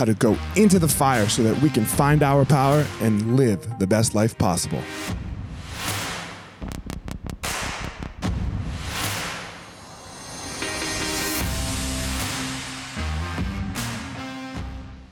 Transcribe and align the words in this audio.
how 0.00 0.06
to 0.06 0.14
go 0.14 0.34
into 0.56 0.78
the 0.78 0.88
fire 0.88 1.28
so 1.28 1.42
that 1.42 1.60
we 1.60 1.68
can 1.68 1.84
find 1.84 2.22
our 2.22 2.46
power 2.46 2.86
and 3.02 3.36
live 3.36 3.78
the 3.78 3.86
best 3.86 4.14
life 4.14 4.38
possible. 4.38 4.80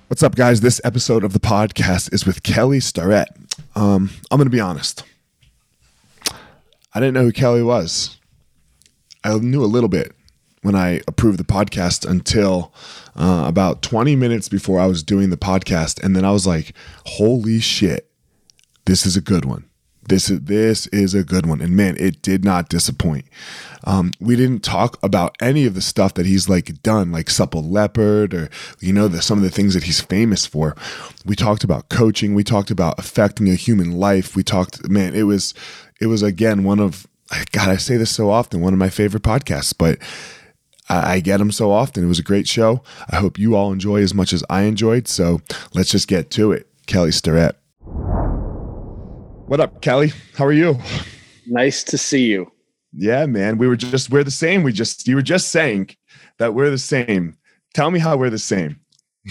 What's 0.07 0.23
up, 0.23 0.35
guys? 0.35 0.63
This 0.63 0.81
episode 0.83 1.23
of 1.23 1.35
the 1.35 1.39
podcast 1.39 2.15
is 2.15 2.25
with 2.25 2.43
Kelly 2.43 2.81
Starrett. 2.81 3.29
Um, 3.77 4.09
I'm 4.31 4.39
going 4.39 4.47
to 4.47 4.51
be 4.51 4.59
honest. 4.59 5.05
I 6.95 7.01
didn't 7.01 7.13
know 7.13 7.25
who 7.25 7.33
Kelly 7.33 7.63
was. 7.63 8.17
I 9.23 9.37
knew 9.37 9.63
a 9.63 9.67
little 9.67 9.91
bit 9.91 10.15
when 10.63 10.75
I 10.75 11.01
approved 11.07 11.39
the 11.39 11.45
podcast 11.45 12.09
until 12.09 12.73
uh, 13.17 13.45
about 13.47 13.83
20 13.83 14.17
minutes 14.17 14.49
before 14.49 14.81
I 14.81 14.87
was 14.87 15.03
doing 15.03 15.31
the 15.31 15.37
podcast. 15.37 16.03
And 16.03 16.15
then 16.15 16.25
I 16.25 16.33
was 16.33 16.47
like, 16.47 16.75
holy 17.07 17.61
shit, 17.61 18.11
this 18.85 19.07
is 19.07 19.17
a 19.17 19.21
good 19.21 19.45
one. 19.45 19.69
This 20.09 20.31
is 20.31 20.41
this 20.41 20.87
is 20.87 21.15
a 21.15 21.23
good 21.23 21.45
one, 21.45 21.61
and 21.61 21.77
man, 21.77 21.95
it 21.99 22.23
did 22.23 22.43
not 22.43 22.71
disappoint. 22.71 23.27
Um, 23.85 24.13
we 24.19 24.37
didn't 24.37 24.65
talk 24.65 24.99
about 25.03 25.37
any 25.41 25.67
of 25.67 25.75
the 25.75 25.83
stuff 25.83 26.15
that 26.15 26.25
he's 26.25 26.49
like 26.49 26.83
done, 26.83 27.13
like 27.13 27.29
Supple 27.29 27.63
Leopard, 27.63 28.33
or 28.33 28.49
you 28.81 28.95
know, 28.95 29.07
the, 29.07 29.21
some 29.21 29.37
of 29.37 29.45
the 29.45 29.51
things 29.51 29.75
that 29.75 29.83
he's 29.83 30.01
famous 30.01 30.47
for. 30.47 30.75
We 31.27 31.37
talked 31.37 31.63
about 31.63 31.91
coaching. 31.91 32.35
We 32.35 32.43
talked 32.43 32.71
about 32.71 32.99
affecting 32.99 33.51
a 33.51 33.55
human 33.55 33.93
life. 33.93 34.35
We 34.35 34.43
talked, 34.43 34.89
man, 34.89 35.15
it 35.15 35.25
was 35.25 35.53
it 36.01 36.07
was 36.07 36.23
again 36.23 36.65
one 36.65 36.81
of 36.81 37.07
God. 37.53 37.69
I 37.69 37.77
say 37.77 37.99
this 37.99 38.11
so 38.11 38.31
often, 38.31 38.63
one 38.63 38.73
of 38.73 38.79
my 38.79 38.89
favorite 38.91 39.23
podcasts, 39.23 39.75
but 39.77 39.99
I, 40.89 41.15
I 41.15 41.21
get 41.21 41.39
them 41.39 41.53
so 41.53 41.71
often. 41.71 42.05
It 42.05 42.09
was 42.09 42.19
a 42.19 42.25
great 42.25 42.49
show. 42.49 42.83
I 43.11 43.17
hope 43.17 43.39
you 43.39 43.55
all 43.57 43.73
enjoy 43.73 44.03
as 44.03 44.15
much 44.15 44.33
as 44.33 44.45
I 44.51 44.63
enjoyed. 44.63 45.09
So 45.09 45.41
let's 45.75 45.91
just 45.91 46.09
get 46.09 46.31
to 46.33 46.53
it. 46.53 46.67
Kelly 46.87 47.13
Starrett. 47.13 47.57
What 49.47 49.61
up, 49.61 49.81
Kelly? 49.81 50.13
How 50.37 50.45
are 50.45 50.53
you? 50.53 50.79
Nice 51.47 51.83
to 51.85 51.99
see 51.99 52.27
you. 52.27 52.53
Yeah, 52.93 53.27
man. 53.27 53.59
We 53.59 53.69
were 53.69 53.77
just 53.77 54.11
we're 54.11 54.25
the 54.25 54.31
same. 54.31 54.63
We 54.63 54.73
just 54.73 55.07
you 55.07 55.17
were 55.17 55.23
just 55.23 55.49
saying 55.49 55.91
that 56.39 56.55
we're 56.55 56.71
the 56.71 56.79
same. 56.79 57.37
Tell 57.75 57.91
me 57.91 57.99
how 57.99 58.17
we're 58.17 58.31
the 58.31 58.39
same. 58.39 58.81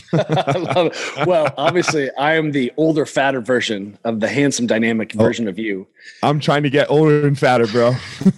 well, 1.26 1.54
obviously, 1.58 2.10
I 2.16 2.36
am 2.36 2.52
the 2.52 2.72
older, 2.78 3.06
fatter 3.06 3.42
version 3.42 3.98
of 4.04 4.20
the 4.20 4.28
handsome, 4.28 4.68
dynamic 4.68 5.14
oh, 5.16 5.20
version 5.20 5.48
of 5.48 5.58
you. 5.60 5.88
I'm 6.24 6.40
trying 6.40 6.64
to 6.64 6.70
get 6.70 6.90
older 6.90 7.28
and 7.28 7.38
fatter, 7.38 7.68
bro. 7.68 7.96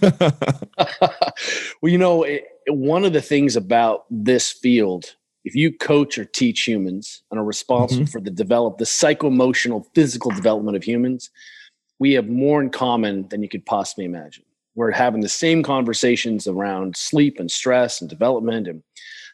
well, 1.82 1.90
you 1.90 1.98
know, 1.98 2.24
it, 2.24 2.44
one 2.68 3.04
of 3.04 3.12
the 3.12 3.22
things 3.22 3.56
about 3.56 4.06
this 4.10 4.50
field 4.50 5.16
if 5.44 5.54
you 5.54 5.72
coach 5.72 6.18
or 6.18 6.24
teach 6.24 6.66
humans 6.66 7.22
and 7.30 7.40
are 7.40 7.44
responsible 7.44 8.04
mm-hmm. 8.04 8.10
for 8.10 8.20
the 8.20 8.30
develop 8.30 8.78
the 8.78 8.86
psycho-emotional 8.86 9.86
physical 9.94 10.30
development 10.30 10.76
of 10.76 10.84
humans 10.84 11.30
we 11.98 12.12
have 12.12 12.28
more 12.28 12.60
in 12.62 12.70
common 12.70 13.28
than 13.28 13.42
you 13.42 13.48
could 13.48 13.64
possibly 13.66 14.04
imagine 14.04 14.44
we're 14.74 14.90
having 14.90 15.20
the 15.20 15.28
same 15.28 15.62
conversations 15.62 16.46
around 16.46 16.96
sleep 16.96 17.38
and 17.38 17.50
stress 17.50 18.00
and 18.00 18.08
development 18.08 18.68
and 18.68 18.82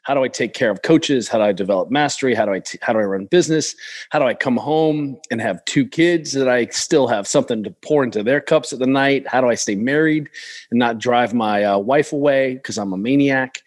how 0.06 0.14
do 0.14 0.22
I 0.22 0.28
take 0.28 0.54
care 0.54 0.70
of 0.70 0.82
coaches? 0.82 1.28
How 1.28 1.38
do 1.38 1.44
I 1.44 1.50
develop 1.50 1.90
mastery? 1.90 2.32
How 2.32 2.44
do 2.44 2.52
I 2.52 2.60
t- 2.60 2.78
how 2.80 2.92
do 2.92 3.00
I 3.00 3.02
run 3.02 3.26
business? 3.26 3.74
How 4.10 4.20
do 4.20 4.24
I 4.24 4.34
come 4.34 4.56
home 4.56 5.18
and 5.32 5.40
have 5.40 5.64
two 5.64 5.84
kids 5.84 6.30
that 6.32 6.48
I 6.48 6.66
still 6.66 7.08
have 7.08 7.26
something 7.26 7.64
to 7.64 7.72
pour 7.82 8.04
into 8.04 8.22
their 8.22 8.40
cups 8.40 8.72
at 8.72 8.78
the 8.78 8.86
night? 8.86 9.26
How 9.26 9.40
do 9.40 9.48
I 9.48 9.56
stay 9.56 9.74
married 9.74 10.28
and 10.70 10.78
not 10.78 10.98
drive 10.98 11.34
my 11.34 11.64
uh, 11.64 11.78
wife 11.78 12.12
away 12.12 12.54
because 12.54 12.78
I'm 12.78 12.92
a 12.92 12.96
maniac? 12.96 13.60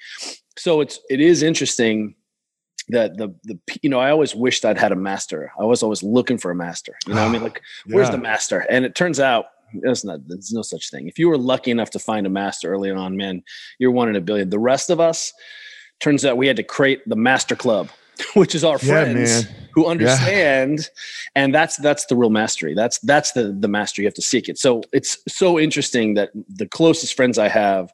So 0.58 0.80
it's 0.80 1.02
it 1.10 1.20
is 1.20 1.44
interesting 1.44 2.16
that 2.88 3.18
the 3.18 3.36
the 3.44 3.60
you 3.82 3.90
know 3.90 4.00
I 4.00 4.10
always 4.10 4.34
wished 4.34 4.64
I'd 4.64 4.78
had 4.78 4.94
a 4.94 4.96
master. 4.96 5.52
I 5.60 5.66
was 5.66 5.84
always 5.84 6.04
looking 6.04 6.38
for 6.38 6.52
a 6.52 6.56
master. 6.56 6.98
You 7.06 7.16
know, 7.16 7.26
I 7.26 7.28
mean, 7.28 7.44
like 7.48 7.62
yeah. 7.86 7.98
where's 7.98 8.12
the 8.12 8.18
master? 8.18 8.60
And 8.70 8.86
it 8.86 8.96
turns 8.96 9.20
out 9.20 9.48
there's 9.74 10.06
not 10.06 10.26
there's 10.26 10.54
no 10.54 10.62
such 10.62 10.90
thing. 10.90 11.10
If 11.10 11.20
you 11.20 11.28
were 11.28 11.38
lucky 11.38 11.70
enough 11.70 11.90
to 11.90 12.00
find 12.00 12.26
a 12.26 12.30
master 12.30 12.72
early 12.72 12.92
on, 12.92 13.18
man, 13.18 13.44
you're 13.78 13.92
one 13.92 14.08
in 14.08 14.16
a 14.16 14.22
billion. 14.22 14.50
The 14.50 14.58
rest 14.58 14.90
of 14.90 15.02
us, 15.02 15.34
turns 16.00 16.26
out 16.26 16.38
we 16.38 16.48
had 16.48 16.56
to 16.56 16.64
create 16.64 17.08
the 17.08 17.16
master 17.16 17.56
club 17.56 17.90
which 18.34 18.56
is 18.56 18.64
our 18.64 18.78
friends 18.78 19.44
yeah, 19.44 19.52
who 19.74 19.86
understand 19.86 20.80
yeah. 20.80 20.86
and 21.36 21.54
that's 21.54 21.78
that's 21.78 22.06
the 22.08 22.16
real 22.16 22.30
mastery. 22.30 22.74
That's 22.74 23.00
that's 23.00 23.32
the 23.32 23.56
the 23.58 23.68
mastery. 23.68 24.04
You 24.04 24.08
have 24.08 24.14
to 24.16 24.22
seek 24.22 24.50
it. 24.50 24.58
So 24.58 24.84
it's 24.92 25.18
so 25.28 25.60
interesting 25.60 26.16
that 26.16 26.32
the 26.50 26.68
closest 26.68 27.14
friends 27.14 27.38
i 27.38 27.48
have 27.48 27.94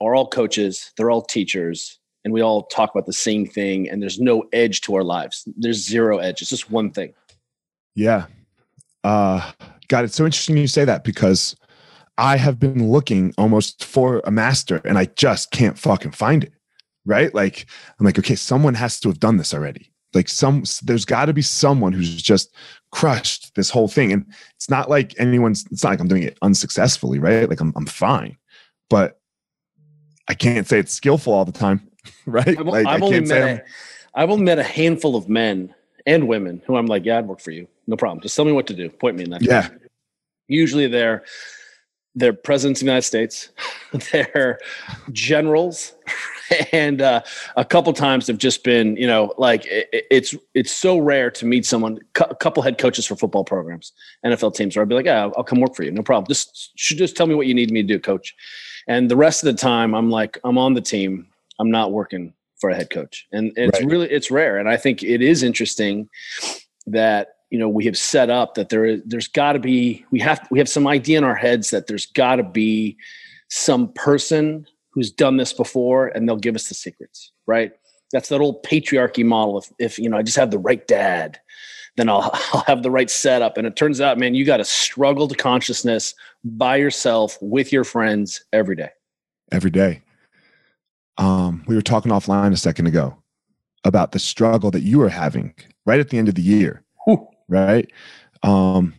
are 0.00 0.14
all 0.14 0.28
coaches 0.28 0.92
they're 0.96 1.10
all 1.10 1.22
teachers 1.22 1.98
and 2.24 2.32
we 2.32 2.40
all 2.40 2.64
talk 2.64 2.90
about 2.94 3.06
the 3.06 3.12
same 3.12 3.46
thing 3.46 3.88
and 3.88 4.00
there's 4.02 4.20
no 4.20 4.44
edge 4.52 4.80
to 4.82 4.94
our 4.94 5.04
lives. 5.04 5.46
There's 5.56 5.84
zero 5.84 6.18
edge. 6.18 6.40
It's 6.40 6.50
just 6.50 6.70
one 6.70 6.90
thing. 6.90 7.12
Yeah. 7.94 8.26
Uh 9.04 9.52
god 9.90 10.04
it's 10.04 10.14
so 10.14 10.24
interesting 10.24 10.56
you 10.56 10.68
say 10.68 10.84
that 10.84 11.02
because 11.02 11.56
i 12.16 12.36
have 12.36 12.60
been 12.60 12.88
looking 12.90 13.34
almost 13.36 13.84
for 13.84 14.22
a 14.24 14.30
master 14.30 14.80
and 14.84 14.96
i 14.96 15.04
just 15.16 15.50
can't 15.50 15.76
fucking 15.76 16.12
find 16.12 16.44
it 16.44 16.52
right? 17.04 17.34
Like 17.34 17.66
I'm 17.98 18.06
like, 18.06 18.18
okay, 18.18 18.34
someone 18.34 18.74
has 18.74 19.00
to 19.00 19.08
have 19.08 19.20
done 19.20 19.36
this 19.36 19.54
already. 19.54 19.92
Like 20.12 20.28
some, 20.28 20.64
there's 20.82 21.04
got 21.04 21.26
to 21.26 21.32
be 21.32 21.42
someone 21.42 21.92
who's 21.92 22.20
just 22.20 22.54
crushed 22.90 23.54
this 23.54 23.70
whole 23.70 23.86
thing, 23.86 24.12
and 24.12 24.26
it's 24.56 24.68
not 24.68 24.90
like 24.90 25.14
anyone's. 25.18 25.64
It's 25.70 25.84
not 25.84 25.90
like 25.90 26.00
I'm 26.00 26.08
doing 26.08 26.24
it 26.24 26.36
unsuccessfully, 26.42 27.18
right? 27.18 27.48
Like 27.48 27.60
I'm, 27.60 27.72
I'm 27.76 27.86
fine, 27.86 28.36
but 28.88 29.20
I 30.26 30.34
can't 30.34 30.66
say 30.66 30.78
it's 30.78 30.92
skillful 30.92 31.32
all 31.32 31.44
the 31.44 31.52
time, 31.52 31.88
right? 32.26 32.58
I've, 32.58 32.66
like, 32.66 32.86
I've 32.86 33.02
only 33.02 33.20
met, 33.20 33.42
a, 33.42 33.62
I've 34.14 34.30
only 34.30 34.44
met 34.44 34.58
a 34.58 34.64
handful 34.64 35.14
of 35.14 35.28
men 35.28 35.74
and 36.06 36.26
women 36.26 36.60
who 36.66 36.76
I'm 36.76 36.86
like, 36.86 37.04
yeah, 37.04 37.18
I'd 37.18 37.28
work 37.28 37.40
for 37.40 37.52
you, 37.52 37.68
no 37.86 37.96
problem. 37.96 38.20
Just 38.20 38.34
tell 38.34 38.44
me 38.44 38.52
what 38.52 38.66
to 38.66 38.74
do. 38.74 38.90
Point 38.90 39.16
me 39.16 39.24
in 39.24 39.30
that. 39.30 39.42
Yeah. 39.42 39.68
Direction. 39.68 39.88
Usually 40.48 40.86
they're 40.88 41.22
they're 42.16 42.32
presidents 42.32 42.80
of 42.80 42.86
the 42.86 42.90
United 42.90 43.06
States, 43.06 43.50
they're 44.12 44.58
generals, 45.12 45.92
and 46.72 47.00
uh, 47.00 47.22
a 47.56 47.64
couple 47.64 47.92
times 47.92 48.26
have 48.26 48.38
just 48.38 48.64
been, 48.64 48.96
you 48.96 49.06
know, 49.06 49.32
like 49.38 49.66
it, 49.66 49.88
it's 50.10 50.34
it's 50.54 50.72
so 50.72 50.98
rare 50.98 51.30
to 51.30 51.46
meet 51.46 51.64
someone, 51.64 51.98
a 52.16 52.34
couple 52.34 52.62
head 52.62 52.78
coaches 52.78 53.06
for 53.06 53.16
football 53.16 53.44
programs, 53.44 53.92
NFL 54.24 54.54
teams, 54.54 54.76
where 54.76 54.82
I'd 54.82 54.88
be 54.88 54.94
like, 54.94 55.06
yeah, 55.06 55.30
I'll 55.36 55.44
come 55.44 55.60
work 55.60 55.74
for 55.74 55.82
you, 55.82 55.90
no 55.90 56.02
problem. 56.02 56.26
Just 56.28 56.74
just 56.76 57.16
tell 57.16 57.26
me 57.26 57.34
what 57.34 57.46
you 57.46 57.54
need 57.54 57.70
me 57.70 57.82
to 57.82 57.88
do, 57.88 57.98
coach. 57.98 58.34
And 58.88 59.10
the 59.10 59.16
rest 59.16 59.42
of 59.44 59.54
the 59.54 59.60
time, 59.60 59.94
I'm 59.94 60.10
like, 60.10 60.38
I'm 60.44 60.58
on 60.58 60.74
the 60.74 60.80
team. 60.80 61.26
I'm 61.58 61.70
not 61.70 61.92
working 61.92 62.32
for 62.58 62.70
a 62.70 62.74
head 62.74 62.90
coach, 62.90 63.26
and 63.32 63.52
it's 63.56 63.80
right. 63.80 63.90
really 63.90 64.10
it's 64.10 64.30
rare. 64.30 64.58
And 64.58 64.68
I 64.68 64.76
think 64.76 65.02
it 65.02 65.22
is 65.22 65.42
interesting 65.42 66.08
that 66.86 67.36
you 67.50 67.58
know 67.58 67.68
we 67.68 67.84
have 67.84 67.98
set 67.98 68.30
up 68.30 68.54
that 68.54 68.70
there 68.70 68.84
is 68.84 69.02
there's 69.04 69.28
got 69.28 69.52
to 69.52 69.58
be 69.58 70.04
we 70.10 70.20
have 70.20 70.46
we 70.50 70.58
have 70.58 70.68
some 70.68 70.86
idea 70.86 71.18
in 71.18 71.24
our 71.24 71.34
heads 71.34 71.70
that 71.70 71.86
there's 71.86 72.06
got 72.06 72.36
to 72.36 72.42
be 72.42 72.96
some 73.48 73.92
person 73.92 74.66
who's 74.90 75.10
done 75.10 75.36
this 75.36 75.52
before 75.52 76.08
and 76.08 76.28
they'll 76.28 76.36
give 76.36 76.54
us 76.54 76.68
the 76.68 76.74
secrets 76.74 77.32
right? 77.46 77.72
That's 78.12 78.28
that 78.30 78.40
old 78.40 78.62
patriarchy 78.64 79.24
model. 79.24 79.58
If 79.58 79.72
if 79.78 79.98
you 79.98 80.08
know 80.08 80.16
i 80.16 80.22
just 80.22 80.36
have 80.36 80.50
the 80.50 80.58
right 80.58 80.86
dad 80.86 81.40
then 81.96 82.08
I'll, 82.08 82.30
I'll 82.52 82.64
have 82.66 82.82
the 82.82 82.90
right 82.90 83.10
setup. 83.10 83.58
And 83.58 83.66
it 83.66 83.76
turns 83.76 84.00
out 84.00 84.18
man 84.18 84.34
you 84.34 84.44
got 84.44 84.58
to 84.58 84.64
struggle 84.64 85.28
to 85.28 85.34
consciousness 85.34 86.14
by 86.44 86.76
yourself 86.76 87.36
with 87.40 87.72
your 87.72 87.84
friends 87.84 88.44
every 88.52 88.76
day. 88.76 88.90
Every 89.52 89.70
day. 89.70 90.02
Um, 91.18 91.64
we 91.66 91.74
were 91.74 91.82
talking 91.82 92.12
offline 92.12 92.52
a 92.52 92.56
second 92.56 92.86
ago 92.86 93.16
about 93.84 94.12
the 94.12 94.18
struggle 94.18 94.70
that 94.70 94.82
you 94.82 94.98
were 94.98 95.08
having 95.08 95.54
right 95.84 96.00
at 96.00 96.10
the 96.10 96.18
end 96.18 96.28
of 96.28 96.34
the 96.34 96.42
year 96.42 96.82
Whew. 97.04 97.26
right? 97.48 97.90
Um, 98.42 98.94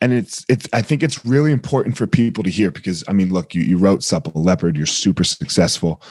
and 0.00 0.12
it's 0.12 0.44
it's 0.48 0.68
i 0.72 0.82
think 0.82 1.02
it's 1.02 1.24
really 1.24 1.52
important 1.52 1.96
for 1.96 2.06
people 2.06 2.42
to 2.42 2.50
hear 2.50 2.70
because 2.70 3.04
i 3.08 3.12
mean 3.12 3.32
look 3.32 3.54
you, 3.54 3.62
you 3.62 3.76
wrote 3.76 4.02
supple 4.02 4.42
leopard 4.42 4.76
you're 4.76 4.86
super 4.86 5.24
successful 5.24 6.02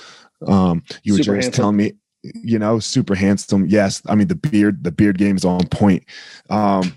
um, 0.48 0.82
you 1.04 1.18
super 1.18 1.32
were 1.32 1.38
just 1.38 1.48
handsome. 1.48 1.62
telling 1.62 1.76
me 1.78 1.94
you 2.24 2.58
know 2.58 2.80
super 2.80 3.16
handsome 3.16 3.66
yes 3.68 4.02
i 4.08 4.16
mean 4.16 4.28
the 4.28 4.36
beard 4.36 4.84
the 4.84 4.92
beard 4.92 5.18
game 5.18 5.36
is 5.36 5.46
on 5.46 5.68
point 5.68 6.04
um, 6.50 6.94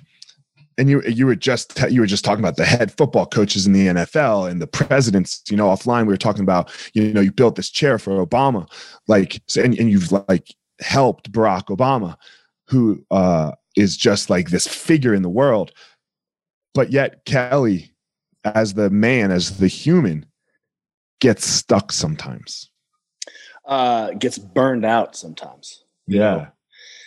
and 0.78 0.88
you 0.88 1.02
you 1.02 1.26
were 1.26 1.36
just 1.36 1.78
you 1.90 2.00
were 2.00 2.06
just 2.06 2.24
talking 2.24 2.42
about 2.42 2.56
the 2.56 2.64
head 2.64 2.92
football 2.92 3.26
coaches 3.26 3.66
in 3.66 3.72
the 3.72 3.88
NFL 3.88 4.50
and 4.50 4.60
the 4.60 4.66
presidents. 4.66 5.42
You 5.48 5.56
know, 5.56 5.68
offline 5.68 6.02
we 6.02 6.12
were 6.12 6.16
talking 6.16 6.42
about 6.42 6.72
you 6.94 7.12
know 7.12 7.20
you 7.20 7.32
built 7.32 7.56
this 7.56 7.70
chair 7.70 7.98
for 7.98 8.24
Obama, 8.24 8.66
like 9.06 9.42
and, 9.56 9.78
and 9.78 9.90
you've 9.90 10.10
like 10.10 10.54
helped 10.80 11.30
Barack 11.30 11.66
Obama, 11.66 12.16
who 12.68 13.04
uh, 13.10 13.52
is 13.76 13.96
just 13.96 14.30
like 14.30 14.50
this 14.50 14.66
figure 14.66 15.14
in 15.14 15.22
the 15.22 15.28
world. 15.28 15.72
But 16.74 16.90
yet 16.90 17.24
Kelly, 17.24 17.94
as 18.44 18.74
the 18.74 18.90
man, 18.90 19.30
as 19.30 19.58
the 19.58 19.68
human, 19.68 20.26
gets 21.20 21.46
stuck 21.46 21.92
sometimes. 21.92 22.70
Uh, 23.64 24.10
gets 24.12 24.38
burned 24.38 24.84
out 24.84 25.14
sometimes. 25.14 25.84
Yeah. 26.06 26.18
Know? 26.18 26.46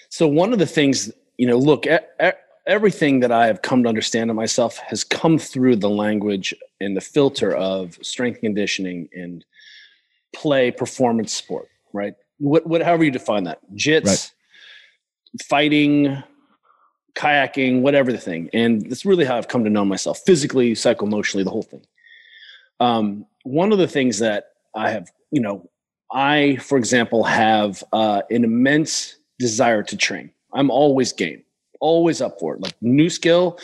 So 0.10 0.28
one 0.28 0.54
of 0.54 0.60
the 0.60 0.66
things, 0.66 1.12
you 1.38 1.48
know, 1.48 1.58
look, 1.58 1.86
e- 1.86 1.98
e- 2.24 2.32
everything 2.66 3.20
that 3.20 3.32
I 3.32 3.48
have 3.48 3.62
come 3.62 3.84
to 3.84 3.90
understand 3.90 4.30
of 4.30 4.36
myself 4.36 4.78
has 4.78 5.04
come 5.04 5.38
through 5.38 5.78
the 5.78 5.90
language 5.90 6.54
and 6.80 6.96
the 6.96 7.02
filter 7.02 7.54
of 7.54 7.98
strength 8.02 8.40
conditioning 8.40 9.10
and 9.14 9.44
play 10.34 10.72
performance 10.72 11.34
sport, 11.34 11.68
right? 11.94 12.14
What, 12.38 12.66
what 12.66 12.82
however 12.82 13.04
you 13.04 13.12
define 13.12 13.44
that, 13.46 13.60
jits, 13.76 14.06
right. 14.06 14.32
fighting, 15.44 16.24
kayaking, 17.16 17.82
whatever 17.82 18.12
the 18.12 18.18
thing. 18.18 18.50
And 18.54 18.90
that's 18.90 19.06
really 19.06 19.26
how 19.26 19.38
I've 19.38 19.48
come 19.48 19.64
to 19.64 19.70
know 19.70 19.86
myself 19.86 20.20
physically, 20.26 20.74
psychoemotionally, 20.74 21.44
the 21.44 21.50
whole 21.50 21.64
thing. 21.64 21.86
Um, 22.80 23.26
one 23.44 23.72
of 23.72 23.78
the 23.78 23.88
things 23.88 24.20
that 24.20 24.50
I 24.76 24.92
have, 24.92 25.10
you 25.32 25.42
know, 25.42 25.70
I, 26.12 26.58
for 26.58 26.78
example, 26.78 27.24
have 27.24 27.84
uh, 27.94 28.22
an 28.30 28.44
immense 28.44 29.18
desire 29.40 29.84
to 29.84 29.98
train. 29.98 30.32
I'm 30.54 30.70
always 30.70 31.14
game, 31.14 31.44
always 31.80 32.22
up 32.22 32.40
for 32.40 32.56
it. 32.56 32.62
Like 32.62 32.76
new 32.82 33.10
skill, 33.10 33.60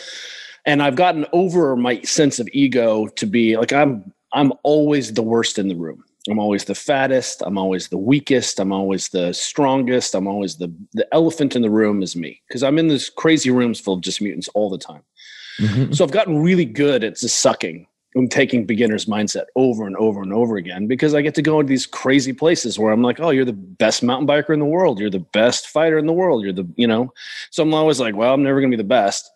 and 0.66 0.82
I've 0.82 0.96
gotten 0.96 1.26
over 1.32 1.76
my 1.76 2.00
sense 2.02 2.38
of 2.38 2.48
ego 2.52 3.06
to 3.06 3.26
be 3.26 3.56
like 3.56 3.72
I'm. 3.72 4.12
I'm 4.34 4.54
always 4.62 5.12
the 5.12 5.22
worst 5.22 5.58
in 5.58 5.68
the 5.68 5.74
room. 5.74 6.02
I'm 6.28 6.38
always 6.38 6.64
the 6.64 6.74
fattest. 6.74 7.42
I'm 7.44 7.58
always 7.58 7.88
the 7.88 7.98
weakest. 7.98 8.60
I'm 8.60 8.72
always 8.72 9.08
the 9.08 9.32
strongest. 9.32 10.14
I'm 10.14 10.28
always 10.28 10.56
the 10.56 10.72
the 10.92 11.06
elephant 11.12 11.56
in 11.56 11.62
the 11.62 11.70
room 11.70 12.02
is 12.02 12.14
me 12.14 12.40
because 12.46 12.62
I'm 12.62 12.78
in 12.78 12.88
this 12.88 13.10
crazy 13.10 13.50
rooms 13.50 13.80
full 13.80 13.94
of 13.94 14.02
just 14.02 14.22
mutants 14.22 14.48
all 14.48 14.70
the 14.70 14.78
time. 14.78 15.02
Mm-hmm. 15.58 15.92
So 15.92 16.04
I've 16.04 16.12
gotten 16.12 16.42
really 16.42 16.64
good 16.64 17.02
at 17.02 17.18
just 17.18 17.38
sucking 17.38 17.86
and 18.14 18.30
taking 18.30 18.66
beginner's 18.66 19.06
mindset 19.06 19.44
over 19.56 19.86
and 19.86 19.96
over 19.96 20.22
and 20.22 20.32
over 20.32 20.56
again 20.56 20.86
because 20.86 21.14
I 21.14 21.22
get 21.22 21.34
to 21.36 21.42
go 21.42 21.60
into 21.60 21.70
these 21.70 21.86
crazy 21.86 22.32
places 22.32 22.78
where 22.78 22.92
I'm 22.92 23.02
like, 23.02 23.20
oh, 23.20 23.30
you're 23.30 23.44
the 23.44 23.52
best 23.52 24.02
mountain 24.02 24.26
biker 24.26 24.52
in 24.52 24.60
the 24.60 24.66
world. 24.66 25.00
You're 25.00 25.10
the 25.10 25.26
best 25.32 25.68
fighter 25.68 25.98
in 25.98 26.06
the 26.06 26.12
world. 26.12 26.44
You're 26.44 26.52
the, 26.52 26.68
you 26.76 26.86
know, 26.86 27.12
so 27.50 27.62
I'm 27.62 27.74
always 27.74 28.00
like, 28.00 28.14
well, 28.14 28.34
I'm 28.34 28.42
never 28.42 28.60
going 28.60 28.70
to 28.70 28.76
be 28.76 28.82
the 28.82 28.88
best. 28.88 29.30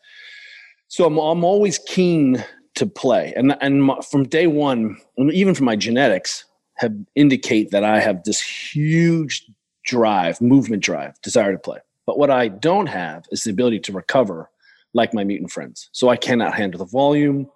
So 0.89 1.07
I'm, 1.07 1.17
I'm 1.17 1.43
always 1.43 1.79
keen 1.79 2.45
to 2.75 2.87
play. 2.87 3.33
And, 3.35 3.57
and 3.61 3.91
from 4.11 4.29
day 4.29 4.47
one, 4.47 4.99
even 5.19 5.55
from 5.55 5.65
my 5.65 5.77
genetics, 5.77 6.45
have 6.77 6.95
indicate 7.15 7.71
that 7.71 7.85
I 7.85 8.01
have 8.01 8.25
this 8.25 8.41
huge 8.41 9.47
drive, 9.85 10.41
movement 10.41 10.83
drive, 10.83 11.21
desire 11.23 11.53
to 11.53 11.59
play. 11.59 11.79
But 12.07 12.19
what 12.19 12.31
I 12.31 12.49
don't 12.49 12.87
have 12.87 13.25
is 13.31 13.45
the 13.45 13.51
ability 13.51 13.81
to 13.81 13.93
recover 13.93 14.51
like 14.95 15.13
my 15.13 15.25
mutant 15.25 15.51
friends. 15.51 15.89
So 15.93 16.09
I 16.09 16.17
cannot 16.17 16.55
handle 16.55 16.79
the 16.79 16.85
volume. 16.87 17.51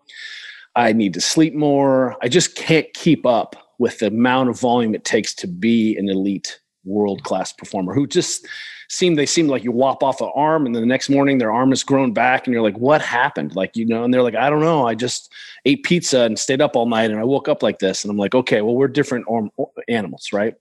I 0.76 0.92
need 0.92 1.14
to 1.14 1.20
sleep 1.20 1.54
more. 1.54 2.16
I 2.22 2.28
just 2.28 2.54
can't 2.54 2.92
keep 2.94 3.26
up 3.26 3.56
with 3.78 3.98
the 3.98 4.08
amount 4.08 4.50
of 4.50 4.60
volume 4.60 4.94
it 4.94 5.04
takes 5.04 5.34
to 5.34 5.46
be 5.46 5.96
an 5.96 6.08
elite 6.08 6.60
world 6.90 7.22
class 7.22 7.52
performer 7.52 7.94
who 7.94 8.06
just 8.06 8.46
seem 8.88 9.14
they 9.14 9.26
seem 9.26 9.46
like 9.46 9.62
you 9.62 9.72
wop 9.72 10.02
off 10.02 10.20
an 10.20 10.30
arm 10.34 10.66
and 10.66 10.74
then 10.74 10.82
the 10.82 10.86
next 10.86 11.08
morning 11.08 11.38
their 11.38 11.52
arm 11.52 11.72
is 11.72 11.84
grown 11.84 12.12
back 12.12 12.46
and 12.46 12.52
you're 12.52 12.62
like 12.62 12.78
what 12.78 13.00
happened? 13.00 13.54
Like 13.54 13.76
you 13.76 13.86
know 13.86 14.04
and 14.04 14.12
they're 14.12 14.22
like 14.22 14.34
i 14.34 14.50
don't 14.50 14.60
know. 14.60 14.86
I 14.86 14.94
just 14.94 15.32
ate 15.64 15.84
pizza 15.84 16.22
and 16.22 16.38
stayed 16.38 16.60
up 16.60 16.76
all 16.76 16.86
night 16.86 17.10
and 17.10 17.20
i 17.20 17.24
woke 17.24 17.48
up 17.48 17.62
like 17.62 17.78
this. 17.78 18.04
And 18.04 18.10
i'm 18.10 18.18
like 18.18 18.34
okay 18.34 18.62
well 18.62 18.74
we're 18.74 18.88
different 18.88 19.26
arm, 19.28 19.50
animals 19.88 20.30
right? 20.32 20.54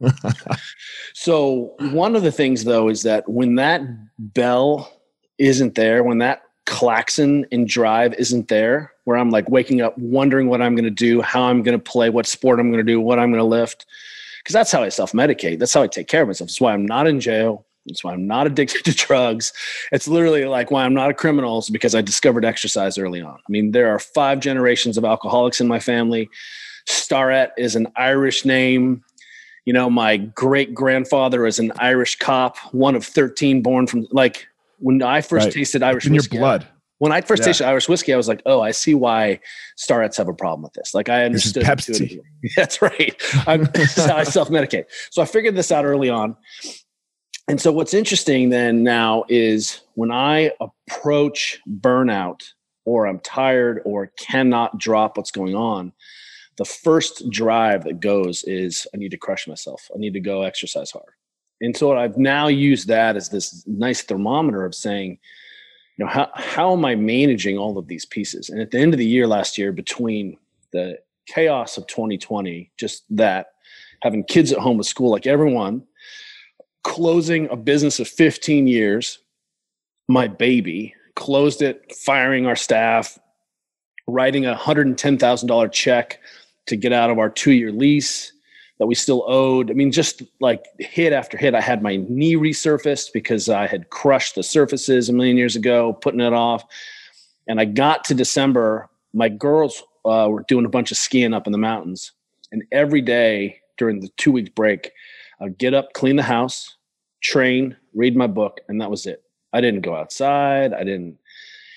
So 1.14 1.74
one 1.78 2.14
of 2.14 2.22
the 2.22 2.30
things 2.32 2.64
though 2.64 2.88
is 2.88 3.02
that 3.02 3.28
when 3.28 3.56
that 3.56 3.82
bell 4.18 4.92
isn't 5.38 5.74
there 5.74 6.02
when 6.02 6.18
that 6.18 6.42
klaxon 6.66 7.46
and 7.50 7.66
drive 7.66 8.12
isn't 8.14 8.48
there 8.48 8.92
where 9.04 9.16
i'm 9.16 9.30
like 9.30 9.48
waking 9.48 9.80
up 9.80 9.96
wondering 9.96 10.48
what 10.48 10.60
i'm 10.60 10.74
going 10.74 10.84
to 10.84 10.90
do 10.90 11.22
how 11.22 11.44
i'm 11.44 11.62
going 11.62 11.78
to 11.78 11.82
play 11.82 12.10
what 12.10 12.26
sport 12.26 12.60
i'm 12.60 12.70
going 12.70 12.84
to 12.84 12.92
do 12.92 13.00
what 13.00 13.18
i'm 13.18 13.30
going 13.30 13.40
to 13.40 13.44
lift 13.44 13.86
because 14.48 14.54
that's 14.54 14.72
how 14.72 14.82
i 14.82 14.88
self-medicate 14.88 15.58
that's 15.58 15.74
how 15.74 15.82
i 15.82 15.86
take 15.86 16.08
care 16.08 16.22
of 16.22 16.28
myself 16.28 16.48
that's 16.48 16.60
why 16.60 16.72
i'm 16.72 16.86
not 16.86 17.06
in 17.06 17.20
jail 17.20 17.66
that's 17.88 18.04
why 18.04 18.12
I'm 18.12 18.26
not 18.26 18.46
addicted 18.46 18.84
to 18.84 18.94
drugs. 18.94 19.52
It's 19.92 20.06
literally 20.06 20.44
like 20.44 20.70
why 20.70 20.84
I'm 20.84 20.94
not 20.94 21.10
a 21.10 21.14
criminal 21.14 21.58
is 21.58 21.70
because 21.70 21.94
I 21.94 22.02
discovered 22.02 22.44
exercise 22.44 22.98
early 22.98 23.20
on. 23.20 23.34
I 23.34 23.50
mean, 23.50 23.72
there 23.72 23.88
are 23.88 23.98
five 23.98 24.40
generations 24.40 24.96
of 24.96 25.04
alcoholics 25.04 25.60
in 25.60 25.68
my 25.68 25.80
family. 25.80 26.28
Starrett 26.86 27.52
is 27.58 27.76
an 27.76 27.88
Irish 27.96 28.44
name. 28.44 29.02
You 29.64 29.72
know, 29.74 29.90
my 29.90 30.16
great 30.16 30.74
grandfather 30.74 31.46
is 31.46 31.58
an 31.58 31.72
Irish 31.78 32.16
cop, 32.16 32.56
one 32.72 32.94
of 32.94 33.04
13 33.04 33.62
born 33.62 33.86
from 33.86 34.06
like 34.10 34.46
when 34.78 35.02
I 35.02 35.20
first 35.20 35.46
right. 35.46 35.52
tasted 35.52 35.82
Irish 35.82 36.06
in 36.06 36.14
whiskey, 36.14 36.36
your 36.36 36.42
blood. 36.42 36.66
When 36.98 37.12
I 37.12 37.20
first 37.20 37.42
yeah. 37.42 37.46
tasted 37.46 37.66
Irish 37.66 37.88
whiskey, 37.88 38.12
I 38.12 38.16
was 38.16 38.28
like, 38.28 38.42
"Oh, 38.44 38.60
I 38.60 38.72
see 38.72 38.94
why 38.94 39.40
Starretts 39.76 40.16
have 40.16 40.28
a 40.28 40.34
problem 40.34 40.62
with 40.62 40.72
this." 40.72 40.94
Like, 40.94 41.08
I 41.08 41.24
understood. 41.24 41.62
Pepsi. 41.62 42.20
That's 42.56 42.82
right. 42.82 43.14
I'm, 43.46 43.68
I 43.96 44.24
self-medicate. 44.24 44.86
So 45.10 45.22
I 45.22 45.24
figured 45.24 45.54
this 45.54 45.70
out 45.70 45.84
early 45.84 46.10
on, 46.10 46.36
and 47.48 47.60
so 47.60 47.72
what's 47.72 47.94
interesting 47.94 48.50
then 48.50 48.82
now 48.82 49.24
is 49.28 49.80
when 49.94 50.10
I 50.10 50.52
approach 50.60 51.60
burnout 51.80 52.42
or 52.84 53.06
I'm 53.06 53.20
tired 53.20 53.80
or 53.84 54.12
cannot 54.18 54.78
drop 54.78 55.16
what's 55.16 55.30
going 55.30 55.54
on, 55.54 55.92
the 56.58 56.64
first 56.64 57.30
drive 57.30 57.84
that 57.84 58.00
goes 58.00 58.44
is 58.44 58.86
I 58.94 58.98
need 58.98 59.12
to 59.12 59.16
crush 59.16 59.46
myself. 59.46 59.90
I 59.94 59.98
need 59.98 60.12
to 60.14 60.20
go 60.20 60.42
exercise 60.42 60.90
hard. 60.90 61.12
And 61.60 61.76
so 61.76 61.96
I've 61.96 62.18
now 62.18 62.48
used 62.48 62.88
that 62.88 63.16
as 63.16 63.30
this 63.30 63.64
nice 63.66 64.02
thermometer 64.02 64.64
of 64.64 64.74
saying, 64.74 65.18
you 65.98 66.04
know, 66.04 66.10
how, 66.10 66.30
how 66.34 66.72
am 66.72 66.84
I 66.84 66.94
managing 66.94 67.58
all 67.58 67.76
of 67.76 67.88
these 67.88 68.04
pieces? 68.04 68.48
And 68.48 68.60
at 68.60 68.70
the 68.70 68.78
end 68.78 68.94
of 68.94 68.98
the 68.98 69.06
year 69.06 69.26
last 69.26 69.58
year, 69.58 69.72
between 69.72 70.38
the 70.72 70.98
chaos 71.26 71.76
of 71.76 71.86
2020, 71.88 72.70
just 72.76 73.04
that, 73.10 73.48
having 74.02 74.22
kids 74.22 74.52
at 74.52 74.60
home 74.60 74.78
with 74.78 74.86
school 74.86 75.10
like 75.10 75.26
everyone, 75.26 75.82
closing 76.84 77.48
a 77.50 77.56
business 77.56 77.98
of 77.98 78.06
15 78.06 78.68
years, 78.68 79.18
my 80.06 80.28
baby, 80.28 80.94
closed 81.16 81.62
it, 81.62 81.92
firing 81.96 82.46
our 82.46 82.56
staff, 82.56 83.18
writing 84.06 84.46
a 84.46 84.54
$110,000 84.54 85.72
check 85.72 86.20
to 86.66 86.76
get 86.76 86.92
out 86.92 87.10
of 87.10 87.18
our 87.18 87.28
two 87.28 87.52
year 87.52 87.72
lease 87.72 88.32
that 88.78 88.86
we 88.86 88.94
still 88.94 89.24
owed. 89.26 89.70
I 89.70 89.74
mean, 89.74 89.90
just 89.90 90.22
like 90.40 90.64
hit 90.78 91.12
after 91.12 91.36
hit. 91.36 91.54
I 91.54 91.60
had 91.60 91.82
my 91.82 91.96
knee 91.96 92.36
resurfaced 92.36 93.12
because 93.12 93.48
I 93.48 93.66
had 93.66 93.90
crushed 93.90 94.36
the 94.36 94.42
surfaces 94.42 95.08
a 95.08 95.12
million 95.12 95.36
years 95.36 95.56
ago, 95.56 95.92
putting 95.94 96.20
it 96.20 96.32
off. 96.32 96.64
And 97.48 97.60
I 97.60 97.64
got 97.64 98.04
to 98.04 98.14
December, 98.14 98.88
my 99.12 99.28
girls 99.28 99.82
uh, 100.04 100.28
were 100.30 100.44
doing 100.48 100.64
a 100.64 100.70
bunch 100.70 100.90
of 100.90 100.96
skiing 100.96 101.34
up 101.34 101.46
in 101.46 101.52
the 101.52 101.58
mountains. 101.58 102.12
And 102.52 102.62
every 102.72 103.00
day 103.00 103.60
during 103.78 104.00
the 104.00 104.08
two 104.16 104.32
week 104.32 104.54
break, 104.54 104.92
I'd 105.40 105.58
get 105.58 105.74
up, 105.74 105.92
clean 105.92 106.16
the 106.16 106.22
house, 106.22 106.76
train, 107.20 107.76
read 107.94 108.16
my 108.16 108.26
book, 108.26 108.60
and 108.68 108.80
that 108.80 108.90
was 108.90 109.06
it. 109.06 109.22
I 109.52 109.60
didn't 109.60 109.80
go 109.80 109.94
outside. 109.94 110.72
I 110.72 110.84
didn't. 110.84 111.18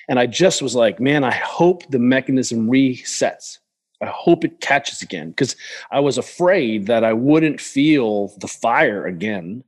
And 0.09 0.19
I 0.19 0.27
just 0.27 0.61
was 0.61 0.75
like, 0.75 0.99
man, 0.99 1.23
I 1.23 1.31
hope 1.31 1.89
the 1.89 1.99
mechanism 1.99 2.67
resets. 2.67 3.59
I 4.01 4.07
hope 4.07 4.43
it 4.43 4.61
catches 4.61 5.01
again 5.01 5.29
because 5.29 5.55
I 5.91 5.99
was 5.99 6.17
afraid 6.17 6.87
that 6.87 7.03
I 7.03 7.13
wouldn't 7.13 7.61
feel 7.61 8.29
the 8.39 8.47
fire 8.47 9.05
again. 9.05 9.63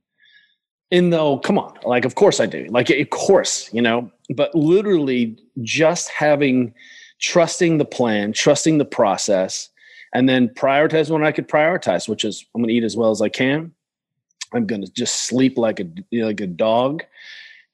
And 0.90 1.12
though, 1.12 1.38
come 1.38 1.58
on, 1.58 1.76
like, 1.84 2.04
of 2.04 2.14
course 2.14 2.40
I 2.40 2.46
do. 2.46 2.66
Like, 2.68 2.90
of 2.90 3.10
course, 3.10 3.72
you 3.72 3.82
know, 3.82 4.10
but 4.34 4.54
literally 4.54 5.38
just 5.62 6.08
having, 6.08 6.74
trusting 7.20 7.78
the 7.78 7.84
plan, 7.84 8.32
trusting 8.32 8.78
the 8.78 8.84
process, 8.84 9.70
and 10.14 10.28
then 10.28 10.48
prioritize 10.48 11.10
when 11.10 11.24
I 11.24 11.32
could 11.32 11.48
prioritize, 11.48 12.08
which 12.08 12.24
is 12.24 12.44
I'm 12.54 12.62
going 12.62 12.68
to 12.68 12.74
eat 12.74 12.84
as 12.84 12.96
well 12.96 13.10
as 13.10 13.20
I 13.20 13.28
can. 13.28 13.72
I'm 14.52 14.66
going 14.66 14.82
to 14.82 14.92
just 14.92 15.24
sleep 15.24 15.58
like 15.58 15.80
a, 15.80 15.86
like 16.12 16.40
a 16.40 16.46
dog. 16.46 17.02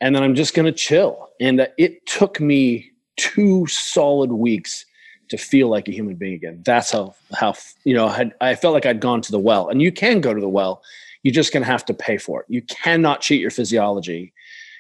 And 0.01 0.15
then 0.15 0.23
I'm 0.23 0.35
just 0.35 0.55
going 0.55 0.67
to 0.67 0.73
chill. 0.73 1.29
And 1.41 1.61
uh, 1.61 1.67
it 1.77 2.07
took 2.07 2.41
me 2.41 2.93
two 3.17 3.67
solid 3.67 4.33
weeks 4.33 4.87
to 5.31 5.39
feel 5.39 5.69
like 5.69 5.89
a 5.89 5.93
human 5.93 6.17
being 6.17 6.35
again. 6.35 6.61
That's 6.65 6.91
how 6.91 7.15
how 7.35 7.55
you 7.85 7.95
know 7.95 8.09
had, 8.09 8.35
I 8.41 8.55
felt 8.55 8.75
like 8.75 8.85
I'd 8.87 9.01
gone 9.01 9.23
to 9.23 9.33
the 9.33 9.39
well. 9.39 9.69
And 9.69 9.81
you 9.81 9.91
can 9.91 10.21
go 10.21 10.35
to 10.35 10.41
the 10.41 10.49
well. 10.49 10.83
You're 11.23 11.35
just 11.35 11.53
going 11.53 11.63
to 11.63 11.71
have 11.71 11.85
to 11.87 11.95
pay 11.95 12.19
for 12.19 12.41
it. 12.41 12.47
You 12.49 12.63
cannot 12.63 13.21
cheat 13.21 13.41
your 13.41 13.51
physiology. 13.51 14.33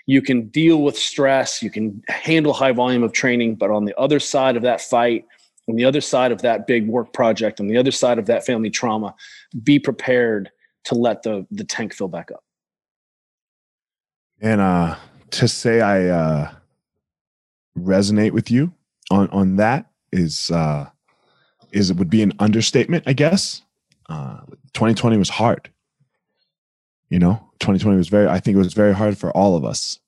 You 0.07 0.23
can 0.23 0.49
deal 0.49 0.83
with 0.83 0.97
stress. 0.97 1.63
You 1.63 1.71
can 1.71 2.03
handle 2.09 2.53
high 2.53 2.73
volume 2.73 3.03
of 3.03 3.13
training. 3.13 3.57
But 3.57 3.71
on 3.71 3.85
the 3.85 3.99
other 3.99 4.19
side 4.19 4.57
of 4.57 4.63
that 4.63 4.81
fight, 4.81 5.27
on 5.69 5.77
the 5.77 5.85
other 5.85 6.01
side 6.01 6.33
of 6.33 6.43
that 6.43 6.67
big 6.67 6.89
work 6.89 7.13
project, 7.13 7.61
on 7.61 7.69
the 7.69 7.77
other 7.77 7.91
side 7.91 8.19
of 8.19 8.27
that 8.27 8.45
family 8.45 8.71
trauma, 8.71 9.15
be 9.63 9.79
prepared 9.79 10.51
to 10.85 10.95
let 10.95 11.23
the 11.23 11.47
the 11.51 11.65
tank 11.65 11.95
fill 11.95 12.09
back 12.09 12.31
up. 12.33 12.43
And 14.41 14.61
uh, 14.61 14.97
to 15.33 15.47
say 15.47 15.83
I 15.83 16.07
uh, 16.07 16.51
resonate 17.79 18.33
with 18.33 18.51
you 18.51 18.73
on 19.11 19.29
on 19.29 19.57
that 19.57 19.90
is 20.13 20.51
uh, 20.51 20.89
is 21.73 21.91
it 21.91 21.97
would 21.97 22.11
be 22.11 22.23
an 22.23 22.33
understatement, 22.39 23.05
I 23.07 23.13
guess. 23.13 23.63
Uh, 24.09 24.41
2020 24.75 25.17
was 25.17 25.29
hard. 25.29 25.71
You 27.09 27.19
know, 27.19 27.51
2020 27.61 27.97
was 27.97 28.09
very. 28.09 28.29
I 28.29 28.41
think 28.41 28.57
it 28.57 28.59
was 28.59 28.75
very 28.75 28.95
hard 28.95 29.19
for 29.19 29.31
all 29.37 29.57
of 29.57 29.65
us, 29.65 29.99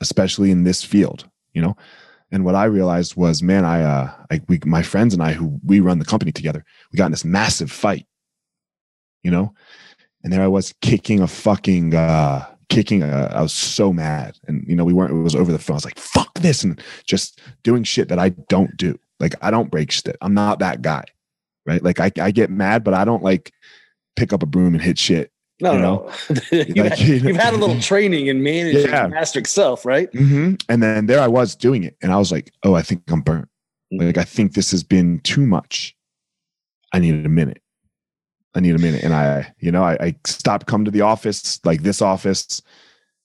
especially 0.00 0.50
in 0.50 0.64
this 0.64 0.84
field. 0.84 1.28
You 1.52 1.62
know, 1.62 1.76
and 2.30 2.44
what 2.44 2.54
I 2.54 2.64
realized 2.64 3.16
was, 3.16 3.42
man, 3.42 3.64
I, 3.64 3.82
uh, 3.82 4.12
I, 4.30 4.40
we, 4.48 4.60
my 4.64 4.82
friends 4.82 5.14
and 5.14 5.22
I, 5.22 5.32
who 5.32 5.58
we 5.64 5.80
run 5.80 5.98
the 5.98 6.04
company 6.04 6.32
together, 6.32 6.64
we 6.92 6.96
got 6.96 7.06
in 7.06 7.12
this 7.12 7.24
massive 7.24 7.70
fight. 7.70 8.06
You 9.22 9.30
know, 9.30 9.54
and 10.22 10.32
there 10.32 10.42
I 10.42 10.48
was 10.48 10.74
kicking 10.80 11.20
a 11.20 11.26
fucking, 11.26 11.94
uh, 11.94 12.46
kicking. 12.68 13.02
A, 13.02 13.30
I 13.32 13.40
was 13.40 13.52
so 13.52 13.92
mad, 13.92 14.36
and 14.46 14.64
you 14.66 14.76
know, 14.76 14.84
we 14.84 14.92
weren't. 14.92 15.12
It 15.12 15.22
was 15.22 15.34
over 15.34 15.52
the 15.52 15.58
phone. 15.58 15.74
I 15.74 15.78
was 15.78 15.84
like, 15.84 15.98
"Fuck 15.98 16.34
this," 16.34 16.62
and 16.64 16.80
just 17.04 17.40
doing 17.62 17.82
shit 17.84 18.08
that 18.08 18.18
I 18.18 18.30
don't 18.30 18.76
do. 18.76 18.98
Like 19.20 19.34
I 19.40 19.50
don't 19.50 19.70
break 19.70 19.90
shit. 19.90 20.16
I'm 20.20 20.34
not 20.34 20.60
that 20.60 20.82
guy, 20.82 21.04
right? 21.66 21.82
Like 21.82 22.00
I, 22.00 22.10
I 22.20 22.30
get 22.30 22.50
mad, 22.50 22.84
but 22.84 22.94
I 22.94 23.04
don't 23.04 23.22
like 23.22 23.52
pick 24.16 24.32
up 24.32 24.42
a 24.42 24.46
broom 24.46 24.74
and 24.74 24.82
hit 24.82 24.98
shit. 24.98 25.32
No, 25.60 25.72
you 25.72 25.78
know? 25.80 26.12
no. 26.30 26.40
you've, 26.52 26.76
like, 26.76 26.98
had, 26.98 26.98
you've, 27.00 27.36
had, 27.36 27.54
a 27.54 27.56
little 27.56 27.80
training 27.80 28.28
in 28.28 28.42
managing 28.42 28.90
yeah. 28.90 29.08
master 29.08 29.44
self, 29.44 29.84
right? 29.84 30.10
Mm-hmm. 30.12 30.54
And 30.68 30.82
then 30.82 31.06
there 31.06 31.20
I 31.20 31.26
was 31.26 31.56
doing 31.56 31.82
it, 31.82 31.96
and 32.00 32.12
I 32.12 32.16
was 32.16 32.30
like, 32.30 32.52
"Oh, 32.62 32.74
I 32.74 32.82
think 32.82 33.02
I'm 33.10 33.22
burnt. 33.22 33.48
Mm-hmm. 33.92 34.06
Like 34.06 34.18
I 34.18 34.24
think 34.24 34.54
this 34.54 34.70
has 34.70 34.84
been 34.84 35.20
too 35.20 35.46
much. 35.46 35.96
I 36.92 37.00
need 37.00 37.26
a 37.26 37.28
minute. 37.28 37.62
I 38.54 38.60
need 38.60 38.76
a 38.76 38.78
minute." 38.78 39.02
And 39.02 39.14
I, 39.14 39.52
you 39.58 39.72
know, 39.72 39.82
I, 39.82 39.96
I 40.00 40.16
stopped 40.24 40.66
coming 40.66 40.84
to 40.84 40.92
the 40.92 41.00
office, 41.00 41.58
like 41.64 41.82
this 41.82 42.00
office, 42.00 42.62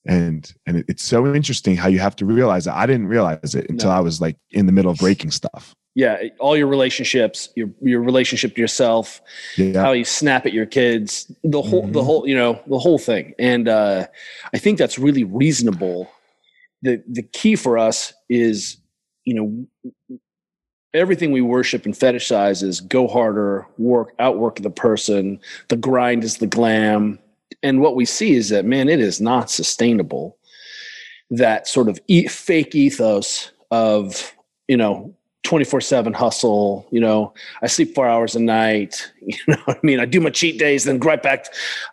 and 0.07 0.51
and 0.65 0.77
it, 0.77 0.85
it's 0.87 1.03
so 1.03 1.31
interesting 1.35 1.75
how 1.75 1.87
you 1.87 1.99
have 1.99 2.15
to 2.15 2.25
realize 2.25 2.65
that 2.65 2.75
I 2.75 2.87
didn't 2.87 3.07
realize 3.07 3.53
it 3.53 3.69
until 3.69 3.91
no. 3.91 3.97
I 3.97 3.99
was 3.99 4.19
like 4.19 4.37
in 4.49 4.65
the 4.65 4.71
middle 4.71 4.91
of 4.91 4.97
breaking 4.97 5.29
stuff 5.29 5.75
yeah 5.95 6.23
all 6.39 6.57
your 6.57 6.67
relationships 6.67 7.49
your 7.55 7.69
your 7.81 8.01
relationship 8.01 8.55
to 8.55 8.61
yourself 8.61 9.21
yeah. 9.57 9.81
how 9.81 9.91
you 9.91 10.03
snap 10.03 10.45
at 10.45 10.53
your 10.53 10.65
kids 10.65 11.31
the 11.43 11.61
whole 11.61 11.83
mm-hmm. 11.83 11.91
the 11.91 12.03
whole 12.03 12.27
you 12.27 12.35
know 12.35 12.61
the 12.67 12.79
whole 12.79 12.97
thing 12.97 13.33
and 13.37 13.67
uh 13.67 14.05
i 14.53 14.57
think 14.57 14.77
that's 14.77 14.97
really 14.97 15.23
reasonable 15.23 16.09
the 16.81 17.01
the 17.07 17.23
key 17.23 17.55
for 17.55 17.77
us 17.77 18.13
is 18.29 18.77
you 19.25 19.33
know 19.33 20.19
everything 20.93 21.31
we 21.31 21.41
worship 21.41 21.85
and 21.85 21.95
fetishize 21.95 22.61
is 22.63 22.81
go 22.81 23.07
harder 23.07 23.67
work 23.77 24.13
outwork 24.19 24.57
the 24.57 24.69
person 24.69 25.39
the 25.69 25.77
grind 25.77 26.23
is 26.23 26.37
the 26.37 26.47
glam 26.47 27.19
and 27.61 27.81
what 27.81 27.95
we 27.95 28.05
see 28.05 28.33
is 28.33 28.49
that 28.49 28.65
man 28.65 28.89
it 28.89 28.99
is 28.99 29.21
not 29.21 29.49
sustainable 29.49 30.37
that 31.29 31.67
sort 31.67 31.87
of 31.87 31.99
e- 32.07 32.27
fake 32.27 32.75
ethos 32.75 33.51
of 33.71 34.33
you 34.67 34.77
know 34.77 35.15
24 35.43 35.81
7 35.81 36.13
hustle. 36.13 36.87
You 36.91 36.99
know, 36.99 37.33
I 37.61 37.67
sleep 37.67 37.93
four 37.93 38.07
hours 38.07 38.35
a 38.35 38.39
night. 38.39 39.11
You 39.25 39.37
know 39.47 39.57
I 39.67 39.77
mean? 39.83 40.01
I 40.01 40.05
do 40.05 40.19
my 40.19 40.29
cheat 40.29 40.59
days, 40.59 40.83
then 40.83 40.99
right 40.99 41.23
back. 41.23 41.45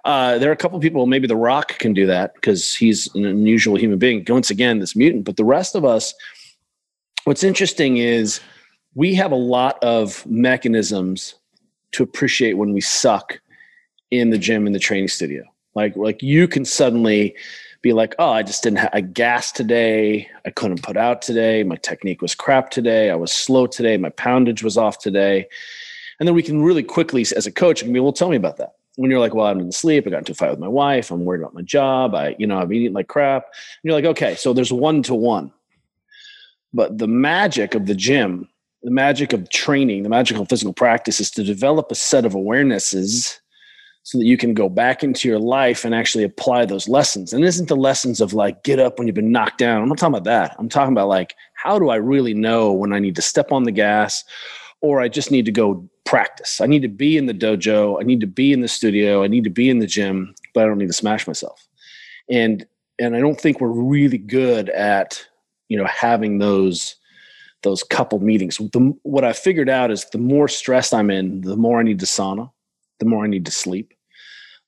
Uh, 0.04 0.36
there 0.38 0.50
are 0.50 0.52
a 0.52 0.56
couple 0.56 0.80
people, 0.80 1.06
maybe 1.06 1.28
The 1.28 1.36
Rock 1.36 1.78
can 1.78 1.94
do 1.94 2.04
that 2.06 2.34
because 2.34 2.74
he's 2.74 3.14
an 3.14 3.24
unusual 3.24 3.76
human 3.76 4.00
being. 4.00 4.24
Once 4.28 4.50
again, 4.50 4.80
this 4.80 4.96
mutant. 4.96 5.24
But 5.24 5.36
the 5.36 5.44
rest 5.44 5.76
of 5.76 5.84
us, 5.84 6.12
what's 7.24 7.44
interesting 7.44 7.98
is 7.98 8.40
we 8.96 9.14
have 9.14 9.30
a 9.30 9.36
lot 9.36 9.78
of 9.84 10.26
mechanisms 10.26 11.36
to 11.92 12.02
appreciate 12.02 12.54
when 12.54 12.72
we 12.72 12.80
suck 12.80 13.40
in 14.10 14.30
the 14.30 14.38
gym 14.38 14.66
in 14.66 14.72
the 14.72 14.80
training 14.80 15.06
studio. 15.06 15.44
Like, 15.76 15.94
like 15.94 16.20
you 16.20 16.48
can 16.48 16.64
suddenly 16.64 17.36
be 17.82 17.92
like, 17.92 18.14
oh, 18.18 18.30
I 18.30 18.42
just 18.42 18.62
didn't 18.62 18.78
have, 18.78 18.90
I 18.92 19.00
gassed 19.00 19.56
today. 19.56 20.28
I 20.44 20.50
couldn't 20.50 20.82
put 20.82 20.96
out 20.96 21.22
today. 21.22 21.62
My 21.62 21.76
technique 21.76 22.20
was 22.20 22.34
crap 22.34 22.70
today. 22.70 23.10
I 23.10 23.14
was 23.14 23.32
slow 23.32 23.66
today. 23.66 23.96
My 23.96 24.10
poundage 24.10 24.62
was 24.62 24.76
off 24.76 24.98
today. 24.98 25.48
And 26.18 26.26
then 26.26 26.34
we 26.34 26.42
can 26.42 26.62
really 26.62 26.82
quickly, 26.82 27.22
as 27.22 27.46
a 27.46 27.52
coach, 27.52 27.80
can 27.80 27.92
be, 27.92 28.00
well, 28.00 28.12
tell 28.12 28.28
me 28.28 28.36
about 28.36 28.58
that. 28.58 28.74
When 28.96 29.10
you're 29.10 29.20
like, 29.20 29.32
well, 29.32 29.46
I'm 29.46 29.60
in 29.60 29.72
sleep. 29.72 30.06
I 30.06 30.10
got 30.10 30.18
into 30.18 30.32
a 30.32 30.34
fight 30.34 30.50
with 30.50 30.58
my 30.58 30.68
wife. 30.68 31.10
I'm 31.10 31.24
worried 31.24 31.40
about 31.40 31.54
my 31.54 31.62
job. 31.62 32.14
I, 32.14 32.36
you 32.38 32.46
know, 32.46 32.58
I'm 32.58 32.72
eating 32.72 32.92
like 32.92 33.08
crap. 33.08 33.44
And 33.44 33.80
you're 33.82 33.94
like, 33.94 34.04
okay, 34.04 34.34
so 34.34 34.52
there's 34.52 34.72
one 34.72 35.02
to 35.04 35.14
one. 35.14 35.50
But 36.74 36.98
the 36.98 37.08
magic 37.08 37.74
of 37.74 37.86
the 37.86 37.94
gym, 37.94 38.48
the 38.82 38.90
magic 38.90 39.32
of 39.32 39.48
training, 39.48 40.02
the 40.02 40.10
magic 40.10 40.36
of 40.36 40.48
physical 40.48 40.74
practice 40.74 41.18
is 41.18 41.30
to 41.32 41.42
develop 41.42 41.90
a 41.90 41.94
set 41.94 42.26
of 42.26 42.34
awarenesses 42.34 43.38
so 44.10 44.18
that 44.18 44.24
you 44.24 44.36
can 44.36 44.54
go 44.54 44.68
back 44.68 45.04
into 45.04 45.28
your 45.28 45.38
life 45.38 45.84
and 45.84 45.94
actually 45.94 46.24
apply 46.24 46.64
those 46.64 46.88
lessons. 46.88 47.32
And 47.32 47.44
isn't 47.44 47.68
the 47.68 47.76
lessons 47.76 48.20
of 48.20 48.34
like 48.34 48.64
get 48.64 48.80
up 48.80 48.98
when 48.98 49.06
you've 49.06 49.14
been 49.14 49.30
knocked 49.30 49.58
down. 49.58 49.80
I'm 49.80 49.88
not 49.88 49.98
talking 49.98 50.16
about 50.16 50.24
that. 50.24 50.56
I'm 50.58 50.68
talking 50.68 50.90
about 50.90 51.06
like 51.06 51.36
how 51.54 51.78
do 51.78 51.90
I 51.90 51.94
really 51.94 52.34
know 52.34 52.72
when 52.72 52.92
I 52.92 52.98
need 52.98 53.14
to 53.14 53.22
step 53.22 53.52
on 53.52 53.62
the 53.62 53.70
gas 53.70 54.24
or 54.80 55.00
I 55.00 55.06
just 55.06 55.30
need 55.30 55.44
to 55.44 55.52
go 55.52 55.88
practice. 56.04 56.60
I 56.60 56.66
need 56.66 56.82
to 56.82 56.88
be 56.88 57.16
in 57.18 57.26
the 57.26 57.34
dojo, 57.34 58.00
I 58.00 58.02
need 58.02 58.20
to 58.20 58.26
be 58.26 58.52
in 58.52 58.62
the 58.62 58.66
studio, 58.66 59.22
I 59.22 59.28
need 59.28 59.44
to 59.44 59.50
be 59.50 59.70
in 59.70 59.78
the 59.78 59.86
gym, 59.86 60.34
but 60.54 60.64
I 60.64 60.66
don't 60.66 60.78
need 60.78 60.88
to 60.88 60.92
smash 60.92 61.28
myself. 61.28 61.68
And 62.28 62.66
and 62.98 63.14
I 63.14 63.20
don't 63.20 63.40
think 63.40 63.60
we're 63.60 63.68
really 63.68 64.18
good 64.18 64.70
at, 64.70 65.24
you 65.68 65.78
know, 65.78 65.86
having 65.86 66.38
those 66.38 66.96
those 67.62 67.84
couple 67.84 68.18
meetings. 68.18 68.56
The, 68.56 68.92
what 69.04 69.22
I 69.22 69.34
figured 69.34 69.68
out 69.68 69.92
is 69.92 70.04
the 70.06 70.18
more 70.18 70.48
stressed 70.48 70.92
I'm 70.92 71.12
in, 71.12 71.42
the 71.42 71.56
more 71.56 71.78
I 71.78 71.84
need 71.84 72.00
to 72.00 72.06
sauna 72.06 72.50
the 73.00 73.06
more 73.06 73.24
I 73.24 73.26
need 73.26 73.46
to 73.46 73.50
sleep, 73.50 73.92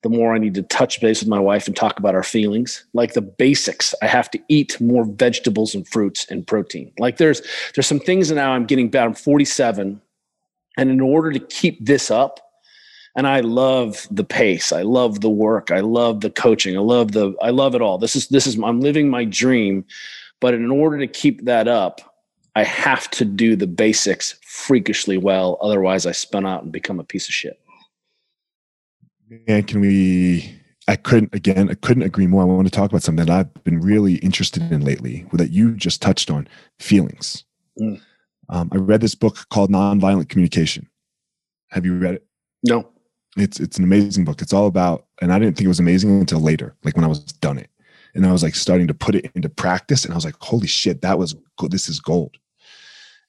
the 0.02 0.08
more 0.08 0.34
I 0.34 0.38
need 0.38 0.54
to 0.54 0.62
touch 0.62 1.00
base 1.00 1.20
with 1.20 1.28
my 1.28 1.38
wife 1.38 1.66
and 1.66 1.76
talk 1.76 1.98
about 1.98 2.14
our 2.14 2.24
feelings. 2.24 2.84
Like 2.92 3.14
the 3.14 3.22
basics, 3.22 3.94
I 4.02 4.06
have 4.06 4.30
to 4.32 4.40
eat 4.48 4.80
more 4.80 5.04
vegetables 5.04 5.74
and 5.74 5.86
fruits 5.88 6.26
and 6.28 6.46
protein. 6.46 6.92
Like 6.98 7.16
there's 7.16 7.40
there's 7.74 7.86
some 7.86 8.00
things 8.00 8.30
now 8.30 8.52
I'm 8.52 8.66
getting 8.66 8.90
bad. 8.90 9.06
I'm 9.06 9.14
47, 9.14 10.00
and 10.76 10.90
in 10.90 11.00
order 11.00 11.32
to 11.32 11.38
keep 11.38 11.84
this 11.84 12.10
up, 12.10 12.40
and 13.14 13.26
I 13.26 13.40
love 13.40 14.08
the 14.10 14.24
pace, 14.24 14.72
I 14.72 14.82
love 14.82 15.20
the 15.20 15.30
work, 15.30 15.70
I 15.70 15.80
love 15.80 16.20
the 16.20 16.30
coaching, 16.30 16.76
I 16.76 16.80
love 16.80 17.12
the 17.12 17.34
I 17.40 17.50
love 17.50 17.74
it 17.76 17.82
all. 17.82 17.98
This 17.98 18.16
is 18.16 18.28
this 18.28 18.46
is 18.46 18.58
I'm 18.58 18.80
living 18.80 19.08
my 19.08 19.24
dream, 19.24 19.84
but 20.40 20.52
in 20.52 20.70
order 20.70 20.98
to 20.98 21.06
keep 21.06 21.44
that 21.44 21.68
up, 21.68 22.00
I 22.56 22.64
have 22.64 23.08
to 23.12 23.24
do 23.24 23.54
the 23.54 23.68
basics 23.68 24.34
freakishly 24.44 25.16
well. 25.16 25.58
Otherwise, 25.60 26.06
I 26.06 26.12
spin 26.12 26.44
out 26.44 26.64
and 26.64 26.72
become 26.72 26.98
a 26.98 27.04
piece 27.04 27.28
of 27.28 27.34
shit 27.34 27.61
and 29.46 29.66
can 29.66 29.80
we 29.80 30.62
I 30.88 30.96
couldn't 30.96 31.34
again, 31.34 31.70
I 31.70 31.74
couldn't 31.74 32.02
agree 32.02 32.26
more. 32.26 32.42
I 32.42 32.46
want 32.46 32.66
to 32.66 32.70
talk 32.70 32.90
about 32.90 33.02
something 33.02 33.26
that 33.26 33.32
I've 33.32 33.64
been 33.64 33.80
really 33.80 34.16
interested 34.16 34.62
in 34.72 34.84
lately 34.84 35.26
that 35.32 35.50
you 35.50 35.72
just 35.76 36.02
touched 36.02 36.30
on 36.30 36.48
feelings. 36.78 37.44
Mm. 37.80 38.00
Um, 38.48 38.68
I 38.72 38.76
read 38.76 39.00
this 39.00 39.14
book 39.14 39.48
called 39.50 39.70
Nonviolent 39.70 40.28
Communication. 40.28 40.88
Have 41.70 41.86
you 41.86 41.96
read 41.96 42.14
it? 42.14 42.26
No. 42.64 42.88
It's 43.36 43.60
it's 43.60 43.78
an 43.78 43.84
amazing 43.84 44.24
book. 44.24 44.42
It's 44.42 44.52
all 44.52 44.66
about, 44.66 45.06
and 45.22 45.32
I 45.32 45.38
didn't 45.38 45.56
think 45.56 45.66
it 45.66 45.68
was 45.68 45.80
amazing 45.80 46.20
until 46.20 46.40
later, 46.40 46.74
like 46.84 46.96
when 46.96 47.04
I 47.04 47.08
was 47.08 47.20
done 47.20 47.58
it, 47.58 47.70
and 48.14 48.26
I 48.26 48.32
was 48.32 48.42
like 48.42 48.54
starting 48.54 48.88
to 48.88 48.94
put 48.94 49.14
it 49.14 49.30
into 49.34 49.48
practice, 49.48 50.04
and 50.04 50.12
I 50.12 50.16
was 50.16 50.24
like, 50.24 50.36
holy 50.40 50.66
shit, 50.66 51.00
that 51.00 51.18
was 51.18 51.34
good. 51.56 51.70
This 51.70 51.88
is 51.88 52.00
gold. 52.00 52.36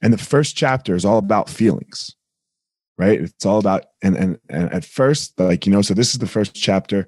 And 0.02 0.12
the 0.12 0.18
first 0.18 0.58
chapter 0.58 0.96
is 0.96 1.06
all 1.06 1.20
about 1.20 1.50
feelings 1.50 2.16
right 2.98 3.22
it's 3.22 3.46
all 3.46 3.60
about 3.60 3.86
and 4.02 4.16
and, 4.16 4.40
and 4.50 4.72
at 4.72 4.86
first 4.86 5.40
like 5.40 5.66
you 5.66 5.72
know 5.72 5.82
so 5.82 5.94
this 5.94 6.14
is 6.14 6.20
the 6.20 6.28
first 6.28 6.54
chapter 6.54 7.08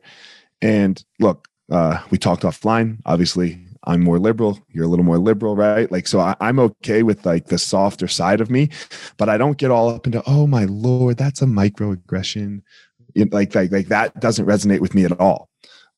and 0.62 1.04
look 1.20 1.48
uh 1.72 2.00
we 2.10 2.18
talked 2.18 2.44
offline 2.44 2.98
obviously 3.06 3.65
I'm 3.88 4.04
more 4.04 4.20
liberal. 4.20 4.60
You're 4.70 4.86
a 4.86 4.88
little 4.88 5.06
more 5.06 5.18
liberal, 5.18 5.56
right? 5.56 5.92
Like, 5.92 6.08
so 6.08 6.20
I, 6.20 6.36
am 6.42 6.60
okay 6.60 7.04
with 7.04 7.25
like 7.25 7.48
the 7.48 7.58
softer 7.58 8.08
side 8.08 8.42
of 8.42 8.50
me, 8.50 8.70
but 9.18 9.30
I 9.30 9.38
don't 9.38 9.58
get 9.58 9.72
all 9.72 9.89
up 9.89 10.06
into, 10.06 10.24
oh 10.25 10.48
my 10.48 10.65
lord, 10.65 11.18
that's 11.18 11.42
a 11.42 11.46
microaggression. 11.46 12.62
like, 13.15 13.54
like, 13.54 13.72
like 13.72 13.88
that 13.88 14.20
doesn't 14.20 14.46
resonate 14.46 14.80
with 14.80 14.96
me 14.96 15.06
at 15.06 15.20
all. 15.20 15.50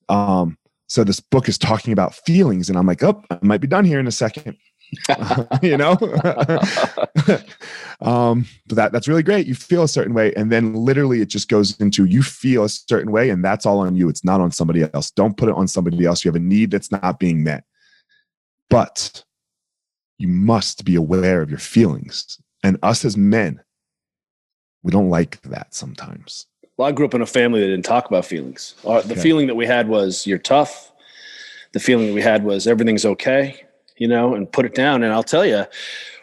Um, 0.10 0.58
so 0.88 1.04
this 1.04 1.20
book 1.20 1.50
is 1.50 1.58
talking 1.58 1.92
about 1.92 2.16
feelings, 2.16 2.70
and 2.70 2.78
I'm 2.78 2.88
like, 2.88 3.04
oh, 3.04 3.22
I 3.30 3.40
might 3.42 3.62
be 3.62 3.68
done 3.68 3.86
here 3.86 4.00
in 4.00 4.08
a 4.08 4.12
second. 4.12 4.58
you 5.62 5.78
know? 5.78 5.98
Um 8.00 8.46
but 8.68 8.76
that 8.76 8.92
that's 8.92 9.08
really 9.08 9.24
great. 9.24 9.48
You 9.48 9.56
feel 9.56 9.82
a 9.82 9.88
certain 9.88 10.14
way 10.14 10.32
and 10.36 10.52
then 10.52 10.76
literally 10.76 11.20
it 11.20 11.30
just 11.30 11.50
goes 11.50 11.76
into 11.80 12.06
you 12.06 12.22
feel 12.22 12.64
a 12.64 12.70
certain 12.70 13.12
way 13.12 13.32
and 13.32 13.44
that's 13.44 13.66
all 13.66 13.80
on 13.80 13.96
you. 13.96 14.08
It's 14.08 14.24
not 14.24 14.40
on 14.40 14.52
somebody 14.52 14.88
else. 14.94 15.10
Don't 15.10 15.36
put 15.36 15.50
it 15.50 15.56
on 15.56 15.68
somebody 15.68 16.06
else. 16.06 16.24
You 16.24 16.30
have 16.30 16.36
a 16.36 16.40
need 16.40 16.70
that's 16.70 16.92
not 16.92 17.20
being 17.20 17.44
met. 17.44 17.64
But 18.70 19.24
you 20.20 20.28
must 20.28 20.86
be 20.86 20.94
aware 20.94 21.42
of 21.42 21.50
your 21.50 21.58
feelings. 21.58 22.40
And 22.64 22.78
us 22.84 23.04
as 23.04 23.18
men 23.18 23.62
we 24.84 24.92
don't 24.92 25.10
like 25.10 25.42
that 25.42 25.74
sometimes. 25.74 26.46
Well 26.78 26.88
i 26.88 26.92
grew 26.92 27.08
up 27.08 27.16
in 27.16 27.24
a 27.24 27.26
family 27.26 27.62
that 27.62 27.68
didn't 27.68 27.86
talk 27.86 28.06
about 28.06 28.26
feelings. 28.26 28.76
The 28.84 28.90
okay. 28.90 29.16
feeling 29.16 29.48
that 29.48 29.56
we 29.56 29.66
had 29.66 29.88
was 29.90 30.28
you're 30.28 30.38
tough. 30.38 30.92
The 31.72 31.80
feeling 31.80 32.08
that 32.08 32.14
we 32.14 32.22
had 32.22 32.44
was 32.44 32.68
everything's 32.68 33.06
okay 33.06 33.67
you 33.98 34.08
know, 34.08 34.34
and 34.34 34.52
put 34.52 34.66
it 34.66 34.76
down. 34.76 35.04
And 35.04 35.14
I'll 35.14 35.24
tell 35.24 35.46
you, 35.46 35.66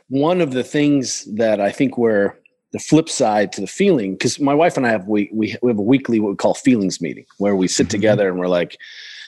one 0.08 0.40
of 0.40 0.52
the 0.52 0.64
things 0.64 1.24
that 1.34 1.60
I 1.60 1.70
think 1.70 1.96
where 1.98 2.38
the 2.72 2.78
flip 2.78 3.08
side 3.08 3.52
to 3.52 3.60
the 3.60 3.66
feeling, 3.66 4.14
because 4.14 4.40
my 4.40 4.54
wife 4.54 4.76
and 4.76 4.86
I 4.86 4.90
have 4.90 5.06
we, 5.06 5.30
we 5.32 5.56
we 5.62 5.70
have 5.70 5.78
a 5.78 5.82
weekly 5.82 6.20
what 6.20 6.30
we 6.30 6.36
call 6.36 6.54
feelings 6.54 7.00
meeting 7.00 7.24
where 7.38 7.56
we 7.56 7.68
sit 7.68 7.84
mm-hmm. 7.84 7.90
together 7.90 8.28
and 8.28 8.38
we're 8.38 8.48
like, 8.48 8.78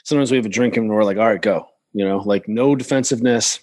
sometimes 0.03 0.31
we 0.31 0.37
have 0.37 0.45
a 0.45 0.49
drink 0.49 0.77
and 0.77 0.89
we're 0.89 1.03
like, 1.03 1.17
all 1.17 1.27
right, 1.27 1.41
go, 1.41 1.67
you 1.93 2.05
know, 2.05 2.17
like 2.19 2.47
no 2.47 2.75
defensiveness, 2.75 3.59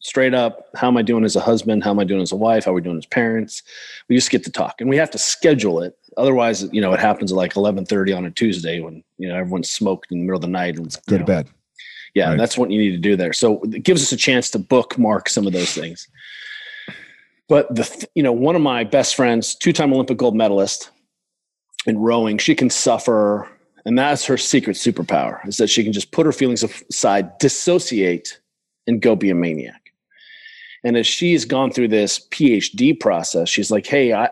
straight 0.00 0.34
up. 0.34 0.68
How 0.74 0.88
am 0.88 0.96
I 0.96 1.02
doing 1.02 1.24
as 1.24 1.36
a 1.36 1.40
husband? 1.40 1.84
How 1.84 1.90
am 1.90 1.98
I 1.98 2.04
doing 2.04 2.22
as 2.22 2.32
a 2.32 2.36
wife? 2.36 2.64
How 2.64 2.70
are 2.70 2.74
we 2.74 2.80
doing 2.80 2.98
as 2.98 3.06
parents? 3.06 3.62
We 4.08 4.16
just 4.16 4.30
get 4.30 4.44
to 4.44 4.50
talk, 4.50 4.80
and 4.80 4.88
we 4.88 4.96
have 4.96 5.10
to 5.10 5.18
schedule 5.18 5.82
it. 5.82 5.96
Otherwise, 6.16 6.66
you 6.72 6.80
know, 6.80 6.92
it 6.94 7.00
happens 7.00 7.30
at 7.30 7.36
like 7.36 7.56
eleven 7.56 7.84
thirty 7.84 8.12
on 8.12 8.24
a 8.24 8.30
Tuesday 8.30 8.80
when 8.80 9.04
you 9.18 9.28
know 9.28 9.36
everyone's 9.36 9.70
smoked 9.70 10.10
in 10.10 10.18
the 10.18 10.24
middle 10.24 10.36
of 10.36 10.42
the 10.42 10.48
night 10.48 10.76
and 10.76 10.86
it's, 10.86 10.96
go 10.96 11.18
to 11.18 11.24
bed. 11.24 11.48
Yeah, 12.16 12.30
right. 12.30 12.38
that's 12.38 12.56
what 12.56 12.70
you 12.70 12.78
need 12.78 12.92
to 12.92 12.96
do 12.96 13.14
there. 13.14 13.34
So 13.34 13.60
it 13.64 13.82
gives 13.82 14.02
us 14.02 14.10
a 14.10 14.16
chance 14.16 14.48
to 14.52 14.58
bookmark 14.58 15.28
some 15.28 15.46
of 15.46 15.52
those 15.52 15.74
things. 15.74 16.08
But 17.46 17.72
the 17.74 18.08
you 18.14 18.22
know 18.22 18.32
one 18.32 18.56
of 18.56 18.62
my 18.62 18.84
best 18.84 19.14
friends, 19.14 19.54
two-time 19.54 19.92
Olympic 19.92 20.16
gold 20.16 20.34
medalist 20.34 20.90
in 21.84 21.98
rowing, 21.98 22.38
she 22.38 22.54
can 22.54 22.70
suffer, 22.70 23.46
and 23.84 23.98
that's 23.98 24.24
her 24.24 24.38
secret 24.38 24.76
superpower 24.76 25.46
is 25.46 25.58
that 25.58 25.68
she 25.68 25.84
can 25.84 25.92
just 25.92 26.10
put 26.10 26.24
her 26.24 26.32
feelings 26.32 26.64
aside, 26.64 27.36
dissociate, 27.36 28.40
and 28.86 29.02
go 29.02 29.14
be 29.14 29.28
a 29.28 29.34
maniac. 29.34 29.92
And 30.84 30.96
as 30.96 31.06
she's 31.06 31.44
gone 31.44 31.70
through 31.70 31.88
this 31.88 32.18
PhD 32.30 32.98
process, 32.98 33.50
she's 33.50 33.70
like, 33.70 33.86
"Hey, 33.86 34.14
I 34.14 34.30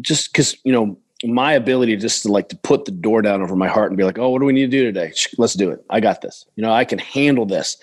just 0.00 0.30
because 0.30 0.56
you 0.62 0.72
know 0.72 0.96
my 1.26 1.52
ability 1.52 1.96
just 1.96 2.22
to 2.22 2.32
like 2.32 2.48
to 2.48 2.56
put 2.56 2.84
the 2.84 2.92
door 2.92 3.22
down 3.22 3.42
over 3.42 3.56
my 3.56 3.68
heart 3.68 3.90
and 3.90 3.96
be 3.96 4.04
like, 4.04 4.18
oh, 4.18 4.30
what 4.30 4.40
do 4.40 4.44
we 4.44 4.52
need 4.52 4.70
to 4.70 4.78
do 4.78 4.84
today? 4.84 5.12
Let's 5.38 5.54
do 5.54 5.70
it. 5.70 5.84
I 5.90 6.00
got 6.00 6.20
this. 6.20 6.46
You 6.56 6.62
know, 6.62 6.72
I 6.72 6.84
can 6.84 6.98
handle 6.98 7.46
this. 7.46 7.76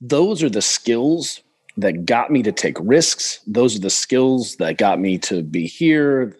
Those 0.00 0.42
are 0.42 0.50
the 0.50 0.62
skills 0.62 1.40
that 1.76 2.04
got 2.04 2.30
me 2.30 2.42
to 2.42 2.52
take 2.52 2.76
risks. 2.80 3.40
Those 3.46 3.76
are 3.76 3.80
the 3.80 3.90
skills 3.90 4.56
that 4.56 4.78
got 4.78 5.00
me 5.00 5.18
to 5.18 5.42
be 5.42 5.66
here, 5.66 6.36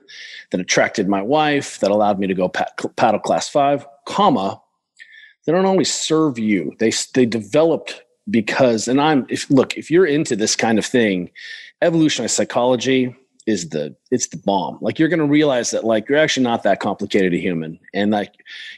that 0.51 0.61
attracted 0.61 1.09
my 1.09 1.23
wife, 1.23 1.79
that 1.81 1.91
allowed 1.91 2.19
me 2.19 2.27
to 2.27 2.35
go 2.35 2.49
paddle 2.49 3.21
class 3.21 3.49
five, 3.49 3.87
comma. 4.05 4.61
They 5.47 5.53
don't 5.53 5.67
always 5.67 5.93
serve 5.93 6.39
you. 6.39 6.73
They 6.79 6.93
they 7.15 7.27
developed 7.27 8.03
because, 8.31 8.89
and 8.89 9.01
I'm 9.01 9.27
if 9.29 9.51
look, 9.51 9.77
if 9.77 9.91
you're 9.91 10.07
into 10.07 10.37
this 10.37 10.55
kind 10.55 10.79
of 10.79 10.87
thing, 10.87 11.31
evolutionary 11.81 12.29
psychology, 12.29 13.17
is 13.47 13.71
the 13.71 13.95
it's 14.11 14.29
the 14.29 14.37
bomb. 14.37 14.79
Like 14.81 14.99
you're 14.99 15.09
going 15.09 15.19
to 15.19 15.27
realize 15.27 15.71
that 15.73 15.85
like 15.85 16.09
you're 16.09 16.19
actually 16.19 16.45
not 16.45 16.63
that 16.63 16.81
complicated 16.81 17.35
a 17.35 17.39
human 17.39 17.79
and 17.93 18.11
like 18.11 18.35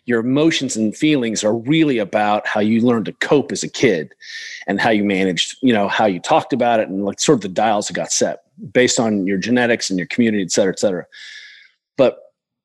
your 0.07 0.21
emotions 0.21 0.77
and 0.77 0.97
feelings 0.97 1.45
are 1.45 1.57
really 1.57 1.99
about 1.99 2.47
how 2.47 2.61
you 2.61 2.81
learned 2.81 3.07
to 3.07 3.13
cope 3.15 3.53
as 3.53 3.63
a 3.63 3.69
kid 3.69 4.15
and 4.67 4.81
how 4.81 4.91
you 4.91 5.05
managed 5.05 5.57
you 5.63 5.73
know 5.73 5.89
how 5.89 6.07
you 6.07 6.19
talked 6.19 6.53
about 6.53 6.81
it 6.81 6.89
and 6.89 7.05
like 7.05 7.21
sort 7.21 7.37
of 7.37 7.43
the 7.43 7.49
dials 7.49 7.89
that 7.89 7.95
got 7.95 8.11
set 8.11 8.45
based 8.73 8.99
on 8.99 9.27
your 9.27 9.37
genetics 9.37 9.91
and 9.91 9.99
your 9.99 10.09
community 10.09 10.43
et 10.43 10.51
cetera 10.51 10.73
et 10.73 10.79
cetera. 10.79 11.07
But 11.97 12.19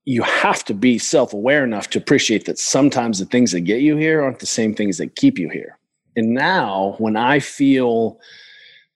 you 0.06 0.24
have 0.24 0.64
to 0.66 0.74
be 0.74 0.98
self-aware 0.98 1.64
enough 1.64 1.90
to 1.90 2.00
appreciate 2.00 2.46
that 2.46 2.58
sometimes 2.58 3.20
the 3.20 3.26
things 3.26 3.52
that 3.52 3.62
get 3.62 3.82
you 3.82 3.98
here 3.98 4.24
aren't 4.24 4.40
the 4.40 4.46
same 4.46 4.74
things 4.74 4.98
that 4.98 5.16
keep 5.16 5.38
you 5.38 5.50
here. 5.50 5.78
And 6.16 6.34
now 6.34 6.96
when 6.98 7.18
i 7.18 7.40
feel 7.40 8.20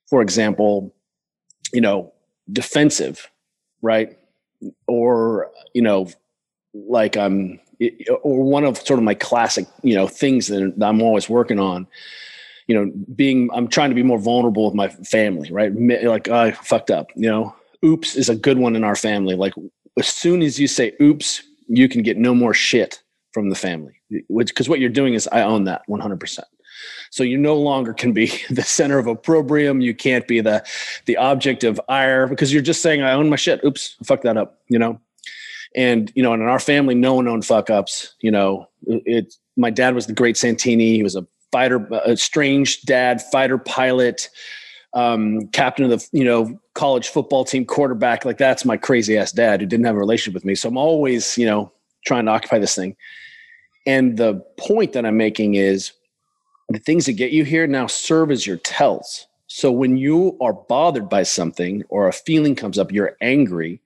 for 0.10 0.22
example 0.22 0.94
you 1.74 1.82
know 1.82 2.13
defensive, 2.52 3.30
right? 3.82 4.18
Or, 4.88 5.52
you 5.74 5.82
know, 5.82 6.10
like 6.74 7.18
um, 7.18 7.60
I'm, 7.80 8.00
or 8.24 8.44
one 8.44 8.64
of 8.64 8.78
sort 8.78 9.00
of 9.00 9.04
my 9.04 9.14
classic, 9.14 9.68
you 9.82 9.96
know, 9.96 10.08
things 10.08 10.48
that 10.48 10.74
I'm 10.82 11.02
always 11.02 11.30
working 11.30 11.60
on, 11.60 11.88
you 12.68 12.76
know, 12.76 12.92
being, 13.16 13.50
I'm 13.54 13.68
trying 13.68 13.90
to 13.90 13.96
be 13.96 14.04
more 14.04 14.20
vulnerable 14.20 14.66
with 14.66 14.76
my 14.76 14.88
family, 14.88 15.52
right? 15.52 15.72
Like, 16.04 16.30
oh, 16.30 16.36
I 16.36 16.52
fucked 16.52 16.92
up, 16.92 17.10
you 17.16 17.30
know, 17.30 17.56
oops 17.84 18.16
is 18.16 18.30
a 18.30 18.36
good 18.36 18.58
one 18.58 18.76
in 18.76 18.84
our 18.84 18.96
family. 18.96 19.36
Like, 19.36 19.54
as 19.98 20.08
soon 20.08 20.42
as 20.42 20.60
you 20.60 20.68
say 20.68 20.94
oops, 21.02 21.44
you 21.68 21.90
can 21.90 22.02
get 22.02 22.18
no 22.18 22.34
more 22.34 22.54
shit 22.54 23.02
from 23.34 23.50
the 23.50 23.56
family, 23.56 23.94
which, 24.28 24.50
because 24.50 24.70
what 24.70 24.80
you're 24.80 24.90
doing 24.90 25.14
is 25.14 25.28
I 25.32 25.42
own 25.42 25.66
that 25.66 25.82
100%. 25.90 26.40
So 27.14 27.24
you 27.24 27.38
no 27.38 27.56
longer 27.56 27.94
can 27.94 28.12
be 28.12 28.34
the 28.50 28.64
center 28.64 28.98
of 28.98 29.06
opprobrium. 29.06 29.82
You 29.82 29.94
can't 29.94 30.28
be 30.28 30.42
the 30.42 30.66
the 31.06 31.16
object 31.18 31.64
of 31.64 31.80
ire 31.88 32.26
because 32.26 32.52
you're 32.52 32.64
just 32.64 32.82
saying, 32.82 33.04
I 33.04 33.14
own 33.14 33.30
my 33.30 33.36
shit. 33.36 33.64
Oops, 33.64 33.98
fuck 34.04 34.24
that 34.24 34.36
up, 34.36 34.58
you 34.68 34.80
know? 34.80 35.00
And, 35.76 36.12
you 36.16 36.24
know, 36.24 36.34
and 36.34 36.42
in 36.42 36.50
our 36.50 36.60
family, 36.60 36.96
no 36.96 37.14
one 37.14 37.28
owned 37.28 37.46
fuck 37.46 37.70
ups. 37.70 38.16
You 38.22 38.32
know, 38.32 38.68
it, 38.88 39.04
it 39.06 39.36
my 39.56 39.70
dad 39.70 39.94
was 39.94 40.08
the 40.08 40.14
great 40.14 40.38
Santini. 40.38 40.96
He 40.96 41.04
was 41.04 41.16
a 41.16 41.28
fighter, 41.52 41.88
a 42.04 42.18
strange 42.18 42.82
dad, 42.82 43.22
fighter 43.32 43.60
pilot, 43.60 44.28
um, 44.96 45.48
captain 45.50 45.86
of 45.86 45.92
the, 45.92 46.08
you 46.18 46.24
know, 46.24 46.60
college 46.74 47.10
football 47.10 47.46
team 47.46 47.64
quarterback. 47.64 48.26
Like 48.26 48.40
that's 48.40 48.66
my 48.66 48.76
crazy 48.76 49.20
ass 49.20 49.32
dad 49.32 49.62
who 49.62 49.68
didn't 49.68 49.86
have 49.86 49.96
a 49.96 50.00
relationship 50.00 50.34
with 50.34 50.46
me. 50.46 50.56
So 50.56 50.68
I'm 50.68 50.78
always, 50.78 51.38
you 51.38 51.46
know, 51.46 51.72
trying 52.08 52.26
to 52.26 52.32
occupy 52.32 52.58
this 52.58 52.74
thing. 52.74 52.96
And 53.86 54.18
the 54.18 54.44
point 54.58 54.94
that 54.94 55.06
I'm 55.06 55.18
making 55.18 55.54
is 55.54 55.92
the 56.70 56.80
things 56.80 57.06
that 57.06 57.14
get 57.14 57.32
you 57.32 57.44
here 57.44 57.68
now 57.68 57.88
serve 57.88 58.32
as 58.32 58.48
your 58.48 58.58
tells. 58.58 59.28
So 59.48 59.72
when 59.72 59.98
you 59.98 60.38
are 60.42 60.54
bothered 60.54 61.10
by 61.10 61.24
something 61.24 61.84
or 61.90 62.08
a 62.08 62.14
feeling 62.14 62.56
comes 62.56 62.80
up, 62.80 62.92
you're 62.92 63.18
angry, 63.22 63.82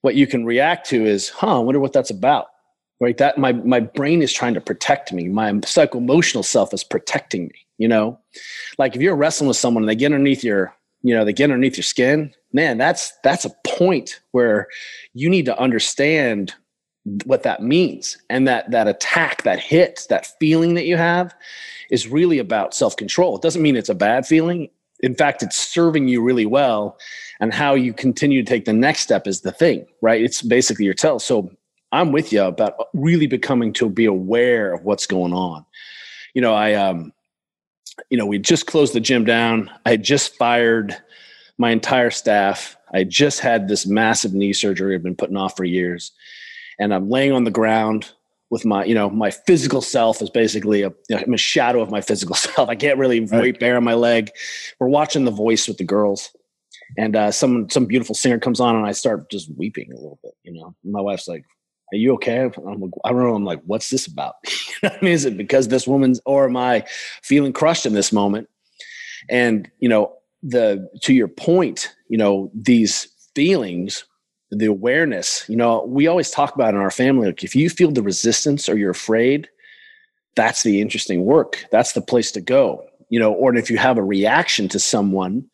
what 0.00 0.16
you 0.16 0.26
can 0.26 0.44
react 0.44 0.88
to 0.88 1.04
is, 1.04 1.28
huh, 1.28 1.58
I 1.58 1.62
wonder 1.62 1.80
what 1.80 1.92
that's 1.92 2.10
about. 2.10 2.46
Right? 2.98 3.18
That 3.18 3.36
my 3.36 3.52
my 3.52 3.80
brain 3.80 4.22
is 4.22 4.32
trying 4.32 4.54
to 4.54 4.60
protect 4.60 5.12
me. 5.12 5.28
My 5.28 5.60
psycho 5.66 5.98
emotional 5.98 6.42
self 6.42 6.72
is 6.72 6.82
protecting 6.82 7.44
me, 7.44 7.66
you 7.76 7.88
know? 7.88 8.18
Like 8.78 8.96
if 8.96 9.02
you're 9.02 9.14
wrestling 9.14 9.48
with 9.48 9.58
someone 9.58 9.82
and 9.82 9.88
they 9.88 9.94
get 9.94 10.12
underneath 10.12 10.42
your, 10.42 10.74
you 11.02 11.14
know, 11.14 11.22
they 11.22 11.34
get 11.34 11.50
underneath 11.50 11.76
your 11.76 11.84
skin, 11.84 12.32
man, 12.54 12.78
that's 12.78 13.12
that's 13.22 13.44
a 13.44 13.52
point 13.66 14.20
where 14.32 14.68
you 15.12 15.28
need 15.28 15.44
to 15.44 15.58
understand 15.58 16.54
what 17.24 17.44
that 17.44 17.62
means. 17.62 18.18
And 18.30 18.48
that 18.48 18.70
that 18.70 18.88
attack 18.88 19.42
that 19.44 19.60
hit 19.60 20.06
that 20.10 20.26
feeling 20.40 20.74
that 20.74 20.86
you 20.86 20.96
have 20.96 21.34
is 21.90 22.08
really 22.08 22.38
about 22.38 22.74
self-control. 22.74 23.36
It 23.36 23.42
doesn't 23.42 23.62
mean 23.62 23.76
it's 23.76 23.88
a 23.88 23.94
bad 23.94 24.26
feeling. 24.26 24.68
In 25.00 25.14
fact 25.14 25.42
it's 25.42 25.56
serving 25.56 26.08
you 26.08 26.22
really 26.22 26.46
well. 26.46 26.98
And 27.38 27.52
how 27.52 27.74
you 27.74 27.92
continue 27.92 28.42
to 28.42 28.48
take 28.48 28.64
the 28.64 28.72
next 28.72 29.00
step 29.00 29.26
is 29.26 29.42
the 29.42 29.52
thing 29.52 29.86
right? 30.00 30.20
It's 30.22 30.42
basically 30.42 30.84
your 30.84 30.94
tell. 30.94 31.18
So 31.18 31.50
i'm 31.92 32.10
with 32.10 32.32
you 32.32 32.42
about 32.42 32.88
really 32.94 33.28
becoming 33.28 33.72
to 33.72 33.88
be 33.88 34.06
aware 34.06 34.72
of 34.72 34.84
what's 34.84 35.06
going 35.06 35.32
on. 35.32 35.64
You 36.34 36.42
know 36.42 36.54
i 36.54 36.74
um 36.74 37.12
you 38.10 38.18
know 38.18 38.26
we 38.26 38.38
just 38.38 38.66
closed 38.66 38.94
the 38.94 39.00
gym 39.00 39.24
down. 39.24 39.70
I 39.86 39.96
just 39.96 40.34
fired 40.36 40.96
my 41.56 41.70
entire 41.70 42.10
staff. 42.10 42.76
I 42.92 43.04
just 43.04 43.40
had 43.40 43.68
this 43.68 43.86
massive 43.86 44.34
knee 44.34 44.52
surgery 44.52 44.96
i've 44.96 45.04
been 45.04 45.14
putting 45.14 45.36
off 45.36 45.56
for 45.56 45.64
years 45.64 46.10
and 46.78 46.94
I'm 46.94 47.08
laying 47.08 47.32
on 47.32 47.44
the 47.44 47.50
ground 47.50 48.12
with 48.50 48.64
my, 48.64 48.84
you 48.84 48.94
know, 48.94 49.10
my 49.10 49.30
physical 49.30 49.80
self 49.80 50.22
is 50.22 50.30
basically 50.30 50.82
a, 50.82 50.90
you 51.08 51.16
know, 51.16 51.18
I'm 51.18 51.34
a 51.34 51.38
shadow 51.38 51.80
of 51.80 51.90
my 51.90 52.00
physical 52.00 52.34
self. 52.36 52.68
I 52.68 52.76
can't 52.76 52.98
really 52.98 53.20
right. 53.20 53.42
weight 53.42 53.60
bear 53.60 53.76
on 53.76 53.84
my 53.84 53.94
leg. 53.94 54.30
We're 54.78 54.88
watching 54.88 55.24
The 55.24 55.30
Voice 55.30 55.66
with 55.66 55.78
the 55.78 55.84
girls, 55.84 56.30
and 56.96 57.16
uh, 57.16 57.32
some 57.32 57.68
some 57.70 57.86
beautiful 57.86 58.14
singer 58.14 58.38
comes 58.38 58.60
on, 58.60 58.76
and 58.76 58.86
I 58.86 58.92
start 58.92 59.30
just 59.30 59.50
weeping 59.56 59.92
a 59.92 59.96
little 59.96 60.20
bit. 60.22 60.32
You 60.44 60.52
know, 60.52 60.74
my 60.84 61.00
wife's 61.00 61.26
like, 61.26 61.44
"Are 61.92 61.96
you 61.96 62.14
okay?" 62.14 62.42
I'm 62.42 62.80
like, 62.80 62.90
I 63.04 63.10
don't 63.10 63.22
know. 63.22 63.34
I'm 63.34 63.44
like, 63.44 63.62
"What's 63.66 63.90
this 63.90 64.06
about?" 64.06 64.34
I 64.82 64.96
mean, 65.02 65.12
is 65.12 65.24
it 65.24 65.36
because 65.36 65.68
this 65.68 65.86
woman's, 65.86 66.20
or 66.24 66.44
am 66.44 66.56
I 66.56 66.84
feeling 67.22 67.52
crushed 67.52 67.86
in 67.86 67.94
this 67.94 68.12
moment? 68.12 68.48
And 69.28 69.68
you 69.80 69.88
know, 69.88 70.14
the 70.42 70.88
to 71.02 71.12
your 71.12 71.28
point, 71.28 71.92
you 72.08 72.18
know, 72.18 72.50
these 72.54 73.08
feelings 73.34 74.04
the 74.50 74.66
awareness 74.66 75.44
you 75.48 75.56
know 75.56 75.84
we 75.86 76.06
always 76.06 76.30
talk 76.30 76.54
about 76.54 76.74
in 76.74 76.80
our 76.80 76.90
family 76.90 77.26
like 77.26 77.42
if 77.42 77.54
you 77.54 77.68
feel 77.68 77.90
the 77.90 78.02
resistance 78.02 78.68
or 78.68 78.76
you're 78.76 78.90
afraid 78.90 79.48
that's 80.36 80.62
the 80.62 80.80
interesting 80.80 81.24
work 81.24 81.64
that's 81.72 81.92
the 81.92 82.00
place 82.00 82.30
to 82.30 82.40
go 82.40 82.86
you 83.08 83.18
know, 83.18 83.32
or 83.32 83.54
if 83.54 83.70
you 83.70 83.78
have 83.78 83.98
a 83.98 84.02
reaction 84.02 84.68
to 84.68 84.78
someone, 84.78 85.44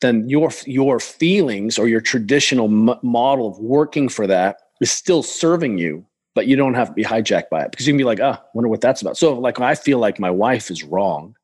then 0.00 0.28
your 0.28 0.50
your 0.66 1.00
feelings 1.00 1.78
or 1.78 1.88
your 1.88 2.00
traditional 2.00 2.66
m- 2.66 2.98
model 3.02 3.48
of 3.48 3.58
working 3.58 4.08
for 4.08 4.26
that 4.26 4.56
is 4.80 4.90
still 4.90 5.22
serving 5.22 5.78
you, 5.78 6.04
but 6.34 6.46
you 6.46 6.56
don't 6.56 6.74
have 6.74 6.88
to 6.88 6.94
be 6.94 7.04
hijacked 7.04 7.50
by 7.50 7.62
it 7.62 7.70
because 7.70 7.86
you 7.86 7.92
can 7.92 7.98
be 7.98 8.04
like, 8.04 8.20
ah, 8.20 8.40
oh, 8.40 8.48
wonder 8.54 8.68
what 8.68 8.80
that's 8.80 9.00
about. 9.00 9.16
So 9.16 9.38
like 9.38 9.60
I 9.60 9.74
feel 9.74 9.98
like 9.98 10.18
my 10.18 10.30
wife 10.30 10.70
is 10.70 10.82
wrong 10.82 11.36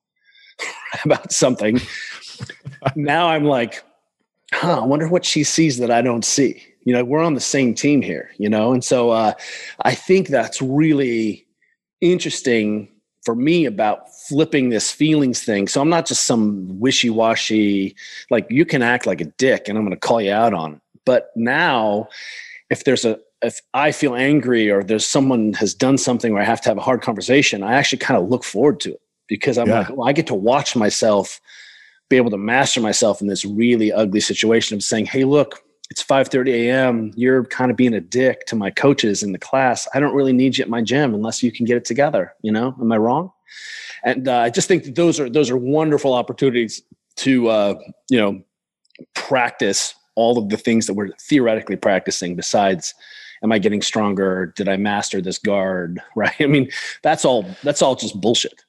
about 1.04 1.32
something. 1.32 1.80
now 2.96 3.28
I'm 3.28 3.44
like, 3.44 3.82
huh, 4.52 4.82
I 4.82 4.84
wonder 4.84 5.08
what 5.08 5.24
she 5.24 5.44
sees 5.44 5.78
that 5.78 5.90
I 5.90 6.02
don't 6.02 6.24
see. 6.24 6.62
You 6.88 6.94
know, 6.94 7.04
we're 7.04 7.22
on 7.22 7.34
the 7.34 7.40
same 7.40 7.74
team 7.74 8.00
here, 8.00 8.30
you 8.38 8.48
know? 8.48 8.72
And 8.72 8.82
so 8.82 9.10
uh, 9.10 9.34
I 9.82 9.94
think 9.94 10.28
that's 10.28 10.62
really 10.62 11.46
interesting 12.00 12.88
for 13.26 13.34
me 13.34 13.66
about 13.66 14.10
flipping 14.26 14.70
this 14.70 14.90
feelings 14.90 15.42
thing. 15.44 15.68
So 15.68 15.82
I'm 15.82 15.90
not 15.90 16.06
just 16.06 16.24
some 16.24 16.80
wishy 16.80 17.10
washy, 17.10 17.94
like 18.30 18.46
you 18.48 18.64
can 18.64 18.80
act 18.80 19.04
like 19.04 19.20
a 19.20 19.26
dick 19.26 19.68
and 19.68 19.76
I'm 19.76 19.84
going 19.84 19.94
to 19.94 20.00
call 20.00 20.22
you 20.22 20.32
out 20.32 20.54
on 20.54 20.76
it. 20.76 20.80
But 21.04 21.30
now, 21.36 22.08
if 22.70 22.84
there's 22.84 23.04
a, 23.04 23.18
if 23.42 23.60
I 23.74 23.92
feel 23.92 24.14
angry 24.14 24.70
or 24.70 24.82
there's 24.82 25.06
someone 25.06 25.52
has 25.52 25.74
done 25.74 25.98
something 25.98 26.32
where 26.32 26.40
I 26.40 26.46
have 26.46 26.62
to 26.62 26.70
have 26.70 26.78
a 26.78 26.80
hard 26.80 27.02
conversation, 27.02 27.62
I 27.62 27.74
actually 27.74 27.98
kind 27.98 28.18
of 28.18 28.30
look 28.30 28.44
forward 28.44 28.80
to 28.80 28.92
it 28.92 29.02
because 29.26 29.58
I'm 29.58 29.68
yeah. 29.68 29.80
like, 29.80 29.90
well, 29.94 30.08
I 30.08 30.14
get 30.14 30.26
to 30.28 30.34
watch 30.34 30.74
myself 30.74 31.38
be 32.08 32.16
able 32.16 32.30
to 32.30 32.38
master 32.38 32.80
myself 32.80 33.20
in 33.20 33.26
this 33.26 33.44
really 33.44 33.92
ugly 33.92 34.20
situation 34.20 34.74
of 34.74 34.82
saying, 34.82 35.04
Hey, 35.04 35.24
look, 35.24 35.62
it's 35.90 36.02
5:30 36.02 36.50
a.m. 36.50 37.12
You're 37.16 37.44
kind 37.44 37.70
of 37.70 37.76
being 37.76 37.94
a 37.94 38.00
dick 38.00 38.44
to 38.46 38.56
my 38.56 38.70
coaches 38.70 39.22
in 39.22 39.32
the 39.32 39.38
class. 39.38 39.88
I 39.94 40.00
don't 40.00 40.14
really 40.14 40.32
need 40.32 40.58
you 40.58 40.62
at 40.62 40.68
my 40.68 40.82
gym 40.82 41.14
unless 41.14 41.42
you 41.42 41.50
can 41.50 41.64
get 41.64 41.76
it 41.76 41.84
together. 41.84 42.34
You 42.42 42.52
know, 42.52 42.74
am 42.80 42.92
I 42.92 42.96
wrong? 42.96 43.32
And 44.04 44.28
uh, 44.28 44.38
I 44.38 44.50
just 44.50 44.68
think 44.68 44.84
that 44.84 44.94
those 44.94 45.18
are 45.18 45.30
those 45.30 45.50
are 45.50 45.56
wonderful 45.56 46.12
opportunities 46.12 46.82
to 47.16 47.48
uh, 47.48 47.74
you 48.10 48.20
know 48.20 48.42
practice 49.14 49.94
all 50.14 50.38
of 50.38 50.48
the 50.48 50.56
things 50.56 50.86
that 50.86 50.94
we're 50.94 51.10
theoretically 51.20 51.76
practicing. 51.76 52.36
Besides, 52.36 52.94
am 53.42 53.52
I 53.52 53.58
getting 53.58 53.80
stronger? 53.80 54.52
Did 54.56 54.68
I 54.68 54.76
master 54.76 55.20
this 55.20 55.38
guard? 55.38 56.02
Right? 56.16 56.34
I 56.40 56.46
mean, 56.46 56.70
that's 57.02 57.24
all. 57.24 57.46
That's 57.62 57.80
all 57.80 57.94
just 57.94 58.20
bullshit 58.20 58.64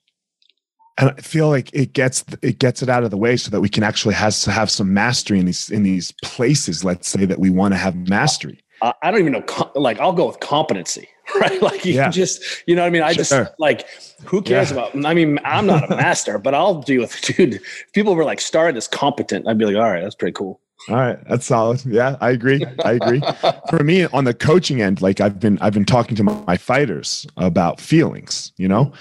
and 0.99 1.11
I 1.11 1.21
feel 1.21 1.49
like 1.49 1.73
it 1.73 1.93
gets 1.93 2.23
it 2.41 2.59
gets 2.59 2.83
it 2.83 2.89
out 2.89 3.03
of 3.03 3.11
the 3.11 3.17
way 3.17 3.37
so 3.37 3.49
that 3.51 3.61
we 3.61 3.69
can 3.69 3.83
actually 3.83 4.15
has 4.15 4.41
to 4.43 4.51
have 4.51 4.69
some 4.69 4.93
mastery 4.93 5.39
in 5.39 5.45
these 5.45 5.71
in 5.71 5.83
these 5.83 6.13
places. 6.23 6.83
Let's 6.83 7.07
say 7.07 7.25
that 7.25 7.39
we 7.39 7.49
want 7.49 7.73
to 7.73 7.77
have 7.77 7.95
mastery. 8.07 8.63
I 8.81 9.11
don't 9.11 9.19
even 9.19 9.33
know. 9.33 9.71
Like 9.75 9.99
I'll 9.99 10.13
go 10.13 10.27
with 10.27 10.39
competency, 10.39 11.07
right? 11.39 11.61
Like 11.61 11.85
you 11.85 11.95
yeah. 11.95 12.09
just, 12.09 12.63
you 12.65 12.75
know 12.75 12.81
what 12.81 12.87
I 12.87 12.91
mean? 12.91 13.01
I 13.01 13.13
sure. 13.13 13.23
just 13.23 13.59
like, 13.59 13.87
who 14.25 14.41
cares 14.41 14.71
yeah. 14.71 14.77
about, 14.77 15.05
I 15.05 15.13
mean, 15.13 15.39
I'm 15.43 15.65
not 15.65 15.91
a 15.91 15.95
master, 15.95 16.37
but 16.37 16.53
I'll 16.53 16.81
do 16.81 16.99
with, 16.99 17.19
dude, 17.21 17.55
if 17.55 17.91
people 17.93 18.15
were 18.15 18.23
like 18.23 18.41
started 18.41 18.77
as 18.77 18.87
competent, 18.87 19.47
I'd 19.47 19.57
be 19.57 19.65
like, 19.65 19.75
all 19.75 19.91
right, 19.91 20.01
that's 20.01 20.15
pretty 20.15 20.33
cool. 20.33 20.61
All 20.87 20.95
right, 20.95 21.19
that's 21.27 21.45
solid. 21.45 21.85
Yeah, 21.85 22.15
I 22.21 22.29
agree. 22.31 22.65
I 22.85 22.93
agree. 22.93 23.21
For 23.69 23.83
me, 23.83 24.05
on 24.05 24.23
the 24.23 24.33
coaching 24.33 24.81
end, 24.81 25.01
like 25.01 25.19
I've 25.19 25.37
been, 25.37 25.59
I've 25.59 25.73
been 25.73 25.85
talking 25.85 26.15
to 26.15 26.23
my 26.23 26.55
fighters 26.55 27.27
about 27.35 27.81
feelings. 27.81 28.53
You 28.55 28.69
know, 28.69 28.93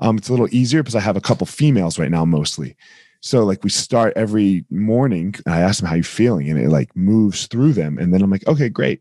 um, 0.00 0.18
it's 0.18 0.28
a 0.28 0.32
little 0.32 0.48
easier 0.50 0.82
because 0.82 0.94
I 0.94 1.00
have 1.00 1.16
a 1.16 1.20
couple 1.20 1.46
females 1.46 1.98
right 1.98 2.10
now 2.10 2.24
mostly. 2.24 2.76
So 3.20 3.44
like 3.44 3.64
we 3.64 3.70
start 3.70 4.12
every 4.16 4.64
morning. 4.70 5.34
I 5.46 5.60
ask 5.60 5.80
them 5.80 5.88
how 5.88 5.96
you 5.96 6.02
feeling, 6.02 6.50
and 6.50 6.58
it 6.58 6.68
like 6.68 6.94
moves 6.94 7.46
through 7.46 7.72
them, 7.72 7.98
and 7.98 8.12
then 8.12 8.22
I'm 8.22 8.30
like, 8.30 8.46
okay, 8.46 8.68
great. 8.68 9.00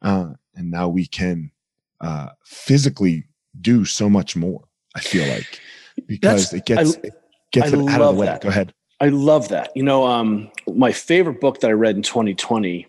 Uh, 0.00 0.34
and 0.54 0.70
now 0.70 0.88
we 0.88 1.06
can 1.06 1.50
uh, 2.00 2.30
physically 2.44 3.24
do 3.60 3.84
so 3.84 4.10
much 4.10 4.34
more. 4.34 4.64
I 4.96 5.00
feel 5.00 5.26
like 5.28 5.60
because 6.06 6.50
That's, 6.50 6.54
it 6.54 6.66
gets 6.66 6.96
I, 6.96 7.00
it 7.04 7.14
gets 7.52 7.72
I 7.72 7.76
it 7.78 7.88
out 7.88 8.00
of 8.00 8.14
the 8.14 8.20
way. 8.20 8.26
That. 8.26 8.42
Go 8.42 8.48
ahead. 8.48 8.74
I 9.00 9.08
love 9.08 9.48
that. 9.48 9.70
You 9.74 9.82
know, 9.82 10.06
um, 10.06 10.50
my 10.66 10.92
favorite 10.92 11.40
book 11.40 11.60
that 11.60 11.68
I 11.68 11.72
read 11.72 11.96
in 11.96 12.02
2020 12.02 12.86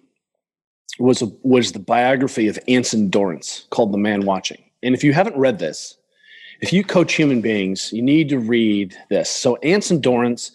was 1.00 1.22
a, 1.22 1.28
was 1.42 1.72
the 1.72 1.80
biography 1.80 2.48
of 2.48 2.60
Anson 2.68 3.10
Dorrance 3.10 3.66
called 3.72 3.92
The 3.92 3.98
Man 3.98 4.26
Watching. 4.26 4.64
And 4.84 4.94
if 4.94 5.04
you 5.04 5.14
haven't 5.14 5.38
read 5.38 5.60
this, 5.60 5.98
if 6.63 6.71
you 6.71 6.82
coach 6.82 7.13
human 7.13 7.41
beings, 7.41 7.91
you 7.91 8.02
need 8.02 8.30
to 8.30 8.39
read 8.39 8.95
this. 9.10 9.30
So 9.30 9.58
Anson 9.58 9.99
Dorrance 9.99 10.54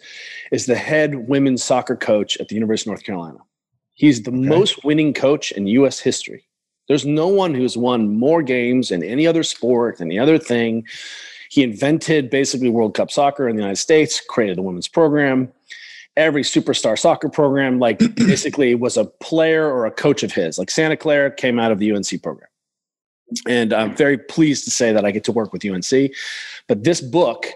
is 0.51 0.65
the 0.65 0.75
head 0.75 1.29
women's 1.29 1.63
soccer 1.63 1.97
coach 1.97 2.39
at 2.39 2.49
the 2.49 2.55
University 2.55 2.89
of 2.89 2.93
North 2.93 3.05
Carolina. 3.05 3.37
He's 3.93 4.23
the 4.23 4.31
okay. 4.31 4.41
most 4.41 4.83
winning 4.87 5.13
coach 5.13 5.53
in 5.53 5.67
U.S. 5.67 6.01
history. 6.01 6.47
There's 6.89 7.05
no 7.05 7.29
one 7.29 7.55
who's 7.55 7.77
won 7.77 8.17
more 8.17 8.43
games 8.43 8.91
in 8.91 9.03
any 9.03 9.27
other 9.27 9.43
sport, 9.43 10.01
any 10.01 10.19
other 10.19 10.39
thing. 10.39 10.87
He 11.51 11.63
invented 11.63 12.31
basically 12.31 12.71
World 12.71 12.95
Cup 12.95 13.11
soccer 13.11 13.47
in 13.47 13.57
the 13.57 13.61
United 13.61 13.77
States, 13.77 14.19
created 14.19 14.57
the 14.57 14.63
women's 14.63 14.89
program. 14.89 15.53
Every 16.17 16.43
superstar 16.43 16.99
soccer 16.99 17.29
program, 17.29 17.81
like 17.81 17.99
basically, 18.15 18.75
was 18.75 18.97
a 18.97 19.05
player 19.05 19.71
or 19.71 19.85
a 19.85 19.91
coach 19.91 20.23
of 20.23 20.33
his. 20.33 20.59
Like 20.59 20.71
Santa 20.71 20.97
Clara 20.97 21.31
came 21.31 21.59
out 21.59 21.71
of 21.71 21.79
the 21.79 21.93
UNC 21.93 22.23
program. 22.23 22.48
And 23.47 23.73
I'm 23.73 23.95
very 23.95 24.19
pleased 24.19 24.65
to 24.65 24.71
say 24.71 24.93
that 24.93 25.05
I 25.05 25.11
get 25.11 25.25
to 25.25 25.33
work 25.33 25.53
with 25.53 25.65
UNC. 25.65 26.13
But 26.67 26.85
this 26.85 27.01
book 27.01 27.47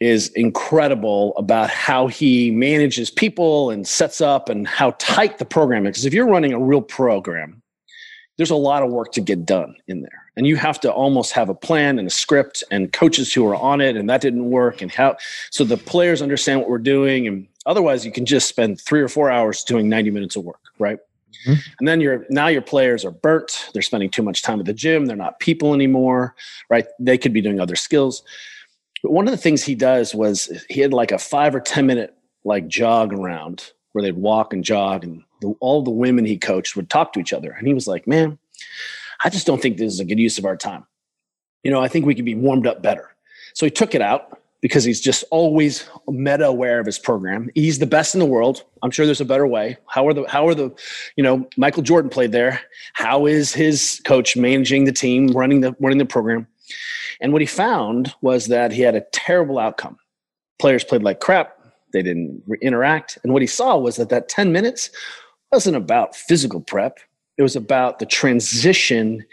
is 0.00 0.28
incredible 0.30 1.34
about 1.36 1.70
how 1.70 2.06
he 2.06 2.50
manages 2.50 3.10
people 3.10 3.70
and 3.70 3.86
sets 3.86 4.20
up 4.20 4.48
and 4.48 4.66
how 4.66 4.94
tight 4.98 5.38
the 5.38 5.44
program 5.44 5.86
is. 5.86 5.92
Because 5.92 6.04
if 6.04 6.12
you're 6.12 6.28
running 6.28 6.52
a 6.52 6.60
real 6.60 6.82
program, 6.82 7.62
there's 8.36 8.50
a 8.50 8.56
lot 8.56 8.82
of 8.82 8.90
work 8.90 9.12
to 9.12 9.20
get 9.20 9.46
done 9.46 9.74
in 9.88 10.02
there. 10.02 10.22
And 10.36 10.46
you 10.46 10.56
have 10.56 10.78
to 10.80 10.92
almost 10.92 11.32
have 11.32 11.48
a 11.48 11.54
plan 11.54 11.98
and 11.98 12.06
a 12.06 12.10
script 12.10 12.62
and 12.70 12.92
coaches 12.92 13.32
who 13.32 13.46
are 13.46 13.56
on 13.56 13.80
it 13.80 13.96
and 13.96 14.10
that 14.10 14.20
didn't 14.20 14.50
work 14.50 14.82
and 14.82 14.92
how 14.92 15.16
so 15.50 15.64
the 15.64 15.78
players 15.78 16.20
understand 16.20 16.60
what 16.60 16.68
we're 16.68 16.78
doing 16.78 17.26
and 17.26 17.48
otherwise 17.64 18.04
you 18.04 18.12
can 18.12 18.26
just 18.26 18.46
spend 18.48 18.78
3 18.78 19.00
or 19.00 19.08
4 19.08 19.30
hours 19.30 19.64
doing 19.64 19.88
90 19.88 20.10
minutes 20.10 20.36
of 20.36 20.44
work, 20.44 20.60
right? 20.78 20.98
Mm-hmm. 21.44 21.60
And 21.78 21.88
then 21.88 22.00
your 22.00 22.24
now 22.30 22.48
your 22.48 22.62
players 22.62 23.04
are 23.04 23.10
burnt. 23.10 23.70
They're 23.72 23.82
spending 23.82 24.10
too 24.10 24.22
much 24.22 24.42
time 24.42 24.60
at 24.60 24.66
the 24.66 24.72
gym. 24.72 25.06
They're 25.06 25.16
not 25.16 25.40
people 25.40 25.74
anymore, 25.74 26.34
right? 26.70 26.86
They 26.98 27.18
could 27.18 27.32
be 27.32 27.40
doing 27.40 27.60
other 27.60 27.76
skills. 27.76 28.22
But 29.02 29.12
one 29.12 29.26
of 29.26 29.30
the 29.30 29.38
things 29.38 29.62
he 29.62 29.74
does 29.74 30.14
was 30.14 30.64
he 30.68 30.80
had 30.80 30.92
like 30.92 31.12
a 31.12 31.18
five 31.18 31.54
or 31.54 31.60
ten 31.60 31.86
minute 31.86 32.14
like 32.44 32.68
jog 32.68 33.12
around 33.12 33.72
where 33.92 34.02
they'd 34.02 34.16
walk 34.16 34.52
and 34.52 34.62
jog, 34.62 35.04
and 35.04 35.22
the, 35.40 35.54
all 35.60 35.82
the 35.82 35.90
women 35.90 36.24
he 36.24 36.36
coached 36.36 36.76
would 36.76 36.90
talk 36.90 37.12
to 37.12 37.20
each 37.20 37.32
other. 37.32 37.50
And 37.52 37.66
he 37.66 37.74
was 37.74 37.86
like, 37.86 38.06
"Man, 38.06 38.38
I 39.24 39.30
just 39.30 39.46
don't 39.46 39.60
think 39.60 39.76
this 39.76 39.92
is 39.92 40.00
a 40.00 40.04
good 40.04 40.18
use 40.18 40.38
of 40.38 40.44
our 40.44 40.56
time. 40.56 40.86
You 41.62 41.70
know, 41.70 41.82
I 41.82 41.88
think 41.88 42.06
we 42.06 42.14
could 42.14 42.24
be 42.24 42.34
warmed 42.34 42.66
up 42.66 42.82
better." 42.82 43.14
So 43.54 43.64
he 43.64 43.70
took 43.70 43.94
it 43.94 44.02
out 44.02 44.38
because 44.66 44.82
he's 44.82 45.00
just 45.00 45.22
always 45.30 45.88
meta 46.08 46.44
aware 46.44 46.80
of 46.80 46.86
his 46.86 46.98
program. 46.98 47.48
He's 47.54 47.78
the 47.78 47.86
best 47.86 48.16
in 48.16 48.18
the 48.18 48.26
world. 48.26 48.64
I'm 48.82 48.90
sure 48.90 49.06
there's 49.06 49.20
a 49.20 49.24
better 49.24 49.46
way. 49.46 49.76
How 49.86 50.08
are 50.08 50.12
the 50.12 50.24
how 50.26 50.48
are 50.48 50.56
the 50.56 50.74
you 51.14 51.22
know 51.22 51.48
Michael 51.56 51.84
Jordan 51.84 52.10
played 52.10 52.32
there? 52.32 52.60
How 52.94 53.26
is 53.26 53.54
his 53.54 54.02
coach 54.04 54.36
managing 54.36 54.84
the 54.84 54.90
team, 54.90 55.28
running 55.28 55.60
the 55.60 55.76
running 55.78 55.98
the 55.98 56.04
program? 56.04 56.48
And 57.20 57.32
what 57.32 57.42
he 57.42 57.46
found 57.46 58.12
was 58.22 58.48
that 58.48 58.72
he 58.72 58.82
had 58.82 58.96
a 58.96 59.06
terrible 59.12 59.60
outcome. 59.60 59.98
Players 60.58 60.82
played 60.82 61.04
like 61.04 61.20
crap. 61.20 61.56
They 61.92 62.02
didn't 62.02 62.42
interact. 62.60 63.18
And 63.22 63.32
what 63.32 63.42
he 63.42 63.46
saw 63.46 63.76
was 63.78 63.94
that 63.96 64.08
that 64.08 64.28
10 64.28 64.50
minutes 64.50 64.90
wasn't 65.52 65.76
about 65.76 66.16
physical 66.16 66.60
prep. 66.60 66.98
It 67.38 67.42
was 67.42 67.54
about 67.54 68.00
the 68.00 68.06
transition 68.06 69.24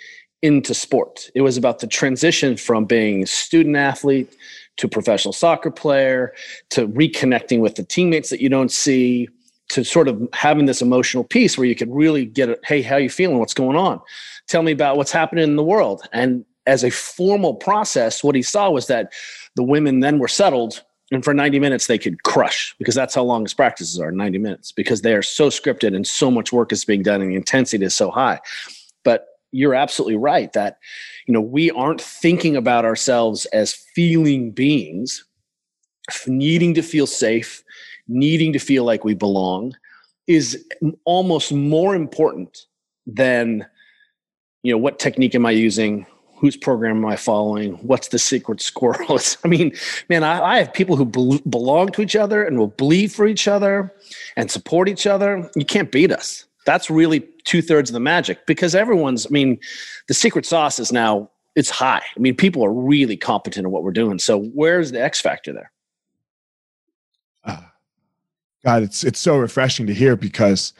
into 0.44 0.76
sport. 0.76 1.32
It 1.34 1.42
was 1.42 1.58
about 1.58 1.80
the 1.80 1.88
transition 1.88 2.56
from 2.56 2.86
being 2.86 3.26
student 3.26 3.78
athlete 3.78 4.32
to 4.78 4.88
professional 4.88 5.34
soccer 5.34 5.72
player 5.72 6.34
to 6.72 6.88
reconnecting 6.88 7.60
with 7.60 7.76
the 7.76 7.84
teammates 7.84 8.30
that 8.30 8.42
you 8.42 8.50
don't 8.50 8.72
see 8.72 9.30
to 9.70 9.84
sort 9.84 10.08
of 10.08 10.22
having 10.34 10.66
this 10.66 10.82
emotional 10.82 11.24
piece 11.24 11.58
where 11.58 11.66
you 11.66 11.76
could 11.76 11.94
really 11.94 12.26
get 12.26 12.50
it 12.50 12.60
hey 12.66 12.82
how 12.82 12.98
you 12.98 13.10
feeling? 13.10 13.40
What's 13.40 13.54
going 13.54 13.78
on? 13.78 14.02
Tell 14.48 14.64
me 14.64 14.72
about 14.72 14.98
what's 14.98 15.12
happening 15.12 15.44
in 15.44 15.56
the 15.56 15.64
world. 15.64 16.08
And 16.12 16.46
as 16.66 16.84
a 16.84 16.90
formal 16.90 17.54
process 17.54 18.24
what 18.24 18.36
he 18.36 18.42
saw 18.42 18.70
was 18.70 18.88
that 18.88 19.14
the 19.56 19.64
women 19.64 20.00
then 20.00 20.20
were 20.20 20.28
settled 20.28 20.84
and 21.12 21.24
for 21.24 21.34
90 21.34 21.60
minutes 21.60 21.88
they 21.88 21.98
could 21.98 22.24
crush 22.24 22.76
because 22.80 22.96
that's 22.96 23.14
how 23.14 23.24
long 23.24 23.44
his 23.44 23.54
practices 23.54 24.00
are 24.00 24.12
90 24.12 24.38
minutes 24.38 24.72
because 24.72 25.02
they 25.02 25.14
are 25.14 25.22
so 25.22 25.50
scripted 25.50 25.96
and 25.96 26.08
so 26.08 26.32
much 26.32 26.52
work 26.52 26.72
is 26.72 26.86
being 26.86 27.04
done 27.04 27.22
and 27.22 27.32
the 27.32 27.36
intensity 27.36 27.86
is 27.86 27.94
so 27.94 28.10
high. 28.10 28.40
But 29.04 29.28
you're 29.52 29.76
absolutely 29.76 30.18
right 30.18 30.52
that 30.54 30.80
you 31.26 31.34
know 31.34 31.42
we 31.42 31.72
aren't 31.72 32.02
thinking 32.02 32.56
about 32.56 32.86
ourselves 32.86 33.46
as 33.48 33.74
feeling 33.74 34.52
beings 34.52 35.26
needing 36.28 36.74
to 36.74 36.82
feel 36.82 37.08
safe 37.08 37.64
needing 38.08 38.54
to 38.54 38.60
feel 38.60 38.84
like 38.84 39.04
we 39.04 39.14
belong 39.14 39.74
is 40.28 40.66
almost 41.06 41.52
more 41.52 41.96
important 41.96 42.66
than 43.06 43.66
you 44.64 44.72
know 44.72 44.78
what 44.78 45.00
technique 45.00 45.36
am 45.36 45.46
i 45.46 45.52
using 45.52 46.06
whose 46.36 46.58
program 46.58 46.98
am 46.98 47.06
i 47.06 47.16
following 47.16 47.74
what's 47.76 48.10
the 48.10 48.20
secret 48.20 48.62
squirrel 48.62 49.18
i 49.46 49.48
mean 49.48 49.72
man 50.10 50.24
I, 50.24 50.42
I 50.42 50.58
have 50.58 50.74
people 50.74 50.96
who 50.96 51.06
be- 51.06 51.42
belong 51.50 51.90
to 51.94 52.02
each 52.02 52.16
other 52.16 52.44
and 52.44 52.58
will 52.58 52.68
bleed 52.68 53.12
for 53.12 53.28
each 53.28 53.48
other 53.48 53.94
and 54.36 54.50
support 54.50 54.90
each 54.90 55.08
other. 55.08 55.50
You 55.56 55.66
can't 55.66 55.92
beat 55.92 56.12
us 56.12 56.46
that's 56.66 56.90
really 56.90 57.28
two 57.44 57.62
thirds 57.62 57.90
of 57.90 57.94
the 57.94 58.00
magic 58.00 58.46
because 58.48 58.76
everyone's, 58.76 59.26
I 59.26 59.30
mean, 59.30 59.60
the 60.08 60.14
secret 60.14 60.46
sauce 60.46 60.80
is 60.80 60.92
now, 60.92 61.30
it's 61.56 61.70
high. 61.70 62.02
I 62.16 62.20
mean, 62.20 62.36
people 62.36 62.66
are 62.66 62.74
really 62.74 63.18
competent 63.18 63.66
at 63.66 63.72
what 63.72 63.84
we're 63.84 63.92
doing. 63.92 64.18
So 64.20 64.40
where's 64.40 64.92
the 64.92 65.02
X 65.02 65.22
factor 65.22 65.54
there? 65.54 65.72
God, 68.64 68.84
it's 68.84 69.04
it's 69.04 69.20
so 69.20 69.38
refreshing 69.38 69.88
to 69.88 69.94
hear 69.94 70.16
because 70.16 70.74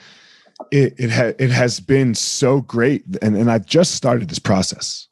it 0.72 0.94
it 0.98 1.12
ha- 1.12 1.34
it 1.38 1.52
has 1.52 1.80
been 1.80 2.16
so 2.16 2.62
great, 2.62 3.04
and 3.22 3.36
and 3.36 3.52
I've 3.52 3.66
just 3.66 3.96
started 3.96 4.30
this 4.30 4.40
process. 4.40 5.08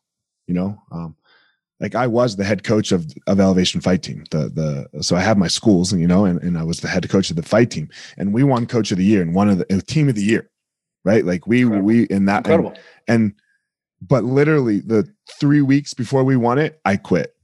You 0.47 0.53
know, 0.53 0.81
um, 0.91 1.15
like 1.79 1.95
I 1.95 2.07
was 2.07 2.35
the 2.35 2.45
head 2.45 2.63
coach 2.63 2.91
of 2.91 3.11
of 3.27 3.39
Elevation 3.39 3.81
Fight 3.81 4.03
Team. 4.03 4.23
The 4.31 4.87
the 4.91 5.03
so 5.03 5.15
I 5.15 5.19
have 5.19 5.37
my 5.37 5.47
schools, 5.47 5.91
and 5.91 6.01
you 6.01 6.07
know, 6.07 6.23
and, 6.25 6.41
and 6.41 6.57
I 6.57 6.63
was 6.63 6.79
the 6.79 6.87
head 6.87 7.07
coach 7.09 7.29
of 7.29 7.35
the 7.35 7.43
fight 7.43 7.71
team, 7.71 7.89
and 8.17 8.33
we 8.33 8.43
won 8.43 8.65
Coach 8.65 8.91
of 8.91 8.97
the 8.97 9.05
Year 9.05 9.21
and 9.21 9.35
one 9.35 9.49
of 9.49 9.57
the 9.57 9.75
uh, 9.75 9.81
Team 9.85 10.07
of 10.07 10.15
the 10.15 10.23
Year, 10.23 10.49
right? 11.03 11.25
Like 11.25 11.47
we 11.47 11.61
Incredible. 11.61 11.85
we 11.85 12.03
in 12.03 12.25
that 12.25 12.39
Incredible. 12.39 12.73
And, 13.07 13.23
and 13.23 13.33
but 14.01 14.23
literally 14.23 14.79
the 14.79 15.07
three 15.39 15.61
weeks 15.61 15.93
before 15.93 16.23
we 16.23 16.35
won 16.35 16.57
it, 16.57 16.79
I 16.85 16.97
quit. 16.97 17.35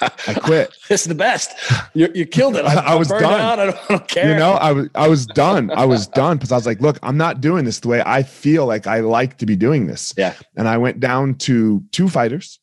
I 0.00 0.34
quit. 0.34 0.74
It's 0.90 1.04
the 1.04 1.14
best. 1.14 1.52
You, 1.94 2.08
you 2.14 2.26
killed 2.26 2.56
it. 2.56 2.64
I, 2.66 2.92
I 2.92 2.94
was 2.94 3.08
done. 3.08 3.24
Out. 3.24 3.58
I, 3.58 3.66
don't, 3.66 3.76
I 3.76 3.86
don't 3.88 4.08
care. 4.08 4.30
You 4.30 4.36
know, 4.36 4.52
I 4.52 4.72
was 4.72 4.88
I 4.94 5.08
was 5.08 5.26
done. 5.26 5.70
I 5.70 5.84
was 5.84 6.06
done 6.06 6.36
because 6.36 6.52
I 6.52 6.56
was 6.56 6.66
like, 6.66 6.80
look, 6.80 6.98
I'm 7.02 7.16
not 7.16 7.40
doing 7.40 7.64
this 7.64 7.80
the 7.80 7.88
way 7.88 8.02
I 8.04 8.22
feel 8.22 8.66
like 8.66 8.86
I 8.86 9.00
like 9.00 9.38
to 9.38 9.46
be 9.46 9.56
doing 9.56 9.86
this. 9.86 10.14
Yeah. 10.16 10.34
And 10.56 10.68
I 10.68 10.78
went 10.78 11.00
down 11.00 11.34
to 11.34 11.84
two 11.92 12.08
fighters. 12.08 12.60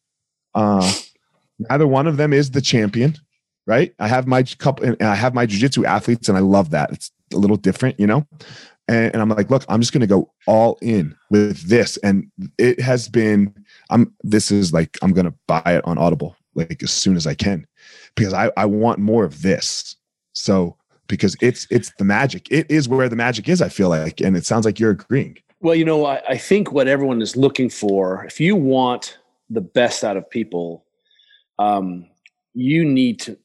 Uh, 0.55 0.89
neither 1.59 1.87
one 1.87 2.07
of 2.07 2.17
them 2.17 2.33
is 2.33 2.51
the 2.51 2.61
champion, 2.61 3.15
right? 3.67 3.93
I 3.99 4.07
have 4.07 4.27
my 4.27 4.43
couple, 4.43 4.85
and 4.85 5.01
I 5.01 5.15
have 5.15 5.33
my 5.33 5.45
jujitsu 5.45 5.85
athletes, 5.85 6.29
and 6.29 6.37
I 6.37 6.41
love 6.41 6.71
that. 6.71 6.91
It's 6.91 7.11
a 7.33 7.37
little 7.37 7.57
different, 7.57 7.99
you 7.99 8.07
know. 8.07 8.25
And, 8.87 9.13
and 9.13 9.21
I'm 9.21 9.29
like, 9.29 9.49
look, 9.49 9.63
I'm 9.69 9.79
just 9.79 9.93
going 9.93 10.01
to 10.01 10.07
go 10.07 10.31
all 10.45 10.77
in 10.81 11.15
with 11.29 11.67
this, 11.69 11.97
and 11.97 12.29
it 12.57 12.81
has 12.81 13.07
been. 13.07 13.53
I'm. 13.89 14.13
This 14.23 14.51
is 14.51 14.73
like 14.73 14.97
I'm 15.01 15.13
going 15.13 15.25
to 15.25 15.33
buy 15.47 15.61
it 15.65 15.85
on 15.85 15.97
Audible 15.97 16.35
like 16.55 16.83
as 16.83 16.91
soon 16.91 17.15
as 17.15 17.27
I 17.27 17.33
can 17.33 17.65
because 18.15 18.33
I, 18.33 18.51
I 18.57 18.65
want 18.65 18.99
more 18.99 19.23
of 19.23 19.41
this. 19.41 19.95
So 20.33 20.77
because 21.07 21.35
it's 21.41 21.67
it's 21.69 21.91
the 21.97 22.05
magic. 22.05 22.47
It 22.51 22.69
is 22.69 22.89
where 22.89 23.09
the 23.09 23.15
magic 23.15 23.49
is, 23.49 23.61
I 23.61 23.69
feel 23.69 23.89
like. 23.89 24.21
And 24.21 24.35
it 24.35 24.45
sounds 24.45 24.65
like 24.65 24.79
you're 24.79 24.91
agreeing. 24.91 25.37
Well, 25.59 25.75
you 25.75 25.85
know, 25.85 26.05
I, 26.05 26.21
I 26.27 26.37
think 26.37 26.71
what 26.71 26.87
everyone 26.87 27.21
is 27.21 27.37
looking 27.37 27.69
for, 27.69 28.25
if 28.25 28.39
you 28.39 28.55
want 28.55 29.17
the 29.49 29.61
best 29.61 30.03
out 30.03 30.17
of 30.17 30.29
people, 30.29 30.85
um, 31.59 32.07
you 32.53 32.83
need 32.83 33.19
to 33.21 33.37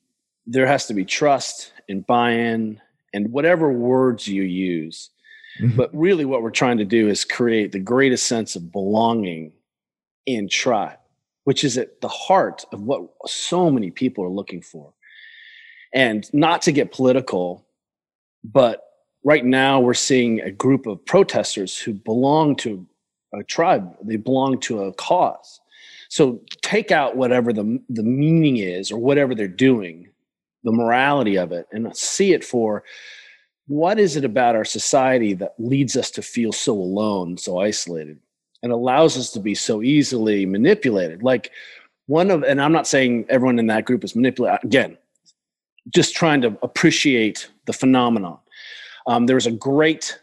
there 0.47 0.67
has 0.67 0.87
to 0.87 0.95
be 0.95 1.05
trust 1.05 1.73
and 1.91 2.07
buy-in 2.07 2.81
and 3.13 3.31
whatever 3.31 3.71
words 3.71 4.27
you 4.27 4.43
use. 4.43 5.11
Mm-hmm. 5.61 5.77
But 5.77 5.91
really 5.93 6.25
what 6.25 6.43
we're 6.43 6.51
trying 6.51 6.79
to 6.79 6.85
do 6.85 7.09
is 7.09 7.25
create 7.25 7.73
the 7.73 7.81
greatest 7.81 8.27
sense 8.27 8.57
of 8.57 8.73
belonging 8.73 9.53
in 10.27 10.49
tribe 10.49 10.99
which 11.49 11.65
is 11.65 11.79
at 11.79 12.03
the 12.03 12.09
heart 12.09 12.67
of 12.73 12.83
what 12.83 13.09
so 13.25 13.71
many 13.71 13.91
people 13.91 14.23
are 14.23 14.29
looking 14.29 14.61
for. 14.61 14.93
And 15.95 16.29
not 16.35 16.61
to 16.61 16.73
get 16.73 16.93
political, 16.93 17.67
but 18.45 18.83
right 19.25 19.43
now 19.43 19.81
we're 19.81 19.95
seeing 19.95 20.43
a 20.43 20.51
group 20.51 20.87
of 20.87 21.03
protesters 21.07 21.79
who 21.79 21.95
belong 21.95 22.55
to 22.57 22.87
a 23.33 23.43
tribe, 23.43 23.97
they 24.03 24.17
belong 24.17 24.61
to 24.61 24.83
a 24.83 24.93
cause. 24.93 25.63
So 26.11 26.43
take 26.61 26.91
out 26.91 27.17
whatever 27.17 27.55
the, 27.55 27.83
the 27.89 28.03
meaning 28.03 28.59
is 28.59 28.93
or 28.93 28.99
whatever 28.99 29.35
they're 29.35 29.49
doing, 29.49 30.11
the 30.65 30.73
morality 30.73 31.39
of 31.39 31.53
it, 31.53 31.67
and 31.73 31.97
see 31.97 32.35
it 32.35 32.45
for 32.45 32.85
what 33.69 34.01
is 34.01 34.17
it 34.17 34.25
about 34.25 34.57
our 34.57 34.65
society 34.65 35.35
that 35.35 35.55
leads 35.59 35.97
us 35.97 36.11
to 36.13 36.23
feel 36.23 36.53
so 36.53 36.73
alone, 36.73 37.39
so 37.39 37.61
isolated? 37.61 38.19
and 38.63 38.73
allows 38.73 39.17
us 39.17 39.31
to 39.31 39.41
be 39.41 39.55
so 39.55 39.83
easily 39.83 40.47
manipulated. 40.47 41.23
Like 41.23 41.53
one 42.07 42.31
of, 42.31 42.43
and 42.43 42.61
I'm 42.61 42.73
not 42.73 42.87
saying 42.87 43.27
everyone 43.29 43.59
in 43.59 43.67
that 43.69 43.85
group 43.85 44.05
is 44.05 44.17
manipulated. 44.17 44.65
Again, 44.65 44.99
just 45.95 46.15
trying 46.15 46.41
to 46.43 46.57
appreciate 46.63 47.51
the 47.67 47.73
phenomenon. 47.73 48.39
Um, 49.07 49.27
was 49.27 49.47
a 49.47 49.53
great 49.53 50.19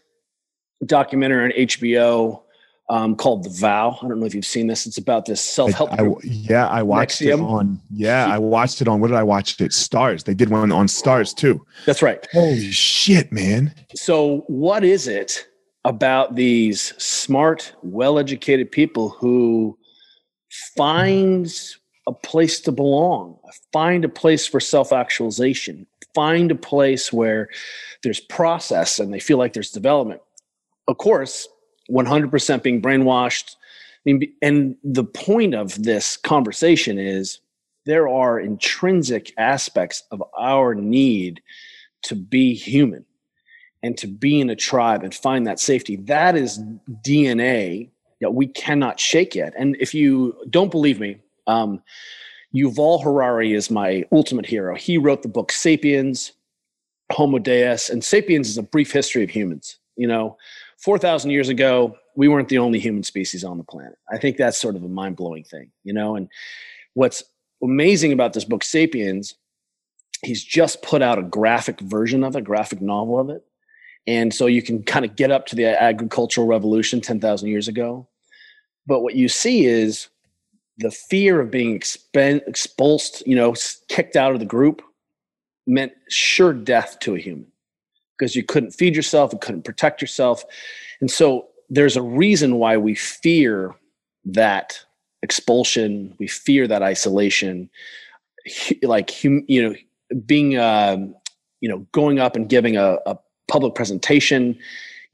documentary 0.86 1.46
on 1.46 1.52
HBO 1.52 2.42
um, 2.90 3.16
called 3.16 3.44
The 3.44 3.50
Vow. 3.50 3.98
I 4.02 4.08
don't 4.08 4.20
know 4.20 4.26
if 4.26 4.36
you've 4.36 4.46
seen 4.46 4.68
this. 4.68 4.86
It's 4.86 4.98
about 4.98 5.26
this 5.26 5.42
self-help. 5.42 5.92
I, 5.94 6.06
I, 6.06 6.14
yeah, 6.24 6.68
I 6.68 6.84
watched 6.84 7.22
NXIVM. 7.22 7.34
it 7.34 7.40
on. 7.40 7.82
Yeah, 7.92 8.28
I 8.28 8.38
watched 8.38 8.82
it 8.82 8.88
on. 8.88 9.02
What 9.02 9.08
did 9.08 9.18
I 9.18 9.24
watch 9.24 9.60
it? 9.60 9.72
Starz. 9.72 10.24
They 10.24 10.34
did 10.34 10.50
one 10.50 10.72
on 10.72 10.88
Starz 10.88 11.36
too. 11.36 11.66
That's 11.86 12.02
right. 12.02 12.26
Holy 12.32 12.72
shit, 12.72 13.32
man! 13.32 13.74
So, 13.96 14.44
what 14.48 14.84
is 14.84 15.08
it 15.08 15.48
about 15.84 16.36
these 16.36 16.94
smart, 17.02 17.74
well-educated 17.84 18.72
people 18.72 19.10
who 19.10 19.78
finds 20.76 21.80
a 22.08 22.12
place 22.12 22.60
to 22.62 22.72
belong, 22.72 23.38
find 23.72 24.04
a 24.04 24.10
place 24.10 24.48
for 24.48 24.60
self-actualization, 24.60 25.86
find 26.14 26.50
a 26.52 26.56
place 26.56 27.14
where 27.14 27.50
there's 28.04 28.20
process 28.20 29.00
and 29.00 29.14
they 29.14 29.20
feel 29.20 29.38
like 29.38 29.54
there's 29.54 29.72
development. 29.72 30.22
Of 30.88 30.98
course, 30.98 31.48
100% 31.90 32.64
being 32.64 32.82
brainwashed. 32.82 33.56
I 34.08 34.14
mean, 34.14 34.34
And 34.42 34.76
the 34.84 35.04
point 35.04 35.56
of 35.56 35.82
this 35.84 36.18
conversation 36.18 37.00
is 37.00 37.40
there 37.86 38.08
are 38.08 38.40
intrinsic 38.40 39.34
aspects 39.38 40.04
of 40.12 40.24
our 40.38 40.74
need 40.74 41.42
to 42.04 42.16
be 42.16 42.54
human 42.54 43.06
and 43.84 43.98
to 43.98 44.08
be 44.08 44.40
in 44.40 44.50
a 44.50 44.56
tribe 44.56 45.04
and 45.04 45.14
find 45.14 45.46
that 45.46 45.60
safety. 45.60 45.96
That 45.96 46.36
is 46.36 46.60
dna 47.06 47.90
that 48.22 48.34
we 48.34 48.48
cannot 48.48 49.00
shake 49.00 49.36
yet. 49.36 49.54
And 49.58 49.76
if 49.80 49.94
you 49.94 50.36
don't 50.50 50.72
believe 50.72 51.00
me 51.00 51.18
um, 51.48 51.82
yuval 52.56 53.04
harari 53.04 53.54
is 53.54 53.70
my 53.70 54.04
ultimate 54.12 54.46
hero. 54.46 54.76
He 54.76 54.98
wrote 54.98 55.22
the 55.22 55.28
book 55.28 55.52
sapiens 55.52 56.32
homo 57.12 57.38
deus 57.40 57.90
and 57.90 58.04
sapiens 58.04 58.50
is 58.50 58.58
a 58.58 58.64
brief 58.64 58.92
history 58.92 59.24
of 59.24 59.30
humans 59.30 59.78
you 59.96 60.08
know 60.08 60.38
4000 60.86 61.32
years 61.32 61.50
ago 61.50 61.98
we 62.16 62.30
weren't 62.30 62.48
the 62.48 62.60
only 62.60 62.80
human 62.80 63.04
species 63.04 63.44
on 63.44 63.58
the 63.58 63.64
planet. 63.64 63.98
I 64.10 64.18
think 64.18 64.38
that's 64.38 64.58
sort 64.58 64.78
of 64.78 64.84
a 64.84 64.88
mind-blowing 64.88 65.44
thing 65.44 65.72
you 65.84 65.94
know? 65.94 66.16
And 66.16 66.30
what's 66.94 67.24
amazing 67.62 68.14
about 68.14 68.34
this 68.34 68.46
book 68.46 68.64
sapiens 68.64 69.34
he's 70.24 70.44
just 70.44 70.82
put 70.82 71.02
out 71.02 71.20
a 71.20 71.24
graphic 71.24 71.80
version 71.80 72.24
of 72.24 72.36
it 72.36 72.44
graphic 72.44 72.82
novel 72.82 73.20
of 73.20 73.30
it. 73.30 73.44
And 74.08 74.34
so 74.34 74.46
you 74.46 74.62
can 74.62 74.84
kind 74.84 75.06
of 75.06 75.16
get 75.16 75.32
up 75.32 75.46
to 75.48 75.56
the 75.56 75.66
agricultural 75.66 76.48
revolution 76.48 77.02
10,000 77.02 77.50
years 77.50 77.68
ago. 77.68 78.08
But 78.86 79.02
what 79.02 79.16
you 79.16 79.28
see 79.28 79.66
is 79.66 80.10
the 80.78 80.92
fear 80.92 81.42
of 81.42 81.50
being 81.50 81.78
expen- 81.78 82.48
expulsed, 82.48 83.24
you 83.26 83.36
know, 83.36 83.56
kicked 83.88 84.16
out 84.16 84.34
of 84.34 84.40
the 84.40 84.46
group 84.46 84.82
meant 85.66 85.94
sure 86.10 86.54
death 86.54 87.00
to 87.02 87.16
a 87.16 87.20
human 87.20 87.48
because 88.18 88.36
you 88.36 88.44
couldn't 88.44 88.72
feed 88.72 88.96
yourself, 88.96 89.34
you 89.34 89.40
couldn't 89.40 89.64
protect 89.64 90.02
yourself. 90.02 90.44
And 91.02 91.10
so 91.10 91.48
there's 91.70 91.98
a 91.98 92.02
reason 92.02 92.56
why 92.58 92.78
we 92.78 92.96
fear 92.96 93.76
that 94.26 94.80
expulsion, 95.22 96.16
we 96.20 96.28
fear 96.28 96.68
that 96.68 96.82
isolation, 96.82 97.70
like, 98.84 99.24
you 99.24 99.44
know, 99.50 99.76
being, 100.26 100.58
um, 100.58 101.16
you 101.62 101.70
know, 101.70 101.80
going 101.92 102.20
up 102.20 102.36
and 102.36 102.48
giving 102.48 102.78
a, 102.78 102.98
a 103.06 103.18
public 103.48 103.76
presentation. 103.76 104.58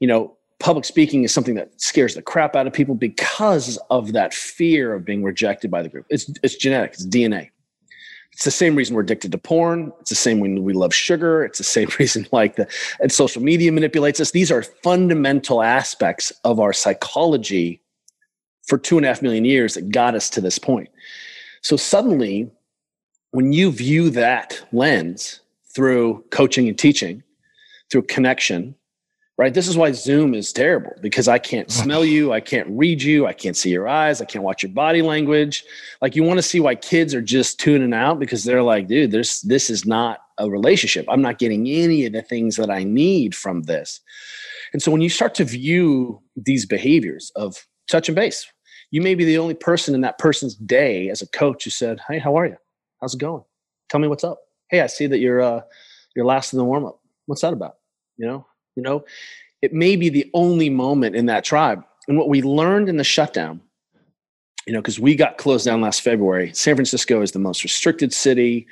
You 0.00 0.08
know, 0.08 0.36
public 0.60 0.84
speaking 0.84 1.24
is 1.24 1.32
something 1.32 1.54
that 1.54 1.80
scares 1.80 2.14
the 2.14 2.22
crap 2.22 2.54
out 2.54 2.66
of 2.66 2.72
people 2.72 2.94
because 2.94 3.78
of 3.90 4.12
that 4.12 4.34
fear 4.34 4.94
of 4.94 5.04
being 5.04 5.22
rejected 5.22 5.70
by 5.70 5.82
the 5.82 5.88
group. 5.88 6.06
It's 6.08 6.30
it's 6.42 6.56
genetic, 6.56 6.92
it's 6.92 7.06
DNA. 7.06 7.50
It's 8.32 8.44
the 8.44 8.50
same 8.50 8.74
reason 8.74 8.96
we're 8.96 9.02
addicted 9.02 9.32
to 9.32 9.38
porn. 9.38 9.92
It's 10.00 10.10
the 10.10 10.16
same 10.16 10.40
reason 10.40 10.64
we 10.64 10.72
love 10.72 10.94
sugar. 10.94 11.44
It's 11.44 11.58
the 11.58 11.64
same 11.64 11.88
reason 11.98 12.26
like 12.32 12.56
the 12.56 12.66
and 13.00 13.12
social 13.12 13.42
media 13.42 13.72
manipulates 13.72 14.20
us. 14.20 14.30
These 14.30 14.50
are 14.50 14.62
fundamental 14.62 15.62
aspects 15.62 16.32
of 16.44 16.58
our 16.58 16.72
psychology 16.72 17.80
for 18.66 18.78
two 18.78 18.96
and 18.96 19.04
a 19.04 19.08
half 19.08 19.22
million 19.22 19.44
years 19.44 19.74
that 19.74 19.90
got 19.90 20.14
us 20.14 20.30
to 20.30 20.40
this 20.40 20.58
point. 20.58 20.88
So 21.60 21.76
suddenly, 21.76 22.50
when 23.32 23.52
you 23.52 23.70
view 23.70 24.10
that 24.10 24.64
lens 24.72 25.40
through 25.74 26.24
coaching 26.30 26.68
and 26.68 26.78
teaching, 26.78 27.22
through 27.90 28.02
connection 28.02 28.74
right? 29.42 29.54
This 29.54 29.66
is 29.66 29.76
why 29.76 29.90
zoom 29.90 30.34
is 30.34 30.52
terrible 30.52 30.92
because 31.00 31.26
i 31.26 31.36
can't 31.36 31.68
smell 31.82 32.04
you 32.04 32.32
i 32.32 32.38
can't 32.38 32.68
read 32.70 33.02
you 33.02 33.26
i 33.26 33.32
can't 33.32 33.56
see 33.56 33.70
your 33.70 33.88
eyes 33.88 34.20
i 34.20 34.24
can't 34.24 34.44
watch 34.44 34.62
your 34.62 34.70
body 34.70 35.02
language. 35.02 35.64
Like 36.00 36.14
you 36.14 36.22
want 36.22 36.38
to 36.38 36.42
see 36.42 36.60
why 36.60 36.76
kids 36.76 37.12
are 37.12 37.20
just 37.20 37.58
tuning 37.58 37.92
out 37.92 38.20
because 38.20 38.44
they're 38.44 38.62
like 38.62 38.86
dude 38.86 39.10
this 39.10 39.40
this 39.40 39.68
is 39.68 39.84
not 39.84 40.20
a 40.38 40.48
relationship. 40.48 41.04
I'm 41.08 41.20
not 41.22 41.38
getting 41.38 41.68
any 41.68 42.06
of 42.06 42.12
the 42.12 42.22
things 42.22 42.56
that 42.56 42.70
i 42.70 42.84
need 42.84 43.34
from 43.34 43.62
this. 43.62 44.00
And 44.72 44.80
so 44.80 44.92
when 44.92 45.00
you 45.00 45.08
start 45.08 45.34
to 45.34 45.44
view 45.44 46.22
these 46.36 46.64
behaviors 46.64 47.32
of 47.34 47.66
touch 47.88 48.08
and 48.08 48.16
base 48.16 48.46
you 48.92 49.02
may 49.02 49.16
be 49.16 49.24
the 49.24 49.38
only 49.38 49.54
person 49.54 49.94
in 49.94 50.02
that 50.02 50.18
person's 50.18 50.54
day 50.54 51.08
as 51.08 51.20
a 51.20 51.28
coach 51.28 51.64
who 51.64 51.70
said 51.70 51.98
hey 52.08 52.20
how 52.20 52.36
are 52.36 52.46
you? 52.46 52.56
How's 53.00 53.14
it 53.14 53.18
going? 53.18 53.42
Tell 53.88 53.98
me 53.98 54.06
what's 54.06 54.22
up. 54.22 54.38
Hey 54.70 54.80
i 54.82 54.86
see 54.86 55.08
that 55.08 55.18
you're 55.18 55.42
uh 55.42 55.62
you're 56.14 56.26
last 56.26 56.52
in 56.52 56.60
the 56.60 56.64
warm-up. 56.64 57.00
What's 57.26 57.42
that 57.42 57.52
about? 57.52 57.74
You 58.16 58.26
know 58.28 58.46
you 58.76 58.82
know 58.82 59.04
it 59.60 59.72
may 59.72 59.96
be 59.96 60.08
the 60.08 60.28
only 60.34 60.70
moment 60.70 61.14
in 61.14 61.26
that 61.26 61.44
tribe 61.44 61.82
and 62.08 62.18
what 62.18 62.28
we 62.28 62.42
learned 62.42 62.88
in 62.88 62.96
the 62.96 63.04
shutdown 63.04 63.60
you 64.66 64.72
know 64.72 64.80
because 64.80 65.00
we 65.00 65.14
got 65.14 65.38
closed 65.38 65.64
down 65.64 65.80
last 65.80 66.00
february 66.00 66.52
san 66.54 66.74
francisco 66.74 67.22
is 67.22 67.32
the 67.32 67.38
most 67.38 67.62
restricted 67.62 68.12
city 68.12 68.66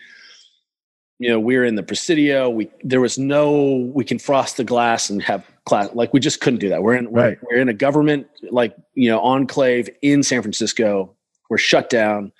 you 1.20 1.28
know, 1.28 1.38
we're 1.38 1.66
in 1.66 1.74
the 1.74 1.82
Presidio. 1.82 2.48
We 2.48 2.70
there 2.82 3.00
was 3.00 3.18
no 3.18 3.90
we 3.94 4.04
can 4.04 4.18
frost 4.18 4.56
the 4.56 4.64
glass 4.64 5.10
and 5.10 5.22
have 5.22 5.46
class 5.66 5.90
like 5.92 6.14
we 6.14 6.18
just 6.18 6.40
couldn't 6.40 6.60
do 6.60 6.70
that. 6.70 6.82
We're 6.82 6.94
in 6.94 7.12
right. 7.12 7.38
we're, 7.42 7.56
we're 7.56 7.60
in 7.60 7.68
a 7.68 7.74
government 7.74 8.26
like 8.50 8.74
you 8.94 9.10
know 9.10 9.20
enclave 9.20 9.90
in 10.00 10.22
San 10.22 10.40
Francisco. 10.40 11.14
We're 11.50 11.58
shut 11.58 11.90
down. 11.90 12.32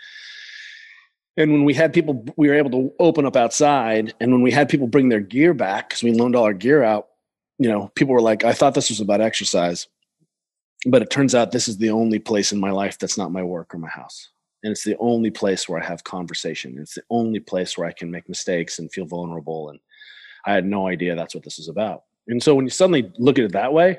And 1.37 1.53
when 1.53 1.65
we 1.65 1.75
had 1.75 1.93
people, 1.93 2.25
we 2.37 2.49
were 2.49 2.55
able 2.55 2.71
to 2.71 2.93
open 2.99 3.27
up 3.27 3.37
outside. 3.37 4.15
And 4.19 4.33
when 4.33 4.41
we 4.41 4.51
had 4.51 4.69
people 4.69 4.87
bring 4.87 5.11
their 5.11 5.21
gear 5.21 5.53
back, 5.53 5.91
because 5.91 6.03
we 6.03 6.13
loaned 6.13 6.35
all 6.35 6.45
our 6.45 6.55
gear 6.55 6.83
out, 6.83 7.09
you 7.61 7.69
know, 7.69 7.93
people 7.95 8.15
were 8.15 8.21
like, 8.21 8.43
I 8.43 8.53
thought 8.53 8.75
this 8.75 8.91
was 8.91 9.01
about 9.01 9.21
exercise. 9.21 9.87
But 10.87 11.03
it 11.03 11.11
turns 11.11 11.35
out 11.35 11.53
this 11.53 11.69
is 11.69 11.77
the 11.77 11.91
only 11.91 12.19
place 12.19 12.53
in 12.53 12.59
my 12.59 12.71
life 12.71 12.99
that's 12.99 13.19
not 13.19 13.31
my 13.31 13.43
work 13.43 13.75
or 13.75 13.79
my 13.79 13.91
house 13.91 14.31
and 14.63 14.71
it's 14.71 14.85
the 14.85 14.97
only 14.99 15.31
place 15.31 15.69
where 15.69 15.81
I 15.81 15.87
have 15.87 16.05
conversation. 16.05 16.77
It's 16.79 16.95
the 16.95 17.03
only 17.11 17.41
place 17.41 17.79
where 17.79 17.89
I 17.89 17.93
can 17.93 18.11
make 18.11 18.29
mistakes 18.29 18.79
and 18.79 18.93
feel 18.93 19.07
vulnerable. 19.07 19.71
And 19.71 19.81
I 20.45 20.53
had 20.53 20.67
no 20.67 20.87
idea 20.87 21.15
that's 21.15 21.35
what 21.35 21.45
this 21.45 21.59
is 21.59 21.69
about. 21.69 22.05
And 22.29 22.43
so 22.43 22.55
when 22.55 22.67
you 22.67 22.71
suddenly 22.71 23.11
look 23.19 23.39
at 23.39 23.47
it 23.47 23.53
that 23.53 23.73
way, 23.73 23.99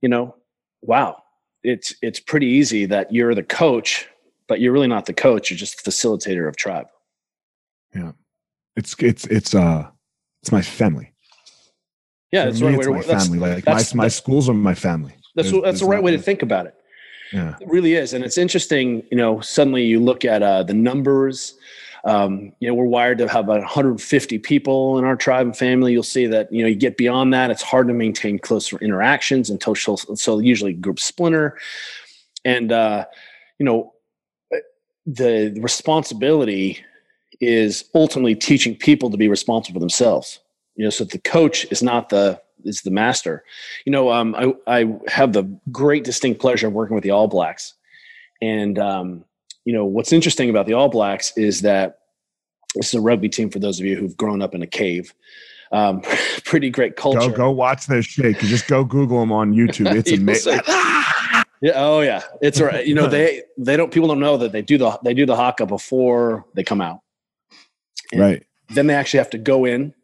you 0.00 0.08
know, 0.08 0.36
wow, 0.82 1.22
it's 1.64 1.94
it's 2.02 2.20
pretty 2.20 2.46
easy 2.46 2.86
that 2.86 3.12
you're 3.12 3.34
the 3.34 3.42
coach, 3.42 4.08
but 4.48 4.60
you're 4.60 4.72
really 4.72 4.88
not 4.88 5.06
the 5.06 5.12
coach. 5.12 5.50
You're 5.50 5.58
just 5.58 5.84
the 5.84 5.90
facilitator 5.90 6.48
of 6.48 6.56
tribe. 6.56 6.86
Yeah, 7.94 8.12
it's 8.76 8.94
it's 8.98 9.26
it's 9.26 9.54
uh 9.54 9.88
it's 10.42 10.52
my 10.52 10.62
family. 10.62 11.11
Yeah, 12.32 12.46
that's 12.46 12.62
right. 12.62 12.74
It's 12.74 12.88
my 12.88 13.02
family. 13.02 13.38
Like 13.38 13.66
my 13.66 13.84
my 13.94 14.08
schools 14.08 14.48
are 14.48 14.54
my 14.54 14.74
family. 14.74 15.14
That's 15.34 15.50
there's, 15.50 15.62
that's 15.62 15.80
the 15.80 15.86
right 15.86 16.02
way 16.02 16.12
to 16.12 16.18
think 16.18 16.42
about 16.42 16.66
it. 16.66 16.74
Yeah. 17.32 17.56
It 17.60 17.68
really 17.68 17.94
is. 17.94 18.12
And 18.12 18.24
it's 18.24 18.36
interesting, 18.36 19.02
you 19.10 19.16
know, 19.16 19.40
suddenly 19.40 19.84
you 19.84 20.00
look 20.00 20.24
at 20.24 20.42
uh, 20.42 20.62
the 20.62 20.74
numbers. 20.74 21.54
Um, 22.04 22.52
you 22.58 22.68
know, 22.68 22.74
we're 22.74 22.84
wired 22.84 23.18
to 23.18 23.28
have 23.28 23.44
about 23.44 23.60
150 23.60 24.38
people 24.40 24.98
in 24.98 25.04
our 25.04 25.16
tribe 25.16 25.46
and 25.46 25.56
family. 25.56 25.92
You'll 25.92 26.02
see 26.02 26.26
that, 26.26 26.52
you 26.52 26.62
know, 26.62 26.68
you 26.68 26.74
get 26.74 26.96
beyond 26.96 27.32
that, 27.32 27.50
it's 27.50 27.62
hard 27.62 27.86
to 27.88 27.94
maintain 27.94 28.38
closer 28.38 28.76
interactions 28.78 29.50
and 29.50 29.62
social. 29.62 29.96
So 29.96 30.40
usually 30.40 30.72
group 30.72 30.98
splinter. 30.98 31.58
And, 32.44 32.72
uh, 32.72 33.06
you 33.58 33.64
know, 33.64 33.92
the 35.06 35.56
responsibility 35.60 36.84
is 37.40 37.84
ultimately 37.94 38.34
teaching 38.34 38.76
people 38.76 39.10
to 39.10 39.16
be 39.16 39.28
responsible 39.28 39.74
for 39.74 39.80
themselves. 39.80 40.40
You 40.76 40.84
know, 40.84 40.90
so 40.90 41.04
the 41.04 41.18
coach 41.18 41.66
is 41.70 41.82
not 41.82 42.08
the 42.08 42.40
is 42.64 42.82
the 42.82 42.90
master. 42.90 43.44
You 43.84 43.92
know, 43.92 44.10
um, 44.10 44.34
I 44.34 44.54
I 44.66 44.96
have 45.08 45.32
the 45.32 45.44
great 45.70 46.04
distinct 46.04 46.40
pleasure 46.40 46.68
of 46.68 46.72
working 46.72 46.94
with 46.94 47.04
the 47.04 47.10
All 47.10 47.28
Blacks, 47.28 47.74
and 48.40 48.78
um, 48.78 49.24
you 49.64 49.72
know 49.72 49.84
what's 49.84 50.12
interesting 50.12 50.50
about 50.50 50.66
the 50.66 50.74
All 50.74 50.88
Blacks 50.88 51.36
is 51.36 51.62
that 51.62 51.98
this 52.74 52.88
is 52.88 52.94
a 52.94 53.00
rugby 53.00 53.28
team 53.28 53.50
for 53.50 53.58
those 53.58 53.78
of 53.78 53.86
you 53.86 53.96
who've 53.96 54.16
grown 54.16 54.42
up 54.42 54.54
in 54.54 54.62
a 54.62 54.66
cave. 54.66 55.14
Um, 55.72 56.02
pretty 56.44 56.70
great 56.70 56.96
culture. 56.96 57.30
Go 57.30 57.36
go 57.36 57.50
watch 57.50 57.86
their 57.86 58.02
shake. 58.02 58.38
Just 58.38 58.66
go 58.66 58.84
Google 58.84 59.20
them 59.20 59.32
on 59.32 59.52
YouTube. 59.52 59.92
It's 59.96 60.12
amazing. 60.12 60.60
yeah. 61.60 61.72
Oh 61.74 62.00
yeah. 62.00 62.22
It's 62.40 62.60
right. 62.60 62.86
You 62.86 62.94
know 62.94 63.08
they 63.08 63.42
they 63.58 63.76
don't 63.76 63.92
people 63.92 64.08
don't 64.08 64.20
know 64.20 64.36
that 64.36 64.52
they 64.52 64.62
do 64.62 64.78
the 64.78 64.98
they 65.04 65.14
do 65.14 65.26
the 65.26 65.36
haka 65.36 65.66
before 65.66 66.44
they 66.54 66.62
come 66.62 66.80
out. 66.80 67.00
And 68.12 68.20
right. 68.20 68.46
Then 68.70 68.86
they 68.86 68.94
actually 68.94 69.18
have 69.18 69.30
to 69.30 69.38
go 69.38 69.64
in 69.66 69.94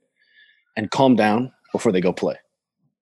and 0.78 0.90
calm 0.92 1.16
down 1.16 1.52
before 1.72 1.92
they 1.92 2.00
go 2.00 2.12
play. 2.12 2.36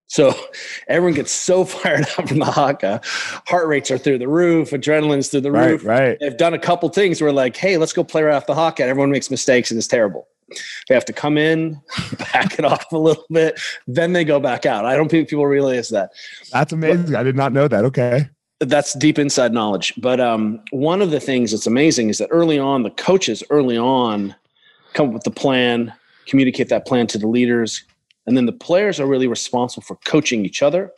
So 0.08 0.34
everyone 0.88 1.14
gets 1.14 1.30
so 1.30 1.64
fired 1.64 2.06
up 2.18 2.28
from 2.28 2.38
the 2.38 2.46
haka. 2.46 3.00
Heart 3.46 3.68
rates 3.68 3.90
are 3.92 3.98
through 3.98 4.18
the 4.18 4.28
roof, 4.28 4.70
adrenaline's 4.70 5.28
through 5.28 5.42
the 5.42 5.52
roof. 5.52 5.84
Right, 5.84 6.00
right. 6.00 6.18
They've 6.18 6.36
done 6.36 6.54
a 6.54 6.58
couple 6.58 6.88
things 6.88 7.20
where 7.20 7.32
like, 7.32 7.56
hey, 7.56 7.76
let's 7.76 7.92
go 7.92 8.02
play 8.02 8.22
right 8.22 8.34
off 8.34 8.46
the 8.46 8.54
haka. 8.54 8.82
Everyone 8.82 9.10
makes 9.10 9.30
mistakes 9.30 9.70
and 9.70 9.78
it's 9.78 9.86
terrible. 9.86 10.26
They 10.88 10.94
have 10.94 11.04
to 11.06 11.12
come 11.12 11.36
in, 11.36 11.80
back 12.32 12.58
it 12.58 12.64
off 12.64 12.90
a 12.92 12.98
little 12.98 13.26
bit, 13.30 13.60
then 13.86 14.12
they 14.12 14.24
go 14.24 14.40
back 14.40 14.64
out. 14.64 14.86
I 14.86 14.96
don't 14.96 15.10
think 15.10 15.28
people 15.28 15.46
realize 15.46 15.90
that. 15.90 16.10
That's 16.52 16.72
amazing. 16.72 17.06
But 17.06 17.16
I 17.16 17.22
did 17.22 17.36
not 17.36 17.52
know 17.52 17.68
that. 17.68 17.84
Okay. 17.84 18.28
That's 18.60 18.94
deep 18.94 19.18
inside 19.18 19.52
knowledge. 19.52 19.92
But 19.98 20.18
um, 20.18 20.62
one 20.70 21.02
of 21.02 21.10
the 21.10 21.20
things 21.20 21.50
that's 21.50 21.66
amazing 21.66 22.08
is 22.08 22.18
that 22.18 22.28
early 22.30 22.58
on, 22.58 22.84
the 22.84 22.90
coaches 22.90 23.42
early 23.50 23.76
on 23.76 24.34
come 24.94 25.08
up 25.08 25.14
with 25.14 25.24
the 25.24 25.30
plan, 25.30 25.92
communicate 26.26 26.68
that 26.68 26.86
plan 26.86 27.06
to 27.08 27.18
the 27.18 27.28
leaders, 27.28 27.84
and 28.26 28.36
then 28.36 28.46
the 28.46 28.52
players 28.52 28.98
are 29.00 29.06
really 29.06 29.28
responsible 29.28 29.84
for 29.84 29.96
coaching 30.04 30.44
each 30.44 30.62
other 30.62 30.92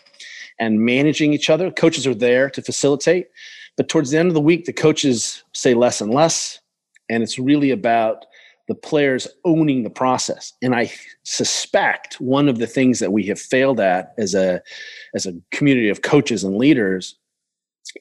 and 0.59 0.81
managing 0.81 1.33
each 1.33 1.51
other. 1.51 1.71
Coaches 1.71 2.07
are 2.07 2.15
there 2.15 2.51
to 2.51 2.63
facilitate. 2.63 3.29
But 3.77 3.89
towards 3.89 4.11
the 4.11 4.19
end 4.19 4.29
of 4.29 4.35
the 4.35 4.41
week, 4.41 4.65
the 4.65 4.73
coaches 4.73 5.45
say 5.55 5.75
less 5.75 6.01
and 6.01 6.13
less. 6.13 6.59
And 7.09 7.23
it's 7.23 7.39
really 7.39 7.71
about 7.71 8.25
the 8.67 8.75
players 8.75 9.27
owning 9.45 9.83
the 9.83 9.91
process. 9.91 10.53
And 10.63 10.75
I 10.75 10.93
suspect 11.23 12.21
one 12.21 12.49
of 12.49 12.59
the 12.59 12.67
things 12.67 12.99
that 12.99 13.13
we 13.13 13.25
have 13.27 13.41
failed 13.41 13.81
at 13.81 14.15
as 14.19 14.35
a 14.35 14.63
as 15.15 15.27
a 15.27 15.35
community 15.51 15.89
of 15.89 16.03
coaches 16.03 16.45
and 16.45 16.57
leaders 16.57 17.17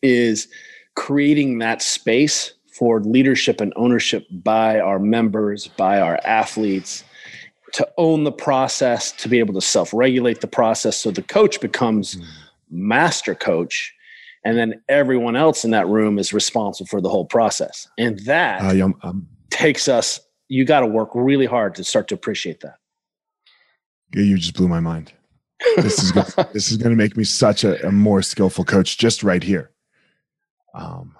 is 0.01 0.49
creating 0.95 1.59
that 1.59 1.81
space 1.81 2.53
for 2.73 3.01
leadership 3.01 3.61
and 3.61 3.71
ownership 3.75 4.27
by 4.29 4.79
our 4.79 4.99
members, 4.99 5.67
by 5.67 6.01
our 6.01 6.19
athletes, 6.25 7.03
to 7.73 7.87
own 7.97 8.23
the 8.23 8.31
process, 8.31 9.11
to 9.13 9.29
be 9.29 9.39
able 9.39 9.53
to 9.53 9.61
self 9.61 9.93
regulate 9.93 10.41
the 10.41 10.47
process. 10.47 10.97
So 10.97 11.11
the 11.11 11.21
coach 11.21 11.59
becomes 11.61 12.15
mm. 12.15 12.25
master 12.69 13.35
coach. 13.35 13.93
And 14.43 14.57
then 14.57 14.81
everyone 14.87 15.35
else 15.35 15.65
in 15.65 15.71
that 15.71 15.87
room 15.87 16.17
is 16.17 16.31
responsible 16.31 16.87
for 16.87 17.01
the 17.01 17.09
whole 17.09 17.25
process. 17.25 17.87
And 17.97 18.19
that 18.19 18.61
uh, 18.61 18.85
um, 18.85 18.95
um, 19.01 19.27
takes 19.49 19.87
us, 19.89 20.21
you 20.47 20.63
got 20.63 20.81
to 20.81 20.87
work 20.87 21.09
really 21.13 21.45
hard 21.45 21.75
to 21.75 21.83
start 21.83 22.07
to 22.09 22.15
appreciate 22.15 22.61
that. 22.61 22.77
You 24.13 24.37
just 24.37 24.55
blew 24.55 24.69
my 24.69 24.79
mind. 24.79 25.11
This 25.75 26.01
is 26.01 26.11
gonna, 26.11 26.49
this 26.53 26.71
is 26.71 26.77
going 26.77 26.91
to 26.91 26.95
make 26.95 27.17
me 27.17 27.23
such 27.23 27.63
a, 27.63 27.85
a, 27.87 27.91
more 27.91 28.21
skillful 28.21 28.63
coach 28.63 28.97
just 28.97 29.23
right 29.23 29.43
here. 29.43 29.71
Um, 30.73 31.15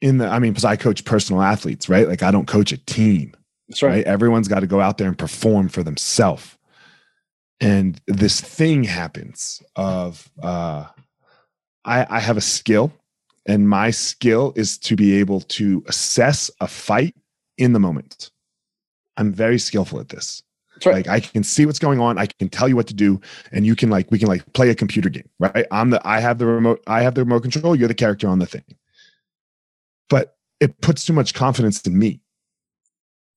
in 0.00 0.18
the, 0.18 0.28
I 0.28 0.38
mean, 0.38 0.52
because 0.52 0.64
I 0.64 0.76
coach 0.76 1.04
personal 1.04 1.42
athletes, 1.42 1.88
right? 1.88 2.08
Like 2.08 2.22
I 2.22 2.30
don't 2.30 2.46
coach 2.46 2.72
a 2.72 2.78
team. 2.78 3.34
That's 3.68 3.82
right. 3.82 3.90
right? 3.90 4.04
Everyone's 4.04 4.48
got 4.48 4.60
to 4.60 4.66
go 4.66 4.80
out 4.80 4.98
there 4.98 5.08
and 5.08 5.18
perform 5.18 5.68
for 5.68 5.82
themselves. 5.82 6.56
And 7.60 8.00
this 8.06 8.40
thing 8.40 8.84
happens 8.84 9.62
of 9.76 10.30
uh, 10.42 10.86
I, 11.84 12.06
I 12.08 12.20
have 12.20 12.36
a 12.36 12.42
skill, 12.42 12.92
and 13.46 13.68
my 13.68 13.90
skill 13.90 14.52
is 14.56 14.76
to 14.78 14.96
be 14.96 15.16
able 15.16 15.40
to 15.40 15.82
assess 15.88 16.50
a 16.60 16.68
fight 16.68 17.14
in 17.56 17.72
the 17.72 17.80
moment. 17.80 18.30
I'm 19.16 19.32
very 19.32 19.58
skillful 19.58 20.00
at 20.00 20.10
this. 20.10 20.42
Right. 20.84 20.96
Like 20.96 21.08
I 21.08 21.20
can 21.20 21.42
see 21.42 21.64
what's 21.64 21.78
going 21.78 22.00
on. 22.00 22.18
I 22.18 22.26
can 22.26 22.50
tell 22.50 22.68
you 22.68 22.76
what 22.76 22.86
to 22.88 22.94
do, 22.94 23.18
and 23.50 23.64
you 23.64 23.74
can 23.74 23.88
like 23.88 24.10
we 24.10 24.18
can 24.18 24.28
like 24.28 24.52
play 24.52 24.68
a 24.68 24.74
computer 24.74 25.08
game, 25.08 25.28
right? 25.38 25.64
I'm 25.70 25.88
the 25.88 26.06
I 26.06 26.20
have 26.20 26.36
the 26.36 26.44
remote. 26.44 26.82
I 26.86 27.00
have 27.00 27.14
the 27.14 27.22
remote 27.22 27.40
control. 27.40 27.74
You're 27.74 27.88
the 27.88 27.94
character 27.94 28.28
on 28.28 28.40
the 28.40 28.46
thing. 28.46 28.64
But 30.10 30.36
it 30.60 30.78
puts 30.82 31.06
too 31.06 31.14
much 31.14 31.32
confidence 31.32 31.80
in 31.86 31.98
me 31.98 32.20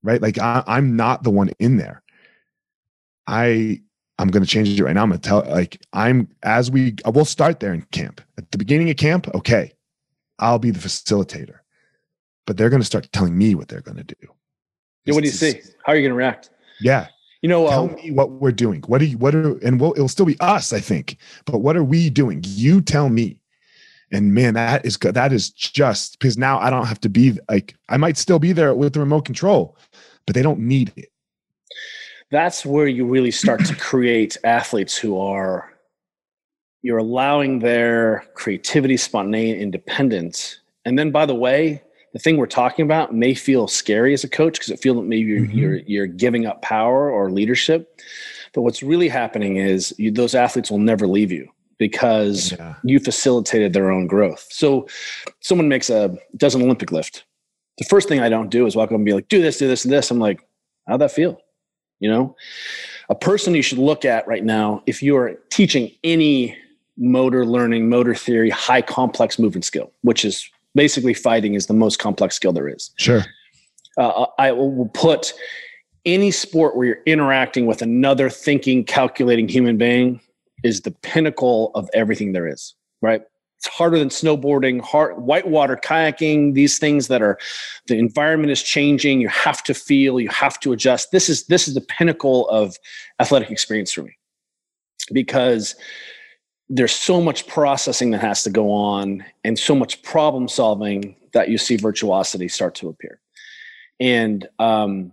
right? 0.03 0.21
Like 0.21 0.38
I, 0.38 0.63
I'm 0.67 0.95
not 0.95 1.23
the 1.23 1.29
one 1.29 1.51
in 1.59 1.77
there. 1.77 2.03
I 3.27 3.81
I'm 4.17 4.27
going 4.27 4.43
to 4.43 4.49
change 4.49 4.77
it 4.77 4.83
right 4.83 4.93
now. 4.93 5.03
I'm 5.03 5.09
going 5.09 5.21
to 5.21 5.27
tell 5.27 5.45
like 5.47 5.81
I'm 5.93 6.27
as 6.43 6.69
we 6.69 6.95
we'll 7.05 7.25
start 7.25 7.59
there 7.59 7.73
in 7.73 7.83
camp 7.91 8.21
at 8.38 8.51
the 8.51 8.57
beginning 8.57 8.89
of 8.89 8.97
camp. 8.97 9.27
Okay, 9.33 9.73
I'll 10.39 10.59
be 10.59 10.71
the 10.71 10.79
facilitator, 10.79 11.59
but 12.45 12.57
they're 12.57 12.69
going 12.69 12.81
to 12.81 12.85
start 12.85 13.09
telling 13.13 13.38
me 13.38 13.55
what 13.55 13.67
they're 13.67 13.81
going 13.81 13.97
to 13.97 14.03
do. 14.03 14.15
Yeah, 15.05 15.13
what 15.13 15.21
do 15.21 15.27
you 15.27 15.33
see? 15.33 15.62
How 15.83 15.93
are 15.93 15.95
you 15.95 16.01
going 16.01 16.12
to 16.12 16.17
react? 16.17 16.49
Yeah, 16.81 17.07
you 17.41 17.47
know, 17.47 17.69
tell 17.69 17.85
um, 17.85 17.95
me 17.95 18.12
what 18.12 18.31
we're 18.31 18.51
doing. 18.51 18.81
What 18.88 19.01
are 19.01 19.05
you? 19.05 19.17
What 19.17 19.33
are 19.33 19.57
and 19.59 19.79
we'll, 19.79 19.93
it'll 19.93 20.09
still 20.09 20.25
be 20.25 20.39
us, 20.39 20.73
I 20.73 20.79
think. 20.79 21.17
But 21.45 21.59
what 21.59 21.77
are 21.77 21.83
we 21.83 22.09
doing? 22.09 22.41
You 22.45 22.81
tell 22.81 23.09
me. 23.09 23.38
And 24.11 24.33
man, 24.33 24.55
that 24.55 24.85
is 24.85 24.97
good. 24.97 25.13
That 25.13 25.31
is 25.31 25.49
just 25.49 26.17
because 26.19 26.37
now 26.37 26.59
I 26.59 26.69
don't 26.69 26.85
have 26.85 27.01
to 27.01 27.09
be 27.09 27.37
like 27.49 27.75
I 27.89 27.97
might 27.97 28.17
still 28.17 28.39
be 28.39 28.51
there 28.51 28.73
with 28.73 28.93
the 28.93 28.99
remote 28.99 29.25
control, 29.25 29.77
but 30.25 30.35
they 30.35 30.41
don't 30.41 30.59
need 30.59 30.91
it. 30.95 31.11
That's 32.31 32.65
where 32.65 32.87
you 32.87 33.05
really 33.05 33.31
start 33.31 33.65
to 33.65 33.75
create 33.79 34.37
athletes 34.43 34.97
who 34.97 35.19
are 35.19 35.71
you're 36.81 36.97
allowing 36.97 37.60
their 37.60 38.25
creativity, 38.35 38.97
spontaneity, 38.97 39.62
independence. 39.62 40.60
And 40.85 40.97
then 40.97 41.12
by 41.12 41.25
the 41.25 41.35
way, 41.35 41.83
the 42.13 42.19
thing 42.19 42.37
we're 42.37 42.47
talking 42.47 42.85
about 42.85 43.13
may 43.13 43.33
feel 43.33 43.67
scary 43.67 44.13
as 44.13 44.23
a 44.23 44.29
coach 44.29 44.53
because 44.53 44.71
it 44.71 44.79
feels 44.79 44.97
that 44.97 45.03
maybe 45.03 45.29
you're, 45.29 45.41
mm-hmm. 45.41 45.57
you're, 45.57 45.75
you're 45.75 46.07
giving 46.07 46.45
up 46.45 46.62
power 46.62 47.12
or 47.12 47.29
leadership. 47.29 48.01
But 48.53 48.62
what's 48.62 48.81
really 48.81 49.10
happening 49.10 49.57
is 49.57 49.93
you, 49.99 50.10
those 50.10 50.33
athletes 50.33 50.71
will 50.71 50.79
never 50.79 51.05
leave 51.05 51.31
you 51.31 51.49
because 51.80 52.52
yeah. 52.52 52.75
you 52.84 53.00
facilitated 53.00 53.73
their 53.73 53.90
own 53.90 54.06
growth. 54.06 54.46
So 54.52 54.88
someone 55.40 55.67
makes 55.67 55.90
a 55.90 56.15
does 56.38 56.54
an 56.54 56.62
Olympic 56.62 56.92
lift 56.92 57.23
the 57.80 57.86
first 57.86 58.08
thing 58.08 58.19
I 58.19 58.30
don't 58.30 58.50
do 58.50 58.67
is 58.67 58.75
walk 58.75 58.90
up 58.90 58.96
and 58.96 59.06
be 59.06 59.13
like, 59.13 59.30
do 59.30 59.42
this, 59.42 59.58
do 59.58 59.67
this, 59.67 59.86
and 59.86 59.92
this. 59.92 60.12
I'm 60.12 60.19
like, 60.19 60.46
how'd 60.88 61.02
that 61.02 61.12
feel? 61.12 61.42
You 62.00 62.10
know, 62.10 62.36
a 63.10 63.15
person 63.15 63.56
you 63.56 63.62
should 63.62 63.77
look 63.77 64.06
at 64.06 64.27
right 64.27 64.44
now, 64.44 64.84
if 64.86 65.02
you 65.02 65.17
are 65.17 65.40
teaching 65.50 65.92
any 66.04 66.58
motor 66.98 67.46
learning, 67.46 67.90
motor 67.90 68.13
theory, 68.13 68.50
high 68.50 68.82
complex 68.82 69.40
movement 69.40 69.65
skill, 69.65 69.92
which 70.02 70.23
is 70.23 70.50
basically 70.75 71.13
fighting 71.13 71.56
is 71.56 71.67
the 71.67 71.73
most 71.73 72.00
complex 72.00 72.36
skill 72.36 72.52
there 72.52 72.67
is. 72.67 72.92
Sure. 72.98 73.23
Uh, 73.98 74.25
I 74.38 74.52
will 74.52 74.90
put 74.94 75.34
any 76.06 76.32
sport 76.32 76.75
where 76.75 76.86
you're 76.86 77.04
interacting 77.06 77.65
with 77.65 77.82
another 77.82 78.30
thinking, 78.30 78.84
calculating 78.84 79.48
human 79.48 79.77
being 79.77 80.21
is 80.63 80.81
the 80.81 80.91
pinnacle 80.91 81.71
of 81.75 81.89
everything 81.93 82.31
there 82.31 82.47
is, 82.47 82.75
right? 83.01 83.21
It's 83.57 83.67
harder 83.67 83.99
than 83.99 84.07
snowboarding, 84.07 84.79
hard, 84.79 85.17
whitewater 85.17 85.75
kayaking, 85.75 86.53
these 86.53 86.79
things 86.79 87.10
that 87.10 87.21
are 87.21 87.37
the 87.87 87.97
environment 87.97 88.51
is 88.51 88.63
changing. 88.63 89.19
You 89.19 89.27
have 89.27 89.62
to 89.63 89.73
feel, 89.73 90.19
you 90.19 90.29
have 90.29 90.60
to 90.62 90.71
adjust. 90.71 91.12
This 91.12 91.27
is 91.27 91.45
this 91.47 91.67
is 91.67 91.73
the 91.73 91.81
pinnacle 91.81 92.47
of 92.49 92.77
athletic 93.19 93.51
experience 93.51 93.91
for 93.91 94.03
me 94.03 94.17
because 95.12 95.75
there's 96.69 96.93
so 96.93 97.19
much 97.19 97.47
processing 97.47 98.12
that 98.12 98.21
has 98.21 98.43
to 98.43 98.49
go 98.49 98.71
on 98.71 99.25
and 99.43 99.57
so 99.57 99.75
much 99.75 100.01
problem 100.03 100.47
solving 100.47 101.15
that 101.33 101.49
you 101.49 101.57
see 101.57 101.75
virtuosity 101.75 102.47
start 102.47 102.75
to 102.75 102.89
appear. 102.89 103.19
And 103.99 104.47
um, 104.60 105.12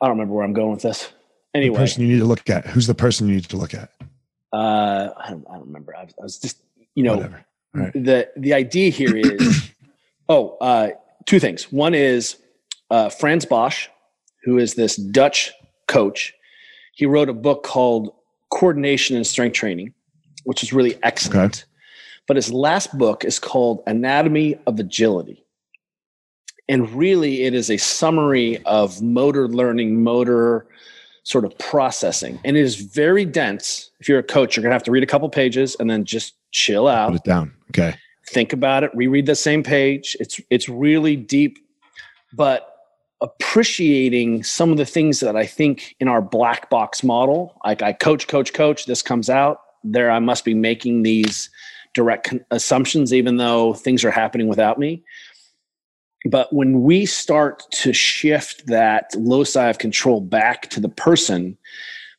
I 0.00 0.06
don't 0.06 0.18
remember 0.18 0.34
where 0.34 0.44
I'm 0.44 0.52
going 0.52 0.72
with 0.72 0.82
this. 0.82 1.10
Anyway, 1.54 1.76
the 1.76 1.82
person 1.82 2.02
you 2.02 2.08
need 2.08 2.18
to 2.18 2.24
look 2.24 2.50
at. 2.50 2.66
Who's 2.66 2.86
the 2.86 2.94
person 2.94 3.28
you 3.28 3.36
need 3.36 3.48
to 3.48 3.56
look 3.56 3.74
at? 3.74 3.90
Uh, 4.52 5.10
I 5.16 5.30
don't, 5.30 5.46
I 5.48 5.54
don't 5.54 5.66
remember. 5.66 5.96
I 5.96 6.04
was, 6.04 6.14
I 6.20 6.22
was, 6.22 6.38
just, 6.38 6.58
you 6.94 7.04
know, 7.04 7.28
right. 7.72 7.92
the 7.92 8.28
the 8.36 8.54
idea 8.54 8.90
here 8.90 9.16
is, 9.16 9.70
oh, 10.28 10.56
uh, 10.60 10.90
two 11.26 11.38
things. 11.38 11.70
One 11.72 11.94
is 11.94 12.36
uh, 12.90 13.08
Frans 13.08 13.44
Bosch, 13.44 13.88
who 14.44 14.58
is 14.58 14.74
this 14.74 14.96
Dutch 14.96 15.52
coach. 15.86 16.34
He 16.94 17.06
wrote 17.06 17.28
a 17.28 17.34
book 17.34 17.62
called 17.62 18.14
Coordination 18.50 19.16
and 19.16 19.26
Strength 19.26 19.54
Training, 19.54 19.94
which 20.44 20.62
is 20.62 20.72
really 20.72 20.96
excellent. 21.02 21.54
Okay. 21.54 21.64
But 22.26 22.36
his 22.36 22.52
last 22.52 22.96
book 22.96 23.24
is 23.24 23.38
called 23.38 23.82
Anatomy 23.86 24.58
of 24.66 24.78
Agility. 24.80 25.44
And 26.68 26.90
really, 26.90 27.42
it 27.42 27.52
is 27.52 27.70
a 27.70 27.76
summary 27.76 28.62
of 28.64 29.02
motor 29.02 29.48
learning, 29.48 30.02
motor 30.02 30.66
sort 31.24 31.44
of 31.44 31.56
processing. 31.58 32.38
And 32.44 32.56
it 32.56 32.60
is 32.60 32.76
very 32.76 33.24
dense. 33.24 33.90
If 33.98 34.08
you're 34.08 34.18
a 34.18 34.22
coach, 34.22 34.56
you're 34.56 34.62
going 34.62 34.70
to 34.70 34.74
have 34.74 34.82
to 34.84 34.90
read 34.90 35.02
a 35.02 35.06
couple 35.06 35.28
pages 35.28 35.74
and 35.80 35.90
then 35.90 36.04
just 36.04 36.34
chill 36.52 36.86
out. 36.86 37.10
Put 37.10 37.16
it 37.16 37.24
down. 37.24 37.52
Okay. 37.70 37.96
Think 38.28 38.52
about 38.52 38.84
it, 38.84 38.90
reread 38.94 39.26
the 39.26 39.34
same 39.34 39.62
page. 39.62 40.16
It's 40.18 40.40
it's 40.48 40.66
really 40.66 41.14
deep, 41.14 41.58
but 42.32 42.70
appreciating 43.20 44.42
some 44.44 44.70
of 44.70 44.78
the 44.78 44.86
things 44.86 45.20
that 45.20 45.36
I 45.36 45.44
think 45.44 45.94
in 46.00 46.08
our 46.08 46.22
black 46.22 46.70
box 46.70 47.02
model, 47.04 47.58
like 47.64 47.82
I 47.82 47.92
coach, 47.92 48.26
coach, 48.26 48.54
coach, 48.54 48.86
this 48.86 49.02
comes 49.02 49.28
out. 49.28 49.58
There 49.82 50.10
I 50.10 50.20
must 50.20 50.44
be 50.44 50.54
making 50.54 51.02
these 51.02 51.50
direct 51.92 52.34
assumptions 52.50 53.12
even 53.12 53.36
though 53.36 53.74
things 53.74 54.04
are 54.04 54.10
happening 54.10 54.48
without 54.48 54.78
me. 54.78 55.02
But 56.24 56.52
when 56.52 56.82
we 56.82 57.04
start 57.04 57.64
to 57.72 57.92
shift 57.92 58.66
that 58.66 59.14
loci 59.14 59.68
of 59.68 59.78
control 59.78 60.20
back 60.20 60.70
to 60.70 60.80
the 60.80 60.88
person, 60.88 61.58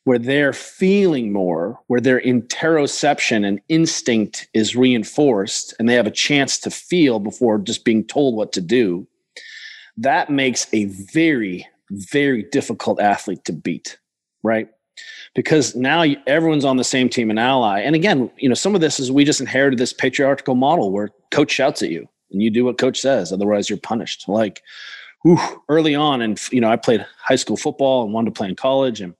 where 0.04 0.18
they're 0.20 0.52
feeling 0.52 1.32
more, 1.32 1.80
where 1.88 2.00
their 2.00 2.20
interoception 2.20 3.44
and 3.44 3.60
instinct 3.68 4.48
is 4.54 4.76
reinforced, 4.76 5.74
and 5.78 5.88
they 5.88 5.94
have 5.94 6.06
a 6.06 6.12
chance 6.12 6.58
to 6.58 6.70
feel 6.70 7.18
before 7.18 7.58
just 7.58 7.84
being 7.84 8.04
told 8.04 8.36
what 8.36 8.52
to 8.52 8.60
do, 8.60 9.04
that 9.96 10.30
makes 10.30 10.72
a 10.72 10.84
very, 10.84 11.66
very 11.90 12.44
difficult 12.52 13.00
athlete 13.00 13.44
to 13.44 13.52
beat, 13.52 13.98
right? 14.44 14.68
Because 15.34 15.74
now 15.74 16.04
everyone's 16.28 16.64
on 16.64 16.76
the 16.76 16.84
same 16.84 17.08
team 17.08 17.28
and 17.28 17.40
ally. 17.40 17.80
And 17.80 17.96
again, 17.96 18.30
you 18.38 18.48
know, 18.48 18.54
some 18.54 18.76
of 18.76 18.80
this 18.80 19.00
is 19.00 19.10
we 19.10 19.24
just 19.24 19.40
inherited 19.40 19.80
this 19.80 19.92
patriarchal 19.92 20.54
model 20.54 20.92
where 20.92 21.10
coach 21.32 21.50
shouts 21.50 21.82
at 21.82 21.90
you 21.90 22.08
and 22.30 22.42
you 22.42 22.50
do 22.50 22.64
what 22.64 22.78
coach 22.78 23.00
says 23.00 23.32
otherwise 23.32 23.68
you're 23.68 23.78
punished. 23.78 24.28
Like 24.28 24.62
whew, 25.22 25.38
early 25.68 25.94
on 25.94 26.22
and 26.22 26.40
you 26.52 26.60
know 26.60 26.70
i 26.70 26.76
played 26.76 27.04
high 27.18 27.36
school 27.36 27.56
football 27.56 28.04
and 28.04 28.12
wanted 28.12 28.34
to 28.34 28.38
play 28.38 28.48
in 28.48 28.54
college 28.54 29.00
and 29.00 29.14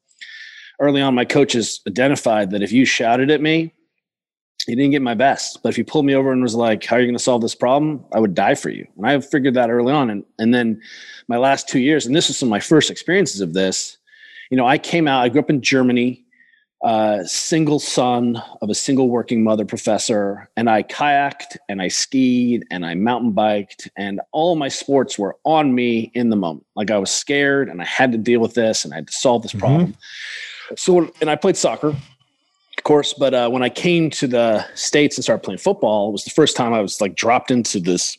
early 0.80 1.00
on 1.00 1.14
my 1.14 1.24
coaches 1.24 1.80
identified 1.88 2.50
that 2.50 2.62
if 2.62 2.70
you 2.72 2.84
shouted 2.84 3.30
at 3.30 3.40
me 3.40 3.72
you 4.66 4.74
didn't 4.74 4.90
get 4.90 5.02
my 5.02 5.14
best. 5.14 5.62
But 5.62 5.68
if 5.68 5.78
you 5.78 5.84
pulled 5.84 6.07
me 6.07 6.16
over 6.16 6.32
and 6.32 6.42
was 6.42 6.54
like 6.54 6.84
how 6.84 6.96
are 6.96 7.00
you 7.00 7.07
going 7.07 7.16
to 7.16 7.22
solve 7.22 7.42
this 7.42 7.54
problem? 7.54 8.04
I 8.12 8.18
would 8.18 8.34
die 8.34 8.54
for 8.54 8.70
you. 8.70 8.86
And 8.96 9.07
i 9.07 9.20
figured 9.20 9.54
that 9.54 9.70
early 9.70 9.92
on 9.92 10.11
and, 10.11 10.24
and 10.38 10.52
then 10.52 10.80
my 11.28 11.36
last 11.36 11.68
two 11.68 11.80
years 11.80 12.07
and 12.07 12.14
this 12.14 12.28
was 12.28 12.38
some 12.38 12.48
of 12.48 12.50
my 12.50 12.61
first 12.61 12.90
experiences 12.90 13.40
of 13.40 13.52
this 13.52 13.98
you 14.50 14.57
know 14.57 14.66
i 14.66 14.78
came 14.78 15.09
out 15.09 15.22
i 15.22 15.28
grew 15.28 15.40
up 15.40 15.50
in 15.50 15.61
germany 15.61 16.24
uh, 16.87 17.24
single 17.24 17.80
son 17.80 18.41
of 18.62 18.70
a 18.70 18.74
single 18.74 19.09
working 19.09 19.43
mother 19.43 19.64
professor, 19.64 20.49
and 20.57 20.70
I 20.70 20.84
kayaked 20.84 21.57
and 21.68 21.82
I 21.82 21.89
skied 21.89 22.64
and 22.70 22.87
I 22.87 22.95
mountain 22.95 23.32
biked, 23.32 23.91
and 23.97 24.20
all 24.30 24.55
my 24.55 24.68
sports 24.68 25.18
were 25.18 25.37
on 25.43 25.74
me 25.74 26.12
in 26.14 26.30
the 26.30 26.37
moment. 26.37 26.64
Like 26.76 26.93
I 26.93 26.99
was 26.99 27.11
scared 27.11 27.68
and 27.68 27.82
I 27.82 27.84
had 27.84 28.12
to 28.12 28.18
deal 28.18 28.39
with 28.39 28.55
this 28.55 28.84
and 28.84 28.95
I 28.95 28.99
had 28.99 29.09
to 29.09 29.12
solve 29.12 29.43
this 29.43 29.51
mm-hmm. 29.51 29.59
problem. 29.59 29.87
Mm-hmm. 29.89 30.74
So, 30.76 31.12
and 31.20 31.28
I 31.28 31.34
played 31.34 31.57
soccer, 31.57 31.89
of 31.89 32.84
course, 32.84 33.14
but 33.14 33.34
uh, 33.34 33.51
when 33.51 33.64
I 33.64 33.68
came 33.68 34.09
to 34.11 34.28
the 34.28 34.64
States 34.76 35.16
and 35.16 35.24
started 35.24 35.43
playing 35.43 35.59
football, 35.59 36.11
it 36.11 36.12
was 36.12 36.22
the 36.22 36.30
first 36.30 36.57
time 36.57 36.72
I 36.72 36.80
was 36.80 37.01
like 37.01 37.16
dropped 37.16 37.51
into 37.51 37.80
this. 37.80 38.16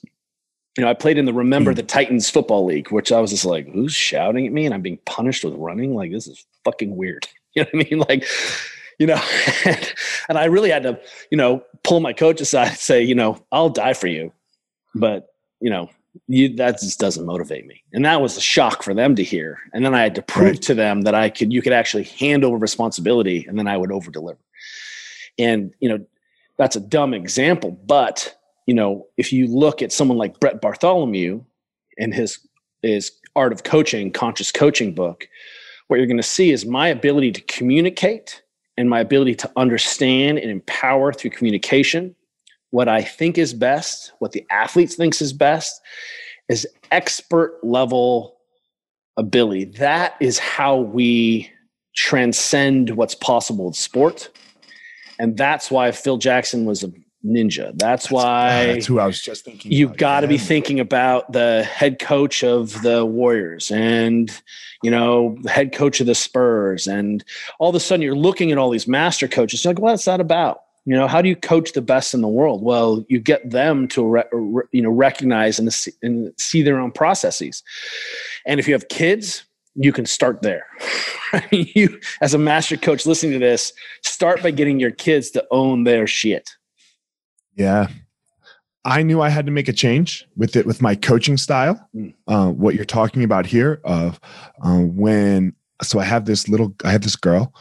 You 0.78 0.84
know, 0.84 0.90
I 0.90 0.94
played 0.94 1.18
in 1.18 1.24
the 1.24 1.32
Remember 1.32 1.72
mm-hmm. 1.72 1.78
the 1.78 1.84
Titans 1.84 2.30
Football 2.30 2.66
League, 2.66 2.92
which 2.92 3.14
I 3.14 3.22
was 3.22 3.32
just 3.32 3.46
like, 3.46 3.66
who's 3.70 3.94
shouting 3.94 4.46
at 4.46 4.52
me 4.52 4.66
and 4.66 4.74
I'm 4.74 4.82
being 4.82 5.00
punished 5.06 5.46
with 5.46 5.54
running? 5.54 5.96
Like, 5.96 6.12
this 6.12 6.28
is 6.28 6.46
fucking 6.66 6.98
weird. 6.98 7.30
You 7.56 7.64
know 7.64 7.70
what 7.72 7.88
I 7.88 7.90
mean? 7.90 8.00
Like, 8.08 8.26
you 9.00 9.08
know, 9.08 9.22
and, 9.66 9.94
and 10.30 10.38
I 10.38 10.46
really 10.46 10.70
had 10.70 10.84
to, 10.84 11.00
you 11.32 11.38
know, 11.38 11.64
pull 11.84 12.00
my 12.00 12.14
coach 12.14 12.42
aside 12.42 12.70
and 12.70 12.78
say, 12.78 13.02
you 13.02 13.16
know, 13.16 13.44
I'll 13.52 13.70
die 13.70 13.94
for 13.94 14.08
you, 14.08 14.32
but 14.94 15.30
you 15.60 15.70
know, 15.70 15.90
you, 16.28 16.56
that 16.56 16.80
just 16.80 17.00
doesn't 17.00 17.26
motivate 17.26 17.66
me. 17.66 17.84
And 17.94 18.06
that 18.06 18.22
was 18.22 18.38
a 18.38 18.42
shock 18.42 18.84
for 18.84 18.94
them 18.94 19.16
to 19.16 19.24
hear. 19.24 19.60
And 19.74 19.86
then 19.86 19.94
I 19.94 20.02
had 20.02 20.16
to 20.16 20.22
prove 20.22 20.60
to 20.62 20.74
them 20.74 21.02
that 21.02 21.16
I 21.16 21.30
could, 21.30 21.54
you 21.54 21.62
could 21.62 21.74
actually 21.74 22.04
hand 22.04 22.44
over 22.44 22.58
responsibility 22.58 23.46
and 23.48 23.58
then 23.58 23.68
I 23.68 23.78
would 23.78 23.92
over 23.92 24.12
deliver. 24.12 24.40
And, 25.38 25.74
you 25.80 25.90
know, 25.90 26.06
that's 26.58 26.76
a 26.76 26.80
dumb 26.80 27.14
example, 27.14 27.72
but 27.72 28.36
you 28.66 28.74
know, 28.74 29.06
if 29.16 29.32
you 29.32 29.48
look 29.48 29.82
at 29.82 29.94
someone 29.94 30.18
like 30.18 30.40
Brett 30.40 30.60
Bartholomew 30.60 31.44
and 31.98 32.14
his, 32.14 32.40
his 32.82 33.12
art 33.36 33.54
of 33.54 33.64
coaching, 33.64 34.12
conscious 34.12 34.52
coaching 34.52 34.94
book, 34.94 35.30
what 35.88 35.98
you're 35.98 36.08
going 36.08 36.18
to 36.18 36.24
see 36.24 36.52
is 36.52 36.66
my 36.66 36.90
ability 36.90 37.32
to 37.32 37.42
communicate 37.42 38.42
and 38.78 38.90
my 38.90 39.00
ability 39.00 39.36
to 39.36 39.52
understand 39.56 40.38
and 40.38 40.52
empower 40.52 41.12
through 41.14 41.32
communication 41.32 42.16
what 42.72 42.88
I 42.88 43.02
think 43.02 43.38
is 43.38 43.54
best, 43.54 44.12
what 44.20 44.34
the 44.34 44.46
athletes 44.52 44.96
thinks 44.96 45.22
is 45.22 45.34
best, 45.34 45.82
is 46.50 46.68
expert 46.92 47.60
level 47.64 48.38
ability. 49.16 49.66
That 49.66 50.16
is 50.20 50.38
how 50.38 50.78
we 50.78 51.50
transcend 51.96 52.92
what's 52.92 53.16
possible 53.16 53.68
in 53.68 53.74
sport. 53.74 54.30
And 55.18 55.36
that's 55.36 55.72
why 55.72 55.92
Phil 55.92 56.18
Jackson 56.18 56.66
was 56.66 56.84
a 56.84 56.92
ninja. 57.26 57.78
That's, 57.78 58.12
why 58.12 58.68
that's 58.68 58.86
who 58.86 59.00
I 59.00 59.06
was 59.06 59.22
just 59.22 59.46
thinking. 59.46 59.72
You've 59.72 59.98
got 59.98 60.22
to 60.22 60.28
be 60.28 60.38
thinking 60.38 60.80
about 60.80 61.32
the 61.32 61.64
head 61.64 62.00
coach 62.00 62.44
of 62.44 62.82
the 62.82 63.06
Warriors 63.06 63.72
and 63.72 64.30
you 64.84 64.92
know 64.92 65.38
the 65.42 65.50
head 65.50 65.74
coach 65.74 66.00
of 66.00 66.08
the 66.08 66.16
Spurs, 66.16 66.88
and 66.88 67.24
all 67.60 67.70
of 67.70 67.76
a 67.76 67.80
sudden 67.80 68.02
you're 68.02 68.16
looking 68.16 68.52
at 68.52 68.58
all 68.58 68.70
these 68.70 68.88
master 68.88 69.28
coaches. 69.28 69.64
You're 69.64 69.74
like, 69.74 69.82
what's 69.82 70.06
that 70.06 70.22
about? 70.22 70.62
You 70.86 70.96
know, 70.96 71.08
how 71.08 71.22
do 71.22 71.28
you 71.28 71.36
coach 71.36 71.74
the 71.74 71.82
best 71.82 72.14
in 72.14 72.22
the 72.22 72.28
world? 72.30 72.64
Well, 72.64 73.04
you 73.10 73.20
get 73.20 73.50
them 73.50 73.88
to 73.90 74.06
re- 74.06 74.24
re- 74.32 74.64
you 74.72 74.82
know 74.82 74.90
recognize 74.90 75.60
and 75.60 75.74
see, 75.74 75.92
and 76.02 76.34
see 76.38 76.62
their 76.62 76.80
own 76.80 76.92
processes. 76.92 77.64
And 78.46 78.60
if 78.60 78.68
you 78.68 78.74
have 78.74 78.88
kids, 78.88 79.44
you 79.76 79.92
can 79.92 80.06
start 80.06 80.42
there. 80.42 80.68
you, 81.52 82.00
as 82.22 82.34
a 82.34 82.38
master 82.38 82.78
coach 82.78 83.06
listening 83.06 83.34
to 83.34 83.40
this, 83.40 83.74
start 84.04 84.42
by 84.42 84.52
getting 84.52 84.80
your 84.80 84.92
kids 84.92 85.32
to 85.32 85.46
own 85.52 85.84
their 85.84 86.08
shit 86.08 86.57
yeah. 87.58 87.88
I 88.86 89.04
knew 89.04 89.22
I 89.22 89.28
had 89.28 89.46
to 89.48 89.52
make 89.52 89.68
a 89.68 89.74
change 89.74 90.26
with 90.38 90.56
it 90.56 90.66
with 90.66 90.82
my 90.82 90.96
coaching 90.96 91.36
style. 91.36 91.90
Mm. 91.94 92.14
Uh, 92.26 92.50
what 92.52 92.74
you're 92.74 92.86
talking 92.86 93.24
about 93.24 93.46
here 93.46 93.82
of 93.84 94.20
uh, 94.64 94.80
when 94.80 95.54
so 95.84 96.00
I 96.00 96.06
have 96.06 96.26
this 96.26 96.48
little 96.48 96.74
I 96.86 96.92
have 96.92 97.02
this 97.02 97.18
girl 97.18 97.54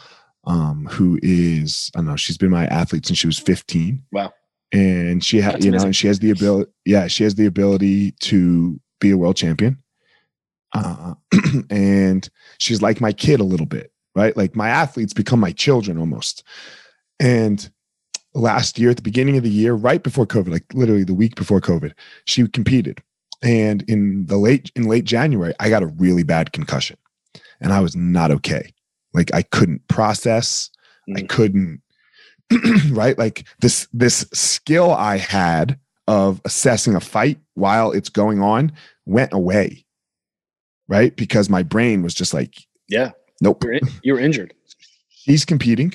um, 0.45 0.87
who 0.89 1.19
is 1.21 1.91
I 1.95 1.99
don't 1.99 2.07
know 2.07 2.15
she's 2.15 2.37
been 2.37 2.49
my 2.49 2.65
athlete 2.67 3.05
since 3.05 3.19
she 3.19 3.27
was 3.27 3.39
15. 3.39 4.03
Wow. 4.13 4.33
And 4.71 5.23
she 5.23 5.41
has 5.41 5.65
you 5.65 5.71
know 5.71 5.83
and 5.83 5.95
she 5.95 6.07
has 6.07 6.19
the 6.19 6.31
ability 6.31 6.71
yeah 6.85 7.07
she 7.07 7.23
has 7.25 7.35
the 7.35 7.45
ability 7.45 8.11
to 8.11 8.79
be 9.01 9.11
a 9.11 9.17
world 9.17 9.35
champion. 9.35 9.83
Uh, 10.73 11.15
and 11.69 12.29
she's 12.57 12.81
like 12.81 13.01
my 13.01 13.11
kid 13.11 13.39
a 13.39 13.45
little 13.45 13.65
bit, 13.65 13.91
right? 14.15 14.35
Like 14.37 14.55
my 14.55 14.69
athletes 14.69 15.13
become 15.13 15.39
my 15.39 15.51
children 15.51 15.97
almost. 15.97 16.43
And 17.19 17.69
last 18.37 18.79
year 18.79 18.89
at 18.89 18.95
the 18.95 19.01
beginning 19.01 19.37
of 19.37 19.43
the 19.43 19.49
year, 19.49 19.73
right 19.73 20.03
before 20.03 20.25
COVID, 20.25 20.49
like 20.49 20.65
literally 20.73 21.03
the 21.03 21.13
week 21.13 21.35
before 21.35 21.61
COVID, 21.61 21.93
she 22.25 22.47
competed. 22.47 23.01
And 23.43 23.83
in 23.83 24.25
the 24.25 24.37
late 24.37 24.71
in 24.75 24.87
late 24.87 25.05
January, 25.05 25.53
I 25.59 25.69
got 25.69 25.83
a 25.83 25.87
really 25.87 26.23
bad 26.23 26.53
concussion. 26.53 26.97
And 27.61 27.73
I 27.73 27.81
was 27.81 27.95
not 27.95 28.31
okay. 28.31 28.73
Like 29.13 29.33
I 29.33 29.41
couldn't 29.41 29.87
process. 29.87 30.69
Mm. 31.09 31.19
I 31.19 31.21
couldn't 31.23 31.81
right? 32.91 33.17
Like 33.17 33.45
this 33.59 33.87
this 33.93 34.25
skill 34.33 34.91
I 34.91 35.17
had 35.17 35.79
of 36.07 36.41
assessing 36.45 36.95
a 36.95 37.01
fight 37.01 37.37
while 37.55 37.91
it's 37.91 38.09
going 38.09 38.41
on 38.41 38.71
went 39.05 39.33
away. 39.33 39.85
right? 40.87 41.15
Because 41.15 41.49
my 41.49 41.63
brain 41.63 42.01
was 42.01 42.13
just 42.13 42.33
like, 42.33 42.55
yeah, 42.87 43.11
nope. 43.41 43.63
You're, 43.63 43.73
in, 43.73 43.87
you're 44.03 44.19
injured. 44.19 44.53
She's 45.09 45.45
competing 45.45 45.93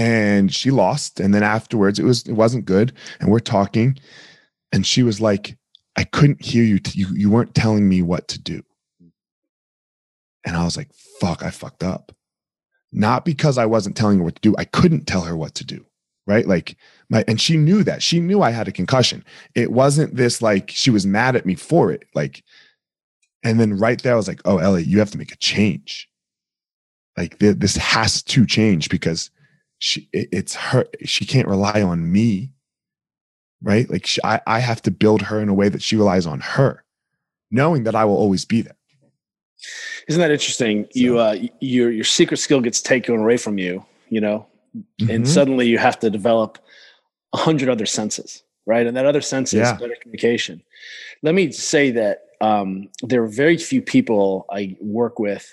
and 0.00 0.52
she 0.52 0.70
lost. 0.70 1.20
And 1.20 1.34
then 1.34 1.42
afterwards, 1.42 1.98
it 1.98 2.04
was, 2.04 2.26
it 2.26 2.32
wasn't 2.32 2.64
good. 2.64 2.94
And 3.20 3.30
we're 3.30 3.38
talking. 3.38 3.98
And 4.72 4.86
she 4.86 5.02
was 5.02 5.20
like, 5.20 5.58
I 5.94 6.04
couldn't 6.04 6.42
hear 6.42 6.64
you. 6.64 6.80
You, 6.92 7.08
you 7.12 7.30
weren't 7.30 7.54
telling 7.54 7.86
me 7.86 8.00
what 8.00 8.26
to 8.28 8.40
do. 8.40 8.62
And 10.46 10.56
I 10.56 10.64
was 10.64 10.78
like, 10.78 10.88
fuck, 11.20 11.42
I 11.42 11.50
fucked 11.50 11.82
up. 11.82 12.12
Not 12.90 13.26
because 13.26 13.58
I 13.58 13.66
wasn't 13.66 13.94
telling 13.94 14.18
her 14.18 14.24
what 14.24 14.36
to 14.36 14.40
do. 14.40 14.54
I 14.56 14.64
couldn't 14.64 15.06
tell 15.06 15.20
her 15.20 15.36
what 15.36 15.54
to 15.56 15.66
do. 15.66 15.84
Right. 16.26 16.46
Like 16.46 16.76
my, 17.10 17.22
and 17.28 17.38
she 17.38 17.58
knew 17.58 17.84
that. 17.84 18.02
She 18.02 18.20
knew 18.20 18.40
I 18.40 18.52
had 18.52 18.68
a 18.68 18.72
concussion. 18.72 19.22
It 19.54 19.70
wasn't 19.70 20.16
this 20.16 20.40
like 20.40 20.70
she 20.70 20.88
was 20.88 21.06
mad 21.06 21.36
at 21.36 21.44
me 21.44 21.56
for 21.56 21.92
it. 21.92 22.04
Like, 22.14 22.42
and 23.42 23.60
then 23.60 23.76
right 23.76 24.02
there, 24.02 24.14
I 24.14 24.16
was 24.16 24.28
like, 24.28 24.40
oh, 24.46 24.58
Ellie, 24.58 24.84
you 24.84 24.98
have 24.98 25.10
to 25.10 25.18
make 25.18 25.32
a 25.32 25.36
change. 25.36 26.08
Like 27.18 27.38
th- 27.38 27.58
this 27.58 27.76
has 27.76 28.22
to 28.22 28.46
change 28.46 28.88
because 28.88 29.30
she, 29.80 30.08
it's 30.12 30.54
her. 30.54 30.86
She 31.04 31.24
can't 31.24 31.48
rely 31.48 31.82
on 31.82 32.12
me. 32.12 32.52
Right. 33.62 33.90
Like 33.90 34.06
she, 34.06 34.20
I, 34.22 34.40
I 34.46 34.60
have 34.60 34.80
to 34.82 34.90
build 34.90 35.22
her 35.22 35.40
in 35.40 35.48
a 35.48 35.54
way 35.54 35.68
that 35.68 35.82
she 35.82 35.96
relies 35.96 36.26
on 36.26 36.40
her, 36.40 36.84
knowing 37.50 37.84
that 37.84 37.94
I 37.94 38.04
will 38.04 38.16
always 38.16 38.44
be 38.44 38.62
there. 38.62 38.76
Isn't 40.08 40.20
that 40.20 40.30
interesting? 40.30 40.84
So, 40.84 40.90
you, 40.94 41.18
uh, 41.18 41.36
your, 41.60 41.90
your 41.90 42.04
secret 42.04 42.38
skill 42.38 42.60
gets 42.60 42.80
taken 42.80 43.16
away 43.16 43.36
from 43.36 43.58
you, 43.58 43.84
you 44.08 44.20
know, 44.20 44.46
mm-hmm. 44.74 45.10
and 45.10 45.28
suddenly 45.28 45.66
you 45.66 45.76
have 45.76 45.98
to 46.00 46.08
develop 46.08 46.58
a 47.34 47.38
hundred 47.38 47.68
other 47.68 47.86
senses. 47.86 48.42
Right. 48.66 48.86
And 48.86 48.96
that 48.96 49.06
other 49.06 49.20
sense 49.20 49.52
yeah. 49.52 49.74
is 49.74 49.80
better 49.80 49.96
communication. 50.00 50.62
Let 51.22 51.34
me 51.34 51.50
say 51.50 51.90
that 51.90 52.26
um, 52.40 52.88
there 53.02 53.22
are 53.22 53.28
very 53.28 53.56
few 53.56 53.82
people 53.82 54.46
I 54.50 54.76
work 54.80 55.18
with. 55.18 55.52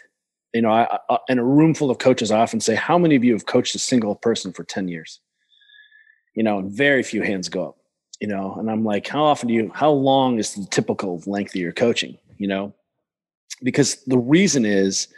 You 0.57 0.63
know, 0.63 0.71
I, 0.71 0.97
I, 1.11 1.19
in 1.29 1.37
a 1.37 1.43
room 1.43 1.75
full 1.75 1.91
of 1.91 1.99
coaches, 1.99 2.31
I 2.31 2.39
often 2.39 2.59
say, 2.59 2.73
"How 2.73 2.97
many 2.97 3.15
of 3.15 3.23
you 3.23 3.33
have 3.33 3.45
coached 3.45 3.75
a 3.75 3.79
single 3.79 4.15
person 4.15 4.51
for 4.51 4.63
ten 4.63 4.87
years?" 4.87 5.19
You 6.33 6.41
know, 6.41 6.57
and 6.57 6.71
very 6.71 7.03
few 7.03 7.21
hands 7.21 7.47
go 7.47 7.69
up. 7.69 7.77
You 8.19 8.27
know, 8.27 8.55
and 8.55 8.71
I'm 8.71 8.83
like, 8.83 9.07
"How 9.07 9.23
often 9.23 9.49
do 9.49 9.53
you? 9.53 9.71
How 9.75 9.91
long 9.91 10.39
is 10.39 10.55
the 10.55 10.65
typical 10.65 11.21
length 11.27 11.51
of 11.51 11.61
your 11.61 11.73
coaching?" 11.73 12.17
You 12.39 12.47
know, 12.47 12.73
because 13.61 14.03
the 14.05 14.17
reason 14.17 14.65
is 14.65 15.09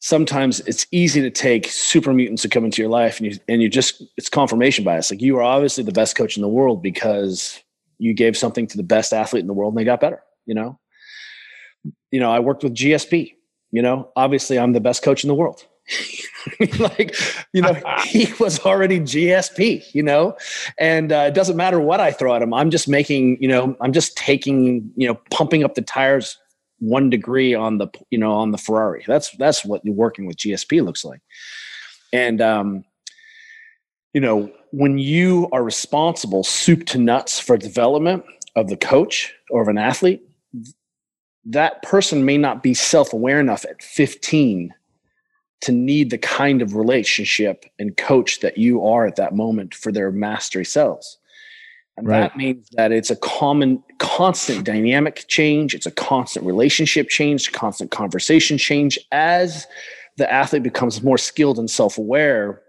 sometimes 0.00 0.60
it's 0.60 0.86
easy 0.90 1.22
to 1.22 1.30
take 1.30 1.66
super 1.66 2.12
mutants 2.12 2.42
to 2.42 2.50
come 2.50 2.66
into 2.66 2.82
your 2.82 2.90
life 2.90 3.18
and 3.18 3.32
you 3.32 3.40
and 3.48 3.62
you 3.62 3.70
just 3.70 4.02
it's 4.18 4.28
confirmation 4.28 4.84
bias. 4.84 5.10
Like 5.10 5.22
you 5.22 5.38
are 5.38 5.42
obviously 5.42 5.84
the 5.84 5.92
best 5.92 6.16
coach 6.16 6.36
in 6.36 6.42
the 6.42 6.48
world 6.48 6.82
because 6.82 7.62
you 7.96 8.12
gave 8.12 8.36
something 8.36 8.66
to 8.66 8.76
the 8.76 8.82
best 8.82 9.14
athlete 9.14 9.40
in 9.40 9.46
the 9.46 9.54
world 9.54 9.72
and 9.72 9.80
they 9.80 9.84
got 9.84 10.00
better 10.00 10.22
you 10.46 10.54
know 10.54 10.78
you 12.10 12.18
know 12.18 12.32
i 12.32 12.38
worked 12.38 12.62
with 12.62 12.74
gsp 12.74 13.34
you 13.70 13.82
know 13.82 14.10
obviously 14.16 14.58
i'm 14.58 14.72
the 14.72 14.80
best 14.80 15.02
coach 15.02 15.24
in 15.24 15.28
the 15.28 15.34
world. 15.34 15.64
Like 16.78 17.16
you 17.52 17.60
know 17.60 17.74
he 18.04 18.32
was 18.38 18.60
already 18.60 19.00
gsp 19.00 19.84
you 19.92 20.02
know? 20.02 20.36
And 20.78 21.12
uh, 21.12 21.24
it 21.28 21.34
doesn't 21.34 21.56
matter 21.56 21.80
what 21.80 22.00
i 22.00 22.12
throw 22.12 22.34
at 22.34 22.42
him. 22.42 22.54
I'm 22.54 22.70
just 22.70 22.88
making 22.88 23.38
you 23.42 23.48
know 23.48 23.76
i'm 23.80 23.92
just 23.92 24.16
taking 24.16 24.90
you 24.96 25.06
know 25.06 25.20
pumping 25.30 25.64
up 25.64 25.74
the 25.74 25.82
tires 25.82 26.38
one 26.78 27.10
degree 27.10 27.54
on 27.54 27.78
the 27.78 27.88
you 28.10 28.18
know 28.18 28.32
on 28.32 28.52
the 28.52 28.58
ferrari. 28.58 29.04
That's 29.06 29.30
that's 29.36 29.64
what 29.64 29.84
working 29.84 30.26
with 30.26 30.36
gsp 30.36 30.82
looks 30.84 31.04
like. 31.04 31.20
And 32.12 32.40
um 32.40 32.84
you 34.14 34.20
know 34.20 34.50
when 34.72 34.98
you 34.98 35.48
are 35.52 35.62
responsible 35.62 36.44
soup 36.44 36.86
to 36.86 36.98
nuts 36.98 37.38
for 37.40 37.56
development 37.56 38.24
of 38.56 38.68
the 38.68 38.76
coach 38.76 39.34
or 39.50 39.62
of 39.62 39.68
an 39.68 39.78
athlete 39.78 40.22
that 41.44 41.82
person 41.82 42.24
may 42.24 42.38
not 42.38 42.62
be 42.62 42.74
self-aware 42.74 43.40
enough 43.40 43.64
at 43.64 43.82
15 43.82 44.74
to 45.62 45.72
need 45.72 46.10
the 46.10 46.18
kind 46.18 46.62
of 46.62 46.74
relationship 46.74 47.64
and 47.78 47.96
coach 47.96 48.40
that 48.40 48.56
you 48.56 48.84
are 48.84 49.06
at 49.06 49.16
that 49.16 49.34
moment 49.34 49.74
for 49.74 49.92
their 49.92 50.10
mastery 50.10 50.64
selves. 50.64 51.18
And 51.96 52.06
right. 52.06 52.20
that 52.20 52.36
means 52.36 52.68
that 52.72 52.92
it's 52.92 53.10
a 53.10 53.16
common 53.16 53.82
constant 53.98 54.64
dynamic 54.64 55.26
change. 55.28 55.74
It's 55.74 55.86
a 55.86 55.90
constant 55.90 56.46
relationship 56.46 57.08
change 57.08 57.52
constant 57.52 57.90
conversation 57.90 58.56
change. 58.56 58.98
As 59.12 59.66
the 60.16 60.30
athlete 60.32 60.62
becomes 60.62 61.02
more 61.02 61.18
skilled 61.18 61.58
and 61.58 61.70
self-aware 61.70 62.62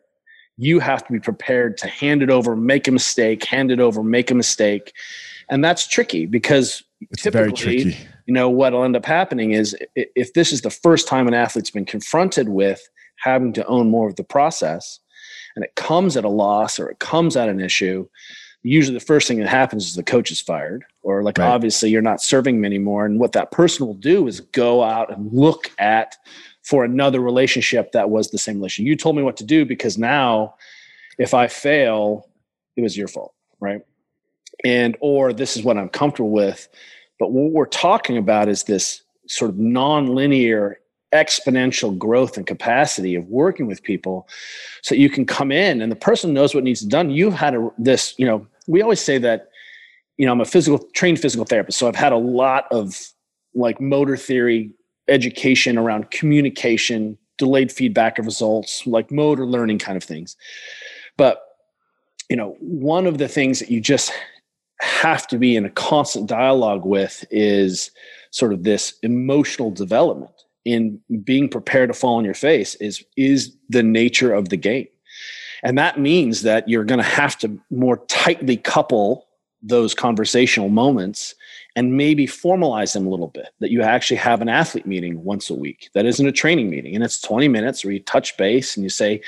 you 0.57 0.79
have 0.79 1.05
to 1.05 1.11
be 1.11 1.19
prepared 1.19 1.77
to 1.77 1.87
hand 1.87 2.21
it 2.21 2.29
over 2.29 2.55
make 2.55 2.87
a 2.87 2.91
mistake 2.91 3.43
hand 3.43 3.71
it 3.71 3.79
over 3.79 4.03
make 4.03 4.31
a 4.31 4.35
mistake 4.35 4.93
and 5.51 5.63
that's 5.63 5.87
tricky 5.87 6.25
because 6.25 6.83
it's 7.11 7.23
very 7.27 7.53
tricky. 7.53 7.95
you 8.25 8.33
know 8.33 8.49
what'll 8.49 8.83
end 8.83 8.95
up 8.95 9.05
happening 9.05 9.51
is 9.51 9.75
if 9.95 10.33
this 10.33 10.51
is 10.51 10.61
the 10.61 10.69
first 10.71 11.07
time 11.07 11.27
an 11.27 11.35
athlete's 11.35 11.69
been 11.69 11.85
confronted 11.85 12.49
with 12.49 12.81
having 13.17 13.53
to 13.53 13.65
own 13.67 13.91
more 13.91 14.07
of 14.07 14.15
the 14.15 14.23
process 14.23 14.99
and 15.55 15.63
it 15.63 15.75
comes 15.75 16.17
at 16.17 16.23
a 16.23 16.29
loss 16.29 16.79
or 16.79 16.89
it 16.89 16.97
comes 16.97 17.35
at 17.37 17.49
an 17.49 17.59
issue 17.59 18.07
usually 18.63 18.97
the 18.97 19.05
first 19.05 19.27
thing 19.27 19.39
that 19.39 19.47
happens 19.47 19.85
is 19.85 19.95
the 19.95 20.03
coach 20.03 20.31
is 20.31 20.39
fired 20.39 20.83
or 21.01 21.23
like 21.23 21.37
right. 21.37 21.47
obviously 21.47 21.89
you're 21.89 22.01
not 22.01 22.21
serving 22.21 22.57
them 22.57 22.65
anymore. 22.65 23.05
And 23.05 23.19
what 23.19 23.31
that 23.31 23.51
person 23.51 23.87
will 23.87 23.95
do 23.95 24.27
is 24.27 24.39
go 24.39 24.83
out 24.83 25.11
and 25.11 25.31
look 25.33 25.71
at 25.79 26.15
for 26.61 26.83
another 26.83 27.19
relationship 27.19 27.91
that 27.91 28.11
was 28.11 28.29
the 28.29 28.37
same 28.37 28.57
relationship. 28.57 28.87
You 28.87 28.95
told 28.95 29.15
me 29.15 29.23
what 29.23 29.37
to 29.37 29.43
do 29.43 29.65
because 29.65 29.97
now 29.97 30.53
if 31.17 31.33
i 31.33 31.47
fail 31.47 32.29
it 32.75 32.81
was 32.81 32.97
your 32.97 33.07
fault 33.07 33.33
right 33.59 33.81
and 34.63 34.97
or 34.99 35.33
this 35.33 35.55
is 35.55 35.63
what 35.63 35.77
i'm 35.77 35.89
comfortable 35.89 36.31
with. 36.31 36.67
But 37.19 37.31
what 37.31 37.51
we're 37.51 37.65
talking 37.65 38.17
about 38.17 38.49
is 38.49 38.63
this 38.63 39.03
sort 39.27 39.51
of 39.51 39.59
non-linear 39.59 40.79
exponential 41.13 41.95
growth 41.97 42.37
and 42.37 42.47
capacity 42.47 43.15
of 43.15 43.27
working 43.27 43.67
with 43.67 43.83
people 43.83 44.27
so 44.81 44.95
you 44.95 45.09
can 45.09 45.25
come 45.25 45.51
in 45.51 45.81
and 45.81 45.91
the 45.91 45.95
person 45.95 46.33
knows 46.33 46.55
what 46.55 46.63
needs 46.63 46.79
to 46.79 46.85
be 46.85 46.91
done. 46.91 47.09
You've 47.09 47.33
had 47.33 47.53
a, 47.53 47.69
this 47.77 48.15
you 48.17 48.25
know 48.25 48.47
we 48.67 48.81
always 48.81 49.01
say 49.01 49.17
that 49.17 49.49
you 50.17 50.25
know 50.25 50.31
i'm 50.31 50.41
a 50.41 50.45
physical 50.45 50.79
trained 50.93 51.19
physical 51.19 51.45
therapist 51.45 51.77
so 51.77 51.87
i've 51.87 51.95
had 51.95 52.13
a 52.13 52.17
lot 52.17 52.65
of 52.71 52.97
like 53.53 53.81
motor 53.81 54.15
theory 54.15 54.71
education 55.07 55.77
around 55.77 56.09
communication 56.11 57.17
delayed 57.37 57.71
feedback 57.71 58.19
of 58.19 58.25
results 58.25 58.85
like 58.85 59.11
motor 59.11 59.45
learning 59.45 59.79
kind 59.79 59.97
of 59.97 60.03
things. 60.03 60.35
But 61.17 61.41
you 62.29 62.35
know 62.37 62.55
one 62.59 63.07
of 63.07 63.17
the 63.17 63.27
things 63.27 63.59
that 63.59 63.69
you 63.69 63.81
just 63.81 64.13
have 64.81 65.27
to 65.27 65.37
be 65.37 65.55
in 65.55 65.65
a 65.65 65.69
constant 65.69 66.27
dialogue 66.27 66.85
with 66.85 67.23
is 67.31 67.91
sort 68.31 68.53
of 68.53 68.63
this 68.63 68.93
emotional 69.03 69.71
development 69.71 70.31
in 70.65 70.99
being 71.23 71.49
prepared 71.49 71.89
to 71.89 71.93
fall 71.93 72.17
on 72.17 72.25
your 72.25 72.33
face 72.33 72.75
is 72.75 73.03
is 73.17 73.55
the 73.69 73.83
nature 73.83 74.33
of 74.33 74.49
the 74.49 74.57
game. 74.57 74.87
And 75.63 75.77
that 75.77 75.99
means 75.99 76.41
that 76.41 76.67
you're 76.67 76.83
going 76.83 76.99
to 76.99 77.03
have 77.03 77.37
to 77.39 77.59
more 77.69 77.97
tightly 78.07 78.57
couple 78.57 79.27
those 79.61 79.93
conversational 79.93 80.69
moments 80.69 81.35
and 81.75 81.95
maybe 81.95 82.27
formalize 82.27 82.93
them 82.93 83.05
a 83.05 83.09
little 83.09 83.29
bit 83.29 83.49
that 83.59 83.71
you 83.71 83.81
actually 83.81 84.17
have 84.17 84.41
an 84.41 84.49
athlete 84.49 84.85
meeting 84.85 85.23
once 85.23 85.49
a 85.49 85.53
week 85.53 85.89
that 85.93 86.05
isn't 86.05 86.27
a 86.27 86.31
training 86.31 86.69
meeting 86.69 86.95
and 86.95 87.03
it's 87.03 87.21
20 87.21 87.47
minutes 87.47 87.83
where 87.83 87.93
you 87.93 87.99
touch 87.99 88.35
base 88.37 88.75
and 88.75 88.83
you 88.83 88.89
say 88.89 89.21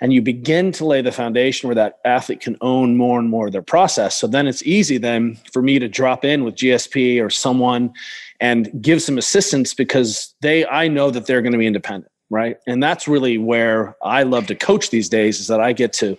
and 0.00 0.12
you 0.12 0.20
begin 0.20 0.72
to 0.72 0.84
lay 0.84 1.00
the 1.00 1.12
foundation 1.12 1.68
where 1.68 1.74
that 1.74 1.98
athlete 2.04 2.40
can 2.40 2.56
own 2.60 2.96
more 2.96 3.18
and 3.18 3.28
more 3.28 3.46
of 3.46 3.52
their 3.52 3.62
process. 3.62 4.16
So 4.16 4.26
then 4.26 4.46
it's 4.46 4.62
easy 4.64 4.98
then 4.98 5.36
for 5.52 5.62
me 5.62 5.78
to 5.78 5.88
drop 5.88 6.24
in 6.24 6.44
with 6.44 6.56
gsp 6.56 7.22
or 7.22 7.30
someone 7.30 7.92
and 8.40 8.82
give 8.82 9.00
some 9.02 9.18
assistance 9.18 9.74
because 9.74 10.34
they 10.40 10.66
i 10.66 10.88
know 10.88 11.10
that 11.10 11.26
they're 11.26 11.42
going 11.42 11.52
to 11.52 11.58
be 11.58 11.66
independent 11.66 12.10
right? 12.28 12.56
And 12.66 12.82
that's 12.82 13.06
really 13.06 13.38
where 13.38 13.96
i 14.02 14.22
love 14.22 14.46
to 14.48 14.54
coach 14.54 14.90
these 14.90 15.08
days 15.08 15.38
is 15.40 15.46
that 15.46 15.60
i 15.60 15.72
get 15.72 15.92
to 15.92 16.16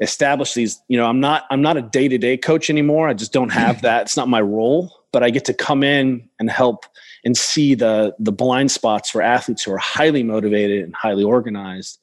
establish 0.00 0.54
these 0.54 0.80
you 0.88 0.96
know 0.96 1.06
i'm 1.06 1.20
not 1.20 1.44
i'm 1.50 1.62
not 1.62 1.76
a 1.76 1.82
day-to-day 1.82 2.36
coach 2.36 2.70
anymore. 2.70 3.08
I 3.08 3.14
just 3.14 3.32
don't 3.32 3.50
have 3.50 3.82
that. 3.82 4.02
It's 4.02 4.16
not 4.16 4.28
my 4.28 4.40
role 4.40 5.00
but 5.12 5.22
I 5.22 5.30
get 5.30 5.44
to 5.46 5.54
come 5.54 5.82
in 5.82 6.28
and 6.38 6.50
help 6.50 6.86
and 7.24 7.36
see 7.36 7.74
the 7.74 8.14
the 8.18 8.32
blind 8.32 8.70
spots 8.70 9.10
for 9.10 9.22
athletes 9.22 9.64
who 9.64 9.72
are 9.72 9.78
highly 9.78 10.22
motivated 10.22 10.84
and 10.84 10.94
highly 10.94 11.24
organized 11.24 11.98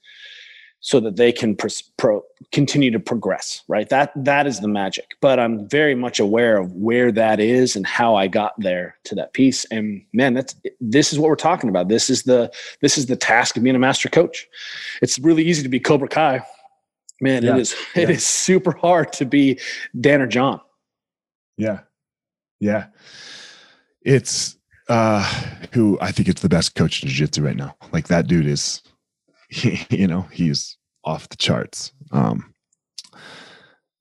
so 0.80 1.00
that 1.00 1.16
they 1.16 1.32
can 1.32 1.56
pro, 1.56 2.24
continue 2.52 2.92
to 2.92 3.00
progress 3.00 3.64
right? 3.68 3.90
That 3.90 4.12
that 4.16 4.46
is 4.46 4.60
the 4.60 4.68
magic. 4.68 5.16
But 5.22 5.40
i'm 5.40 5.68
very 5.68 5.96
much 5.96 6.20
aware 6.20 6.58
of 6.58 6.72
where 6.74 7.12
that 7.12 7.40
is 7.40 7.76
and 7.76 7.86
how 7.86 8.16
i 8.16 8.28
got 8.28 8.54
there 8.58 8.96
to 9.06 9.16
that 9.16 9.34
piece. 9.34 9.66
And 9.66 10.04
man 10.14 10.34
that's 10.34 10.56
this 10.80 11.12
is 11.14 11.20
what 11.20 11.30
we're 11.30 11.36
talking 11.36 11.70
about. 11.70 11.88
This 11.88 12.10
is 12.10 12.24
the 12.24 12.52
this 12.82 12.98
is 12.98 13.08
the 13.08 13.16
task 13.16 13.58
of 13.58 13.64
being 13.64 13.76
a 13.76 13.80
master 13.80 14.10
coach. 14.10 14.48
It's 15.02 15.18
really 15.20 15.44
easy 15.44 15.64
to 15.64 15.70
be 15.70 15.80
cobra 15.80 16.08
kai 16.08 16.46
man 17.22 17.44
yeah. 17.44 17.52
it 17.56 17.60
is 17.60 17.76
yeah. 17.96 18.04
it 18.04 18.10
is 18.10 18.26
super 18.26 18.72
hard 18.72 19.12
to 19.14 19.26
be 19.26 19.60
dan 20.00 20.22
or 20.22 20.28
john 20.28 20.60
yeah 21.58 21.80
yeah. 22.60 22.88
It's 24.02 24.58
uh 24.90 25.24
who 25.74 25.98
I 26.02 26.12
think 26.12 26.30
it's 26.30 26.42
the 26.42 26.50
best 26.50 26.76
coach 26.76 27.04
in 27.04 27.10
jiu-jitsu 27.10 27.44
right 27.44 27.56
now. 27.56 27.76
Like 27.92 28.08
that 28.08 28.28
dude 28.28 28.48
is 28.48 28.82
he, 29.50 29.86
you 29.90 30.08
know, 30.08 30.22
he's 30.32 30.78
off 31.04 31.30
the 31.30 31.38
charts. 31.38 31.92
Um 32.12 32.54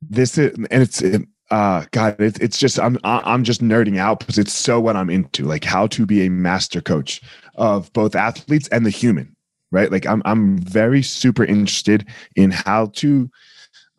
this 0.03 0.39
is 0.39 0.55
and 0.71 0.83
it's 0.83 1.03
it, 1.03 1.23
uh 1.51 1.85
god 1.91 2.21
it, 2.21 2.41
it's 2.41 2.59
just 2.59 2.79
i'm 2.79 2.99
i'm 3.05 3.45
just 3.45 3.63
nerding 3.63 3.99
out 3.99 4.19
because 4.19 4.37
it's 4.37 4.53
so 4.53 4.79
what 4.81 4.95
i'm 4.95 5.09
into 5.09 5.45
like 5.45 5.65
how 5.65 5.87
to 5.87 6.05
be 6.05 6.27
a 6.27 6.29
master 6.29 6.81
coach 6.81 7.23
of 7.55 7.91
both 7.93 8.15
athletes 8.15 8.69
and 8.69 8.85
the 8.85 8.91
human 8.91 9.35
right 9.73 9.91
like 9.91 10.07
i'm 10.07 10.23
i'm 10.25 10.59
very 10.59 11.03
super 11.03 11.45
interested 11.45 12.07
in 12.35 12.51
how 12.51 12.87
to 12.95 13.31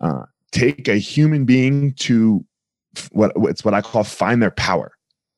uh 0.02 0.24
take 0.52 0.88
a 0.88 0.96
human 0.96 1.46
being 1.46 1.94
to 1.94 2.44
what 3.12 3.32
it's 3.44 3.64
what 3.64 3.74
i 3.74 3.82
call 3.82 4.04
find 4.04 4.42
their 4.42 4.52
power 4.52 4.92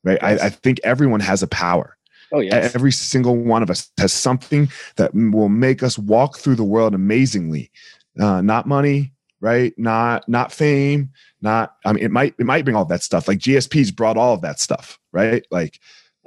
right 0.03 0.19
yes. 0.21 0.41
I, 0.41 0.45
I 0.45 0.49
think 0.49 0.79
everyone 0.83 1.19
has 1.19 1.43
a 1.43 1.47
power 1.47 1.97
Oh 2.31 2.39
yeah. 2.39 2.69
Every 2.73 2.91
single 2.91 3.35
one 3.35 3.63
of 3.63 3.69
us 3.69 3.91
has 3.97 4.13
something 4.13 4.69
that 4.97 5.13
will 5.13 5.49
make 5.49 5.81
us 5.81 5.97
walk 5.97 6.37
through 6.37 6.55
the 6.55 6.63
world 6.63 6.93
amazingly. 6.93 7.71
Uh, 8.19 8.41
not 8.41 8.67
money, 8.67 9.13
right? 9.41 9.73
Not 9.77 10.27
not 10.27 10.51
fame, 10.51 11.11
not 11.41 11.75
I 11.85 11.93
mean 11.93 12.03
it 12.03 12.11
might 12.11 12.35
it 12.37 12.45
might 12.45 12.65
bring 12.65 12.75
all 12.75 12.85
that 12.85 13.03
stuff. 13.03 13.27
Like 13.27 13.39
GSP's 13.39 13.91
brought 13.91 14.17
all 14.17 14.33
of 14.33 14.41
that 14.41 14.59
stuff, 14.59 14.99
right? 15.11 15.45
Like 15.49 15.79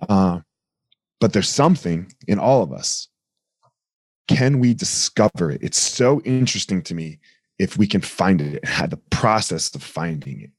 uh 0.09 0.40
but 1.20 1.32
there's 1.32 1.48
something 1.48 2.12
in 2.26 2.38
all 2.38 2.62
of 2.62 2.72
us. 2.72 3.09
Can 4.28 4.58
we 4.60 4.74
discover 4.74 5.50
it? 5.50 5.62
It's 5.62 5.78
so 5.78 6.20
interesting 6.22 6.82
to 6.82 6.94
me 6.94 7.18
if 7.58 7.76
we 7.76 7.86
can 7.86 8.00
find 8.00 8.40
it 8.40 8.60
and 8.62 8.68
had 8.68 8.90
the 8.90 8.96
process 9.10 9.74
of 9.74 9.82
finding 9.82 10.40
it. 10.42 10.50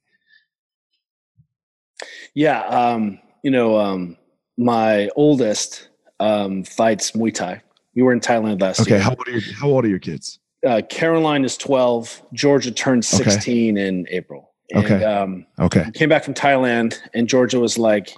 Yeah, 2.33 2.61
um, 2.61 3.19
you 3.43 3.51
know, 3.51 3.79
um, 3.79 4.17
my 4.57 5.09
oldest 5.15 5.89
um, 6.19 6.63
fights 6.63 7.11
Muay 7.11 7.33
Thai. 7.33 7.61
We 7.95 8.01
were 8.01 8.11
in 8.11 8.19
Thailand 8.19 8.61
last 8.61 8.81
okay, 8.81 8.91
year. 8.91 8.99
Okay, 8.99 9.03
how 9.03 9.11
old 9.11 9.27
are 9.27 9.31
your 9.31 9.41
How 9.55 9.67
old 9.67 9.85
are 9.85 9.89
your 9.89 9.99
kids? 9.99 10.39
Uh, 10.65 10.81
Caroline 10.89 11.45
is 11.45 11.57
twelve. 11.57 12.21
Georgia 12.33 12.71
turned 12.71 13.05
sixteen 13.05 13.77
okay. 13.77 13.87
in 13.87 14.07
April. 14.09 14.51
And, 14.71 14.85
okay. 14.85 15.03
Um, 15.03 15.45
okay. 15.59 15.91
Came 15.93 16.09
back 16.09 16.23
from 16.23 16.33
Thailand, 16.33 16.97
and 17.13 17.29
Georgia 17.29 17.59
was 17.59 17.77
like, 17.77 18.15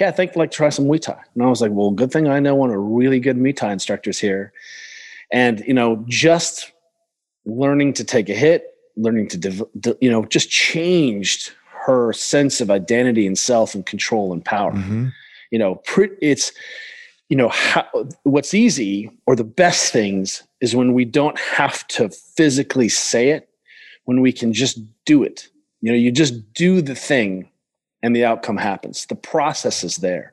"Hey, 0.00 0.08
I 0.08 0.10
think 0.10 0.32
I'd 0.32 0.36
like 0.36 0.50
to 0.50 0.56
try 0.56 0.68
some 0.68 0.86
Muay 0.86 1.00
Thai." 1.00 1.18
And 1.34 1.42
I 1.42 1.46
was 1.46 1.60
like, 1.60 1.70
"Well, 1.72 1.92
good 1.92 2.10
thing 2.10 2.26
I 2.26 2.40
know 2.40 2.54
one 2.54 2.70
of 2.70 2.76
really 2.76 3.20
good 3.20 3.36
Muay 3.36 3.54
Thai 3.54 3.72
instructors 3.72 4.18
here." 4.18 4.52
And 5.32 5.60
you 5.66 5.74
know, 5.74 6.04
just 6.08 6.72
learning 7.44 7.92
to 7.94 8.04
take 8.04 8.28
a 8.28 8.34
hit, 8.34 8.74
learning 8.96 9.28
to, 9.28 9.96
you 10.00 10.10
know, 10.10 10.24
just 10.24 10.50
changed 10.50 11.52
her 11.86 12.12
sense 12.12 12.60
of 12.60 12.70
identity 12.70 13.26
and 13.26 13.38
self 13.38 13.74
and 13.74 13.86
control 13.86 14.32
and 14.32 14.44
power. 14.44 14.72
Mm-hmm 14.72 15.08
you 15.50 15.58
know 15.58 15.82
it's 16.20 16.52
you 17.28 17.36
know 17.36 17.48
how, 17.48 17.86
what's 18.24 18.54
easy 18.54 19.10
or 19.26 19.36
the 19.36 19.44
best 19.44 19.92
things 19.92 20.42
is 20.60 20.74
when 20.74 20.94
we 20.94 21.04
don't 21.04 21.38
have 21.38 21.86
to 21.88 22.08
physically 22.08 22.88
say 22.88 23.30
it 23.30 23.48
when 24.04 24.20
we 24.20 24.32
can 24.32 24.52
just 24.52 24.80
do 25.04 25.22
it 25.22 25.48
you 25.80 25.90
know 25.90 25.98
you 25.98 26.10
just 26.10 26.52
do 26.54 26.80
the 26.80 26.94
thing 26.94 27.48
and 28.02 28.14
the 28.14 28.24
outcome 28.24 28.56
happens. 28.56 29.06
The 29.06 29.14
process 29.14 29.84
is 29.84 29.96
there. 29.96 30.32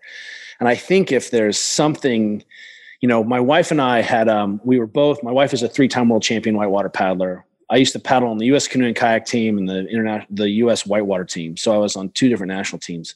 And 0.59 0.67
i 0.67 0.75
think 0.75 1.11
if 1.11 1.31
there's 1.31 1.59
something 1.59 2.43
you 3.01 3.07
know 3.07 3.23
my 3.23 3.39
wife 3.39 3.69
and 3.69 3.79
i 3.79 4.01
had 4.01 4.27
um 4.27 4.59
we 4.63 4.79
were 4.79 4.87
both 4.87 5.21
my 5.21 5.31
wife 5.31 5.53
is 5.53 5.61
a 5.61 5.69
three-time 5.69 6.09
world 6.09 6.23
champion 6.23 6.57
whitewater 6.57 6.89
paddler. 6.89 7.45
I 7.69 7.75
used 7.75 7.93
to 7.93 7.99
paddle 7.99 8.29
on 8.29 8.37
the 8.37 8.45
us 8.47 8.67
canoe 8.67 8.87
and 8.87 8.95
kayak 8.95 9.25
team 9.25 9.57
and 9.57 9.67
the 9.67 9.87
international 9.87 10.27
the 10.31 10.49
us 10.49 10.85
whitewater 10.85 11.25
team. 11.25 11.57
So 11.57 11.73
i 11.73 11.77
was 11.77 11.95
on 11.95 12.09
two 12.09 12.29
different 12.29 12.51
national 12.51 12.79
teams. 12.79 13.15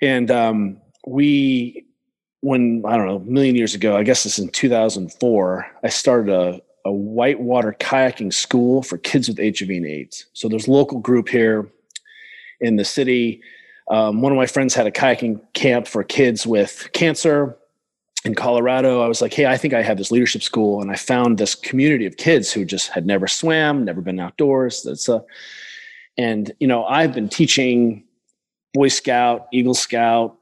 And 0.00 0.30
um, 0.30 0.80
we, 1.06 1.86
when 2.40 2.82
I 2.86 2.96
don't 2.96 3.06
know, 3.06 3.16
a 3.16 3.20
million 3.20 3.56
years 3.56 3.74
ago, 3.74 3.96
I 3.96 4.02
guess 4.02 4.24
it's 4.26 4.38
in 4.38 4.48
2004, 4.48 5.66
I 5.82 5.88
started 5.88 6.32
a, 6.32 6.60
a 6.84 6.92
whitewater 6.92 7.76
kayaking 7.80 8.32
school 8.32 8.82
for 8.82 8.98
kids 8.98 9.28
with 9.28 9.38
HIV 9.38 9.70
and 9.70 9.86
AIDS. 9.86 10.26
So 10.34 10.48
there's 10.48 10.68
a 10.68 10.70
local 10.70 11.00
group 11.00 11.28
here 11.28 11.68
in 12.60 12.76
the 12.76 12.84
city. 12.84 13.42
Um, 13.90 14.20
one 14.20 14.32
of 14.32 14.36
my 14.36 14.46
friends 14.46 14.74
had 14.74 14.86
a 14.86 14.90
kayaking 14.90 15.40
camp 15.54 15.86
for 15.86 16.04
kids 16.04 16.46
with 16.46 16.88
cancer 16.92 17.56
in 18.24 18.34
Colorado. 18.34 19.00
I 19.00 19.08
was 19.08 19.22
like, 19.22 19.32
hey, 19.32 19.46
I 19.46 19.56
think 19.56 19.74
I 19.74 19.82
have 19.82 19.96
this 19.96 20.10
leadership 20.10 20.42
school. 20.42 20.82
And 20.82 20.90
I 20.90 20.96
found 20.96 21.38
this 21.38 21.54
community 21.54 22.04
of 22.04 22.16
kids 22.16 22.52
who 22.52 22.64
just 22.64 22.88
had 22.88 23.06
never 23.06 23.26
swam, 23.26 23.84
never 23.84 24.00
been 24.00 24.20
outdoors. 24.20 24.82
That's 24.82 25.08
a, 25.08 25.24
and, 26.18 26.52
you 26.58 26.66
know, 26.66 26.84
I've 26.84 27.14
been 27.14 27.28
teaching 27.28 28.04
Boy 28.74 28.88
Scout, 28.88 29.46
Eagle 29.52 29.74
Scout. 29.74 30.37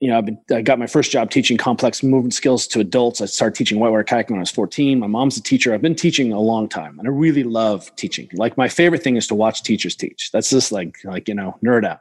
You 0.00 0.10
know, 0.10 0.18
I've 0.18 0.26
been, 0.26 0.38
I 0.52 0.60
got 0.60 0.78
my 0.78 0.86
first 0.86 1.10
job 1.10 1.30
teaching 1.30 1.56
complex 1.56 2.02
movement 2.02 2.34
skills 2.34 2.66
to 2.68 2.80
adults. 2.80 3.22
I 3.22 3.26
started 3.26 3.56
teaching 3.56 3.78
whitewater 3.78 4.04
kayaking 4.04 4.30
when 4.30 4.40
I 4.40 4.40
was 4.40 4.50
14. 4.50 4.98
My 4.98 5.06
mom's 5.06 5.38
a 5.38 5.42
teacher. 5.42 5.72
I've 5.72 5.80
been 5.80 5.94
teaching 5.94 6.32
a 6.32 6.40
long 6.40 6.68
time, 6.68 6.98
and 6.98 7.08
I 7.08 7.10
really 7.10 7.44
love 7.44 7.94
teaching. 7.96 8.28
Like 8.34 8.58
my 8.58 8.68
favorite 8.68 9.02
thing 9.02 9.16
is 9.16 9.26
to 9.28 9.34
watch 9.34 9.62
teachers 9.62 9.96
teach. 9.96 10.30
That's 10.32 10.50
just 10.50 10.70
like 10.70 10.98
like 11.04 11.28
you 11.28 11.34
know, 11.34 11.58
nerd 11.64 11.86
out. 11.86 12.00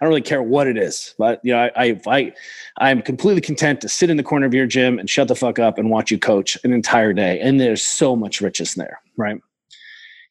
I 0.00 0.04
don't 0.04 0.10
really 0.10 0.22
care 0.22 0.42
what 0.42 0.66
it 0.66 0.78
is, 0.78 1.14
but 1.18 1.40
you 1.44 1.52
know, 1.52 1.58
I, 1.58 1.70
I, 1.76 2.00
I 2.06 2.32
I'm 2.78 3.02
completely 3.02 3.42
content 3.42 3.82
to 3.82 3.88
sit 3.88 4.08
in 4.08 4.16
the 4.16 4.22
corner 4.22 4.46
of 4.46 4.54
your 4.54 4.66
gym 4.66 4.98
and 4.98 5.10
shut 5.10 5.28
the 5.28 5.34
fuck 5.34 5.58
up 5.58 5.78
and 5.78 5.90
watch 5.90 6.10
you 6.10 6.18
coach 6.18 6.56
an 6.64 6.72
entire 6.72 7.12
day. 7.12 7.38
And 7.40 7.60
there's 7.60 7.82
so 7.82 8.16
much 8.16 8.40
richness 8.40 8.74
there, 8.74 9.00
right? 9.18 9.42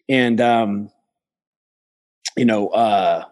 And 0.07 0.41
um, 0.41 0.91
you 2.35 2.45
know, 2.45 2.69
uh, 2.69 3.25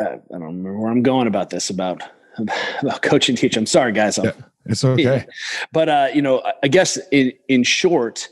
uh, 0.00 0.04
I 0.04 0.16
don't 0.30 0.42
remember 0.42 0.78
where 0.78 0.90
I'm 0.90 1.02
going 1.02 1.26
about 1.26 1.50
this 1.50 1.70
about 1.70 2.02
about 2.82 3.02
coaching 3.02 3.36
teach. 3.36 3.56
I'm 3.56 3.66
sorry, 3.66 3.92
guys. 3.92 4.18
Yeah, 4.22 4.32
it's 4.66 4.84
okay. 4.84 5.26
But 5.72 5.88
uh, 5.88 6.08
you 6.12 6.22
know, 6.22 6.42
I 6.62 6.68
guess 6.68 6.98
in 7.10 7.32
in 7.48 7.62
short, 7.62 8.28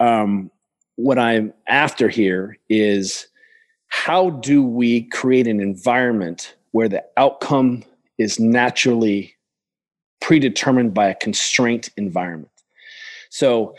um, 0.00 0.50
what 0.96 1.18
I'm 1.18 1.52
after 1.66 2.08
here 2.08 2.58
is 2.68 3.28
how 3.88 4.30
do 4.30 4.62
we 4.62 5.02
create 5.02 5.46
an 5.46 5.60
environment 5.60 6.54
where 6.72 6.88
the 6.88 7.04
outcome 7.16 7.84
is 8.18 8.40
naturally 8.40 9.34
predetermined 10.20 10.92
by 10.92 11.08
a 11.08 11.14
constraint 11.14 11.90
environment. 11.96 12.50
So 13.30 13.74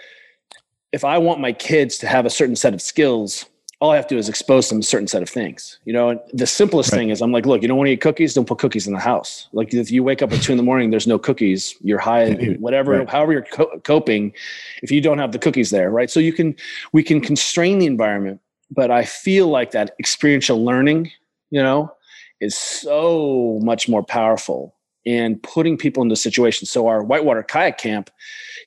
if 0.91 1.03
I 1.03 1.17
want 1.17 1.41
my 1.41 1.51
kids 1.51 1.97
to 1.99 2.07
have 2.07 2.25
a 2.25 2.30
certain 2.30 2.55
set 2.55 2.73
of 2.73 2.82
skills, 2.82 3.45
all 3.80 3.91
I 3.91 3.95
have 3.95 4.07
to 4.07 4.15
do 4.15 4.19
is 4.19 4.28
expose 4.28 4.69
them 4.69 4.80
to 4.80 4.86
a 4.86 4.88
certain 4.88 5.07
set 5.07 5.21
of 5.21 5.30
things. 5.30 5.80
You 5.86 5.93
know, 5.93 6.09
and 6.09 6.19
the 6.34 6.47
simplest 6.47 6.91
right. 6.91 6.99
thing 6.99 7.09
is 7.09 7.21
I'm 7.21 7.32
like, 7.32 7.45
look, 7.45 7.61
you 7.61 7.67
don't 7.67 7.78
want 7.78 7.88
to 7.88 7.91
eat 7.91 8.01
cookies, 8.01 8.34
don't 8.34 8.47
put 8.47 8.57
cookies 8.57 8.88
in 8.88 8.93
the 8.93 8.99
house. 8.99 9.47
Like 9.53 9.73
if 9.73 9.91
you 9.91 10.03
wake 10.03 10.21
up 10.21 10.32
at 10.34 10.41
two 10.41 10.51
in 10.51 10.57
the 10.57 10.63
morning, 10.63 10.89
there's 10.89 11.07
no 11.07 11.19
cookies, 11.19 11.75
you're 11.82 11.99
high, 11.99 12.34
whatever, 12.59 12.99
right. 12.99 13.09
however 13.09 13.34
you're 13.34 13.43
co- 13.43 13.80
coping, 13.84 14.34
if 14.82 14.91
you 14.91 14.99
don't 14.99 15.19
have 15.19 15.32
the 15.32 15.39
cookies 15.39 15.69
there, 15.69 15.91
right? 15.91 16.09
So 16.09 16.19
you 16.19 16.34
can, 16.34 16.55
we 16.91 17.03
can 17.03 17.21
constrain 17.21 17.78
the 17.78 17.86
environment, 17.86 18.41
but 18.71 18.89
I 18.89 19.03
feel 19.03 19.47
like 19.47 19.71
that 19.71 19.95
experiential 19.99 20.63
learning, 20.63 21.11
you 21.51 21.61
know, 21.61 21.93
is 22.41 22.57
so 22.57 23.59
much 23.61 23.88
more 23.88 24.03
powerful 24.03 24.75
and 25.05 25.41
putting 25.41 25.78
people 25.78 26.03
into 26.03 26.15
situations. 26.15 26.69
So 26.69 26.88
our 26.88 27.01
whitewater 27.01 27.41
kayak 27.41 27.78
camp, 27.78 28.09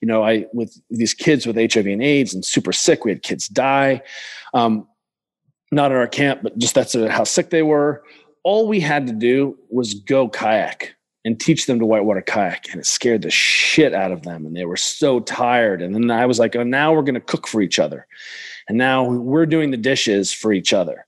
you 0.01 0.09
know, 0.09 0.25
I 0.25 0.47
with 0.55 0.81
these 0.89 1.13
kids 1.13 1.47
with 1.47 1.57
HIV 1.57 1.87
and 1.87 2.03
AIDS 2.03 2.33
and 2.33 2.45
super 2.45 2.73
sick, 2.73 3.05
we 3.05 3.11
had 3.11 3.23
kids 3.23 3.47
die. 3.47 4.03
Um, 4.55 4.89
not 5.71 5.91
in 5.91 5.97
our 5.97 6.07
camp, 6.07 6.41
but 6.43 6.59
just 6.59 6.75
that's 6.75 6.95
how 6.95 7.25
sick 7.25 7.51
they 7.51 7.63
were. 7.63 8.03
All 8.43 8.67
we 8.67 8.81
had 8.81 9.07
to 9.07 9.13
do 9.13 9.59
was 9.69 9.95
go 9.95 10.29
kayak 10.29 10.95
and 11.25 11.39
teach 11.39 11.67
them 11.67 11.79
to 11.79 11.87
whitewater 11.87 12.23
kayak. 12.23 12.71
And 12.71 12.81
it 12.81 12.87
scared 12.87 13.23
the 13.23 13.31
shit 13.31 13.95
out 13.95 14.13
of 14.13 14.23
them. 14.23 14.47
And 14.47 14.57
they 14.57 14.65
were 14.65 14.77
so 14.77 15.21
tired. 15.21 15.83
And 15.83 15.95
then 15.95 16.11
I 16.11 16.27
was 16.27 16.39
like, 16.39 16.57
oh, 16.57 16.63
now 16.63 16.93
we're 16.93 17.03
going 17.03 17.15
to 17.15 17.21
cook 17.21 17.47
for 17.47 17.61
each 17.61 17.79
other. 17.79 18.07
And 18.69 18.79
now 18.79 19.05
we're 19.05 19.47
doing 19.47 19.71
the 19.71 19.77
dishes 19.77 20.33
for 20.33 20.53
each 20.53 20.73
other. 20.73 21.07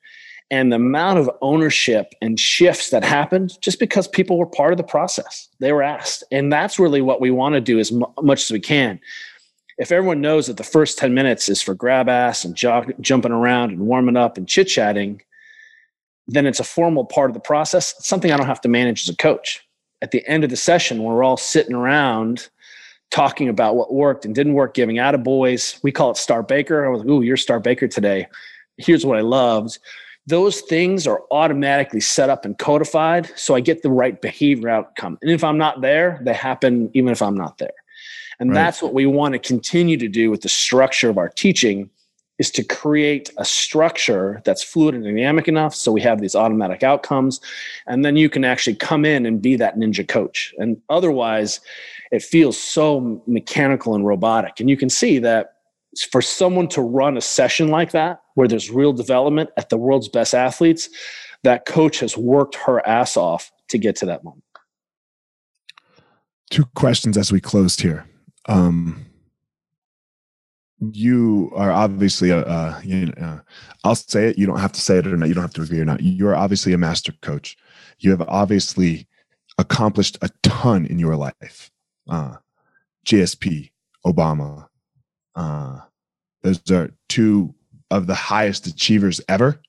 And 0.50 0.70
the 0.70 0.76
amount 0.76 1.18
of 1.18 1.30
ownership 1.40 2.12
and 2.20 2.38
shifts 2.38 2.90
that 2.90 3.02
happened 3.02 3.56
just 3.62 3.80
because 3.80 4.06
people 4.06 4.36
were 4.36 4.44
part 4.44 4.72
of 4.72 4.76
the 4.76 4.84
process. 4.84 5.48
They 5.60 5.72
were 5.72 5.82
asked. 5.82 6.24
And 6.30 6.52
that's 6.52 6.78
really 6.78 7.00
what 7.00 7.22
we 7.22 7.30
want 7.30 7.54
to 7.54 7.60
do 7.62 7.78
as 7.78 7.90
much 8.22 8.42
as 8.42 8.50
we 8.50 8.60
can 8.60 9.00
if 9.83 9.91
everyone 9.91 10.20
knows 10.20 10.47
that 10.47 10.57
the 10.57 10.62
first 10.62 10.97
10 10.97 11.12
minutes 11.12 11.49
is 11.49 11.61
for 11.61 11.74
grab 11.74 12.09
ass 12.09 12.45
and 12.45 12.55
jumping 12.55 13.33
around 13.33 13.72
and 13.72 13.80
warming 13.80 14.16
up 14.16 14.37
and 14.37 14.47
chit 14.47 14.68
chatting, 14.68 15.20
then 16.28 16.47
it's 16.47 16.61
a 16.61 16.64
formal 16.64 17.05
part 17.05 17.28
of 17.28 17.35
the 17.35 17.41
process. 17.41 17.93
It's 17.99 18.07
something 18.07 18.30
I 18.30 18.37
don't 18.37 18.47
have 18.47 18.61
to 18.61 18.68
manage 18.68 19.03
as 19.03 19.12
a 19.12 19.16
coach. 19.16 19.66
At 20.01 20.12
the 20.12 20.24
end 20.28 20.45
of 20.45 20.51
the 20.51 20.57
session, 20.57 21.03
we're 21.03 21.24
all 21.24 21.37
sitting 21.37 21.74
around 21.74 22.49
talking 23.11 23.49
about 23.49 23.74
what 23.74 23.93
worked 23.93 24.24
and 24.24 24.37
didn't 24.37 24.55
work, 24.55 24.72
giving 24.72 25.01
out 25.01 25.16
of 25.16 25.24
boys. 25.24 25.80
We 25.83 25.91
call 25.91 26.12
it 26.12 26.16
Star 26.16 26.45
Baker. 26.45 26.87
I 26.87 26.89
was 26.89 27.01
like, 27.01 27.09
ooh, 27.09 27.22
you're 27.22 27.37
Star 27.37 27.59
Baker 27.59 27.89
today. 27.89 28.28
Here's 28.76 29.05
what 29.05 29.18
I 29.18 29.22
loved. 29.22 29.80
Those 30.28 30.61
things 30.61 31.09
are 31.09 31.22
automatically 31.33 32.01
set 32.01 32.30
up 32.30 32.45
and 32.45 32.57
codified. 32.57 33.30
So 33.37 33.57
I 33.57 33.61
get 33.61 33.83
the 33.83 33.91
right 33.91 34.22
behavior 34.22 34.68
outcome. 34.68 35.18
And 35.22 35.30
if 35.33 35.43
I'm 35.43 35.59
not 35.59 35.80
there, 35.80 36.20
they 36.22 36.35
happen 36.35 36.89
even 36.95 37.11
if 37.11 37.20
I'm 37.20 37.37
not 37.37 37.59
there. 37.59 37.72
And 38.43 38.51
right. 38.51 38.57
that's 38.57 38.82
what 38.82 38.93
we 38.93 39.07
want 39.07 39.34
to 39.34 39.38
continue 39.38 39.97
to 39.97 40.09
do 40.09 40.28
with 40.28 40.43
the 40.43 40.49
structure 40.49 41.09
of 41.09 41.16
our 41.16 41.28
teaching 41.28 41.88
is 42.38 42.51
to 42.51 42.64
create 42.64 43.30
a 43.38 43.45
structure 43.45 44.43
that's 44.45 44.64
fluid 44.64 44.97
and 44.97 45.05
dynamic 45.05 45.47
enough 45.47 45.74
so 45.74 45.93
we 45.93 46.01
have 46.01 46.20
these 46.20 46.34
automatic 46.34 46.82
outcomes 46.82 47.40
and 47.86 48.05
then 48.05 48.16
you 48.16 48.28
can 48.28 48.45
actually 48.45 48.74
come 48.74 49.05
in 49.05 49.26
and 49.26 49.40
be 49.40 49.55
that 49.55 49.76
ninja 49.76 50.07
coach 50.09 50.53
and 50.59 50.80
otherwise 50.88 51.61
it 52.11 52.20
feels 52.20 52.59
so 52.59 53.22
mechanical 53.28 53.95
and 53.95 54.07
robotic 54.07 54.59
and 54.59 54.68
you 54.68 54.76
can 54.76 54.90
see 54.90 55.20
that 55.20 55.53
for 56.11 56.22
someone 56.22 56.68
to 56.68 56.80
run 56.82 57.16
a 57.16 57.20
session 57.20 57.68
like 57.68 57.93
that 57.93 58.22
where 58.34 58.49
there's 58.49 58.70
real 58.70 58.93
development 58.93 59.51
at 59.57 59.68
the 59.68 59.76
world's 59.76 60.09
best 60.09 60.34
athletes, 60.34 60.88
that 61.43 61.66
coach 61.66 62.01
has 62.01 62.16
worked 62.16 62.55
her 62.55 62.86
ass 62.86 63.16
off 63.16 63.53
to 63.68 63.78
get 63.78 63.97
to 63.97 64.07
that 64.07 64.24
moment. 64.24 64.45
Two 66.51 66.64
questions 66.74 67.16
as 67.16 67.32
we 67.32 67.40
closed 67.40 67.80
here. 67.80 68.07
Um, 68.47 69.07
you 70.90 71.53
are 71.55 71.70
obviously 71.70 72.30
a, 72.30 72.40
uh, 72.40 72.80
you 72.82 73.07
know, 73.07 73.40
I'll 73.84 73.95
say 73.95 74.28
it. 74.28 74.38
You 74.38 74.47
don't 74.47 74.59
have 74.59 74.72
to 74.72 74.80
say 74.80 74.99
it 74.99 75.07
or 75.07 75.16
not. 75.16 75.28
You 75.28 75.34
don't 75.34 75.45
have 75.45 75.55
to 75.55 75.62
agree 75.62 75.80
or 75.80 75.84
not. 75.84 76.01
You 76.03 76.28
are 76.28 76.34
obviously 76.34 76.72
a 76.72 76.78
master 76.78 77.12
coach. 77.22 77.57
You 77.99 78.11
have 78.11 78.22
obviously 78.22 79.07
accomplished 79.59 80.18
a 80.22 80.30
ton 80.43 80.86
in 80.86 80.99
your 80.99 81.16
life. 81.16 81.70
Uh, 82.09 82.36
GSP, 83.07 83.70
Obama. 84.05 84.66
Uh, 85.36 85.80
those 86.43 86.68
are 86.70 86.90
two 87.09 87.55
of 87.90 88.07
the 88.07 88.14
highest 88.14 88.66
achievers 88.66 89.20
ever 89.28 89.61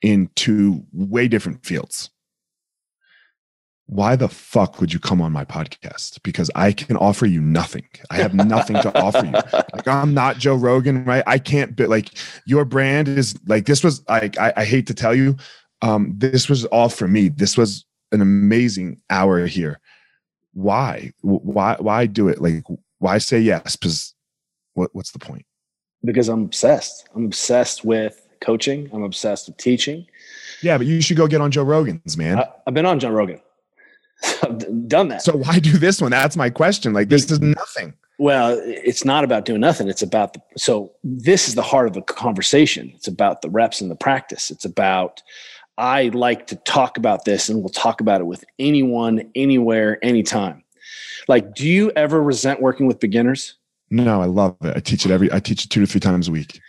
in 0.00 0.30
two 0.36 0.84
way 0.92 1.28
different 1.28 1.64
fields. 1.64 2.10
Why 3.88 4.16
the 4.16 4.28
fuck 4.28 4.80
would 4.80 4.92
you 4.92 4.98
come 4.98 5.22
on 5.22 5.30
my 5.30 5.44
podcast? 5.44 6.20
Because 6.24 6.50
I 6.56 6.72
can 6.72 6.96
offer 6.96 7.24
you 7.24 7.40
nothing. 7.40 7.86
I 8.10 8.16
have 8.16 8.34
nothing 8.34 8.76
to 8.82 9.00
offer 9.00 9.24
you. 9.24 9.32
Like 9.72 9.88
I'm 9.88 10.14
not 10.14 10.38
Joe 10.38 10.56
Rogan, 10.56 11.04
right? 11.04 11.22
I 11.26 11.38
can't 11.38 11.76
be 11.76 11.86
like 11.86 12.10
your 12.46 12.64
brand 12.64 13.08
is 13.08 13.38
like 13.46 13.66
this 13.66 13.84
was 13.84 14.02
like 14.08 14.38
I, 14.38 14.52
I 14.56 14.64
hate 14.64 14.86
to 14.86 14.94
tell 14.94 15.14
you, 15.14 15.36
um, 15.82 16.14
this 16.16 16.48
was 16.48 16.64
all 16.66 16.88
for 16.88 17.06
me. 17.06 17.28
This 17.28 17.56
was 17.56 17.84
an 18.12 18.20
amazing 18.20 19.00
hour 19.10 19.46
here. 19.46 19.80
Why? 20.54 21.12
Why? 21.20 21.76
Why 21.78 22.06
do 22.06 22.28
it? 22.28 22.40
Like, 22.40 22.64
why 22.98 23.18
say 23.18 23.38
yes? 23.40 23.76
Because 23.76 24.14
what? 24.74 24.90
What's 24.94 25.12
the 25.12 25.18
point? 25.18 25.44
Because 26.04 26.28
I'm 26.28 26.44
obsessed. 26.44 27.08
I'm 27.14 27.26
obsessed 27.26 27.84
with 27.84 28.26
coaching. 28.40 28.88
I'm 28.92 29.02
obsessed 29.02 29.48
with 29.48 29.58
teaching. 29.58 30.06
Yeah, 30.62 30.78
but 30.78 30.86
you 30.86 31.00
should 31.02 31.16
go 31.16 31.26
get 31.26 31.40
on 31.40 31.50
Joe 31.50 31.64
Rogan's, 31.64 32.16
man. 32.16 32.38
I, 32.38 32.48
have 32.64 32.74
been 32.74 32.86
on 32.86 32.98
Joe 32.98 33.10
Rogan. 33.10 33.40
I've 34.42 34.88
done 34.88 35.08
that. 35.08 35.22
So 35.22 35.36
why 35.36 35.58
do 35.58 35.78
this 35.78 36.00
one? 36.00 36.10
That's 36.10 36.36
my 36.36 36.50
question. 36.50 36.92
Like 36.92 37.08
this 37.08 37.30
is 37.30 37.40
nothing. 37.40 37.94
Well, 38.18 38.58
it's 38.64 39.04
not 39.04 39.24
about 39.24 39.44
doing 39.44 39.60
nothing. 39.60 39.88
It's 39.88 40.02
about 40.02 40.32
the, 40.32 40.40
so 40.56 40.92
this 41.04 41.48
is 41.48 41.54
the 41.54 41.62
heart 41.62 41.86
of 41.86 41.92
the 41.92 42.00
conversation. 42.00 42.90
It's 42.94 43.08
about 43.08 43.42
the 43.42 43.50
reps 43.50 43.80
and 43.80 43.90
the 43.90 43.96
practice. 43.96 44.50
It's 44.50 44.64
about 44.64 45.22
I 45.78 46.08
like 46.08 46.46
to 46.48 46.56
talk 46.56 46.96
about 46.96 47.26
this 47.26 47.48
and 47.48 47.60
we'll 47.60 47.68
talk 47.68 48.00
about 48.00 48.20
it 48.22 48.24
with 48.24 48.44
anyone, 48.58 49.30
anywhere, 49.34 49.98
anytime. 50.02 50.64
Like, 51.28 51.54
do 51.54 51.68
you 51.68 51.92
ever 51.96 52.22
resent 52.22 52.62
working 52.62 52.86
with 52.86 53.00
beginners? 53.00 53.56
No, 53.90 54.22
I 54.22 54.26
love 54.26 54.56
it. 54.62 54.76
I 54.76 54.80
teach 54.80 55.04
it 55.04 55.12
every, 55.12 55.30
I 55.32 55.40
teach 55.40 55.64
it 55.64 55.68
two 55.68 55.80
to 55.80 55.86
three 55.86 56.00
times 56.00 56.28
a 56.28 56.32
week. 56.32 56.60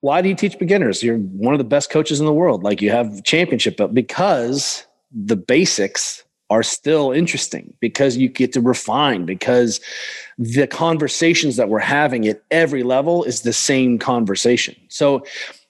Why 0.00 0.22
do 0.22 0.28
you 0.28 0.34
teach 0.34 0.58
beginners? 0.58 1.02
You're 1.02 1.18
one 1.18 1.52
of 1.52 1.58
the 1.58 1.64
best 1.64 1.90
coaches 1.90 2.20
in 2.20 2.26
the 2.26 2.32
world. 2.32 2.62
Like, 2.62 2.80
you 2.80 2.90
have 2.90 3.22
championship, 3.24 3.76
but 3.76 3.92
because 3.92 4.86
the 5.12 5.36
basics 5.36 6.24
are 6.50 6.62
still 6.62 7.12
interesting 7.12 7.74
because 7.80 8.16
you 8.16 8.28
get 8.28 8.52
to 8.54 8.60
refine 8.60 9.24
because 9.24 9.80
the 10.38 10.66
conversations 10.66 11.56
that 11.56 11.68
we're 11.68 11.78
having 11.78 12.26
at 12.26 12.42
every 12.50 12.82
level 12.82 13.24
is 13.24 13.42
the 13.42 13.52
same 13.52 13.98
conversation. 13.98 14.74
So 14.88 15.24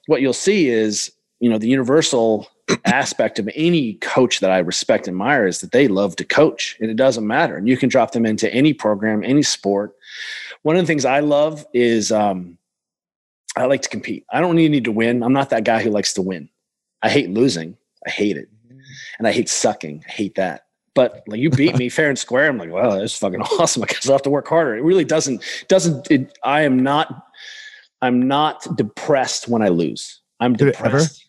what 0.07 0.21
you'll 0.21 0.33
see 0.33 0.69
is, 0.69 1.11
you 1.41 1.51
know, 1.51 1.59
the 1.59 1.69
universal 1.69 2.49
aspect 2.85 3.39
of 3.39 3.49
any 3.55 3.95
coach 3.95 4.41
that 4.41 4.51
I 4.51 4.59
respect 4.59 5.09
and 5.09 5.15
admire 5.15 5.47
is 5.47 5.61
that 5.61 5.73
they 5.73 5.89
love 5.89 6.17
to 6.17 6.25
coach 6.25 6.77
and 6.81 6.91
it 6.91 6.97
doesn't 6.97 7.27
matter. 7.27 7.57
And 7.57 7.69
you 7.69 7.77
can 7.77 7.89
drop 7.89 8.13
them 8.13 8.25
into 8.25 8.53
any 8.53 8.73
program, 8.73 9.25
any 9.25 9.43
sport. 9.43 9.95
One 10.63 10.77
of 10.77 10.83
the 10.83 10.87
things 10.87 11.05
I 11.05 11.21
love 11.21 11.67
is 11.73 12.13
um, 12.13 12.59
I 13.57 13.65
like 13.67 13.83
to 13.83 13.89
compete. 13.89 14.25
I 14.31 14.41
don't 14.41 14.55
need, 14.55 14.71
need 14.71 14.85
to 14.85 14.93
win. 14.93 15.23
I'm 15.23 15.33
not 15.33 15.51
that 15.51 15.65
guy 15.65 15.83
who 15.83 15.91
likes 15.91 16.13
to 16.15 16.23
win. 16.23 16.49
I 17.03 17.11
hate 17.11 17.31
losing. 17.31 17.77
I 18.07 18.11
hate 18.11 18.37
it. 18.37 18.49
And 19.19 19.27
I 19.27 19.33
hate 19.33 19.49
sucking. 19.49 20.05
I 20.07 20.11
hate 20.11 20.37
that. 20.37 20.68
But 20.99 21.23
like 21.29 21.39
you 21.39 21.49
beat 21.49 21.79
me 21.79 21.89
fair 21.99 22.09
and 22.09 22.19
square. 22.19 22.49
I'm 22.49 22.59
like, 22.59 22.73
well, 22.73 22.99
that's 22.99 23.17
fucking 23.17 23.41
awesome. 23.61 23.85
I 23.85 23.87
guess 23.87 24.09
I'll 24.09 24.15
have 24.15 24.23
to 24.23 24.31
work 24.31 24.49
harder. 24.49 24.77
It 24.77 24.83
really 24.83 25.05
doesn't, 25.05 25.45
doesn't, 25.69 26.11
it, 26.11 26.37
I 26.43 26.63
am 26.63 26.81
not, 26.81 27.29
I'm 28.03 28.27
not 28.27 28.67
depressed 28.77 29.47
when 29.47 29.63
I 29.63 29.69
lose. 29.69 30.21
I'm 30.41 30.55
depressed. 30.55 31.25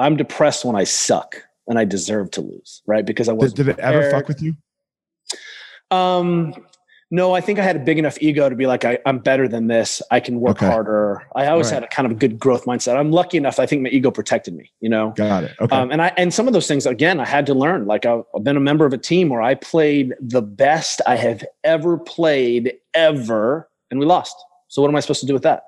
I'm 0.00 0.16
depressed 0.16 0.64
when 0.64 0.74
I 0.74 0.82
suck 0.82 1.36
and 1.68 1.78
I 1.78 1.84
deserve 1.84 2.32
to 2.32 2.40
lose, 2.40 2.82
right? 2.86 3.06
Because 3.06 3.28
I 3.28 3.34
was. 3.34 3.52
Did, 3.52 3.66
did, 3.66 3.78
it 3.78 3.78
ever 3.78 4.10
fuck 4.10 4.26
with 4.26 4.42
you? 4.42 4.56
Um, 5.92 6.52
no, 7.10 7.34
I 7.34 7.40
think 7.40 7.58
I 7.58 7.62
had 7.62 7.76
a 7.76 7.80
big 7.80 7.98
enough 7.98 8.18
ego 8.20 8.48
to 8.48 8.56
be 8.56 8.66
like, 8.66 8.84
I, 8.84 8.98
am 9.06 9.18
better 9.18 9.46
than 9.46 9.66
this. 9.66 10.02
I 10.10 10.20
can 10.20 10.40
work 10.40 10.58
okay. 10.58 10.66
harder. 10.66 11.26
I 11.36 11.46
always 11.46 11.66
right. 11.66 11.74
had 11.74 11.84
a 11.84 11.88
kind 11.88 12.06
of 12.06 12.12
a 12.12 12.14
good 12.14 12.38
growth 12.38 12.64
mindset. 12.64 12.96
I'm 12.96 13.12
lucky 13.12 13.36
enough. 13.36 13.58
I 13.58 13.66
think 13.66 13.82
my 13.82 13.88
ego 13.90 14.10
protected 14.10 14.54
me. 14.54 14.72
You 14.80 14.88
know. 14.88 15.12
Got 15.16 15.44
it. 15.44 15.56
Okay. 15.60 15.76
Um, 15.76 15.90
and 15.90 16.02
I 16.02 16.12
and 16.16 16.32
some 16.32 16.46
of 16.46 16.52
those 16.52 16.66
things 16.66 16.86
again, 16.86 17.20
I 17.20 17.26
had 17.26 17.46
to 17.46 17.54
learn. 17.54 17.86
Like 17.86 18.06
I've 18.06 18.24
been 18.42 18.56
a 18.56 18.60
member 18.60 18.86
of 18.86 18.92
a 18.92 18.98
team 18.98 19.28
where 19.28 19.42
I 19.42 19.54
played 19.54 20.14
the 20.20 20.42
best 20.42 21.00
I 21.06 21.16
have 21.16 21.44
ever 21.62 21.98
played 21.98 22.74
ever, 22.94 23.68
and 23.90 24.00
we 24.00 24.06
lost. 24.06 24.36
So 24.68 24.82
what 24.82 24.88
am 24.88 24.96
I 24.96 25.00
supposed 25.00 25.20
to 25.20 25.26
do 25.26 25.34
with 25.34 25.44
that? 25.44 25.64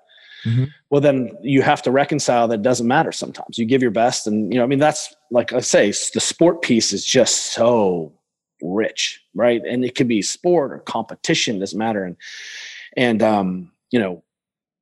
mm-hmm. 0.46 0.64
well 0.90 1.00
then 1.00 1.30
you 1.42 1.62
have 1.62 1.82
to 1.82 1.90
reconcile 1.90 2.48
that 2.48 2.62
doesn't 2.62 2.86
matter 2.86 3.12
sometimes 3.12 3.58
you 3.58 3.64
give 3.64 3.82
your 3.82 3.90
best 3.90 4.26
and 4.26 4.52
you 4.52 4.58
know 4.58 4.64
i 4.64 4.66
mean 4.66 4.78
that's 4.78 5.14
like 5.30 5.52
i 5.52 5.60
say 5.60 5.88
the 5.88 6.20
sport 6.20 6.62
piece 6.62 6.92
is 6.92 7.04
just 7.04 7.52
so 7.52 8.12
rich 8.62 9.22
right 9.34 9.62
and 9.66 9.84
it 9.84 9.94
could 9.94 10.08
be 10.08 10.22
sport 10.22 10.72
or 10.72 10.78
competition 10.80 11.58
doesn't 11.58 11.78
matter 11.78 12.04
and 12.04 12.16
and 12.96 13.22
um 13.22 13.70
you 13.90 13.98
know 13.98 14.22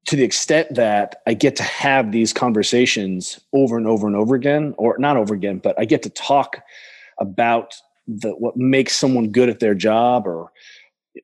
to 0.06 0.16
the 0.16 0.22
extent 0.22 0.74
that 0.74 1.22
I 1.26 1.34
get 1.34 1.56
to 1.56 1.62
have 1.62 2.12
these 2.12 2.32
conversations 2.32 3.40
over 3.54 3.78
and 3.78 3.86
over 3.86 4.06
and 4.06 4.14
over 4.14 4.34
again, 4.34 4.74
or 4.76 4.98
not 4.98 5.16
over 5.16 5.34
again, 5.34 5.60
but 5.60 5.78
I 5.78 5.86
get 5.86 6.02
to 6.02 6.10
talk 6.10 6.62
about 7.18 7.74
the 8.06 8.32
what 8.32 8.54
makes 8.54 8.94
someone 8.94 9.30
good 9.30 9.48
at 9.48 9.60
their 9.60 9.74
job 9.74 10.26
or 10.26 10.52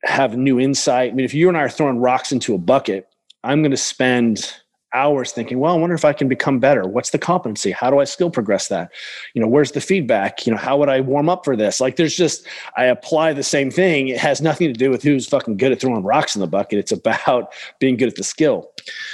have 0.05 0.35
new 0.35 0.59
insight. 0.59 1.13
I 1.13 1.15
mean, 1.15 1.27
if 1.27 1.35
you 1.35 1.49
and 1.49 1.59
I 1.59 1.61
are 1.61 1.69
throwing 1.69 1.99
rocks 1.99 2.33
into 2.33 2.55
a 2.55 2.59
bucket 2.59 3.07
I'm 3.43 3.63
going 3.63 3.71
to 3.71 3.77
spend 3.77 4.55
hours 4.93 5.33
thinking, 5.33 5.59
well, 5.59 5.75
I 5.75 5.79
wonder 5.79 5.95
if 5.95 6.05
I 6.05 6.13
can 6.13 6.29
become 6.29 6.59
better. 6.59 6.87
What's 6.87 7.11
the 7.11 7.19
competency? 7.19 7.71
How 7.71 7.91
do 7.91 7.99
I 7.99 8.05
skill 8.05 8.31
progress 8.31 8.69
that? 8.69 8.91
You 9.35 9.43
know, 9.43 9.49
where's 9.49 9.73
the 9.73 9.81
feedback? 9.81 10.47
You 10.47 10.53
know, 10.53 10.59
how 10.59 10.77
would 10.79 10.89
I 10.89 11.01
warm 11.01 11.29
up 11.29 11.45
for 11.45 11.57
this? 11.57 11.81
Like 11.81 11.97
there's 11.97 12.17
just 12.17 12.47
I 12.77 12.85
apply 12.85 13.33
the 13.33 13.43
same 13.43 13.71
thing. 13.71 14.09
It 14.09 14.19
has 14.19 14.41
nothing 14.41 14.73
to 14.73 14.79
do 14.79 14.91
with 14.91 15.03
who's 15.03 15.29
fucking 15.29 15.57
good 15.57 15.73
at 15.73 15.81
throwing 15.81 16.03
rocks 16.03 16.35
in 16.35 16.41
the 16.41 16.47
bucket. 16.47 16.79
It's 16.79 16.93
about 16.93 17.53
being 17.79 17.97
good 17.97 18.09
at 18.09 18.17
the 18.17 18.25
skill. 18.25 18.71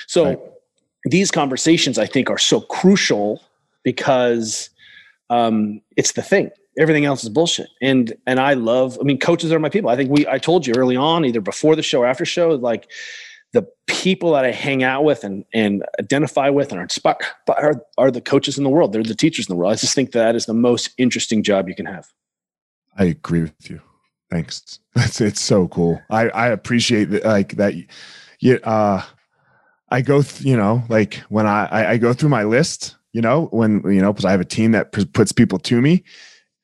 So 0.07 0.25
right. 0.25 0.41
these 1.05 1.31
conversations 1.31 1.99
I 1.99 2.07
think 2.07 2.31
are 2.31 2.39
so 2.39 2.61
crucial 2.61 3.43
because 3.83 4.71
um, 5.31 5.81
it's 5.97 6.13
the 6.13 6.23
thing. 6.23 6.51
Everything 6.79 7.07
else 7.07 7.23
is 7.23 7.31
bullshit. 7.31 7.69
And 7.81 8.15
and 8.27 8.39
I 8.39 8.55
love, 8.55 8.99
I 9.01 9.05
mean, 9.05 9.19
coaches 9.19 9.53
are 9.53 9.59
my 9.59 9.71
people. 9.71 9.91
I 9.91 9.97
think 9.97 10.11
we 10.11 10.27
I 10.27 10.39
told 10.39 10.67
you 10.67 10.75
early 10.77 10.97
on, 10.97 11.25
either 11.25 11.41
before 11.41 11.77
the 11.77 11.83
show 11.83 12.03
or 12.03 12.07
after 12.07 12.25
show, 12.25 12.51
like 12.51 12.89
the 13.57 13.67
people 13.87 14.33
that 14.33 14.45
I 14.45 14.51
hang 14.51 14.83
out 14.83 15.03
with 15.03 15.25
and, 15.25 15.47
and 15.55 15.83
identify 15.99 16.51
with 16.51 16.73
and 16.73 16.79
are 16.79 16.83
inspired 16.83 17.17
are, 17.49 17.83
are 17.97 18.11
the 18.11 18.21
coaches 18.21 18.59
in 18.59 18.65
the 18.65 18.71
world. 18.71 18.93
They're 18.93 19.03
the 19.03 19.15
teachers 19.15 19.49
in 19.49 19.53
the 19.55 19.57
world. 19.57 19.73
I 19.73 19.77
just 19.77 19.95
think 19.95 20.13
that 20.13 20.35
is 20.35 20.45
the 20.45 20.53
most 20.53 20.91
interesting 20.99 21.43
job 21.43 21.67
you 21.67 21.75
can 21.75 21.87
have. 21.87 22.13
I 22.99 23.05
agree 23.05 23.41
with 23.41 23.71
you. 23.71 23.81
Thanks. 24.31 24.81
It's, 24.97 25.21
it's 25.21 25.41
so 25.41 25.69
cool. 25.69 26.01
I, 26.11 26.29
I 26.29 26.49
appreciate 26.49 27.07
that. 27.07 27.25
Like 27.25 27.57
that. 27.57 27.75
You, 28.41 28.59
uh, 28.63 29.03
I 29.91 30.03
go, 30.03 30.23
you 30.41 30.57
know, 30.57 30.83
like 30.91 31.15
when 31.31 31.47
I, 31.47 31.67
I, 31.67 31.91
I 31.93 31.97
go 31.97 32.13
through 32.13 32.29
my 32.29 32.45
list, 32.45 32.97
you 33.13 33.23
know, 33.23 33.47
when, 33.53 33.83
you 33.85 34.03
know, 34.03 34.13
because 34.13 34.27
I 34.27 34.33
have 34.33 34.41
a 34.41 34.45
team 34.45 34.73
that 34.73 34.93
puts 34.93 35.33
people 35.33 35.59
to 35.61 35.81
me 35.81 36.05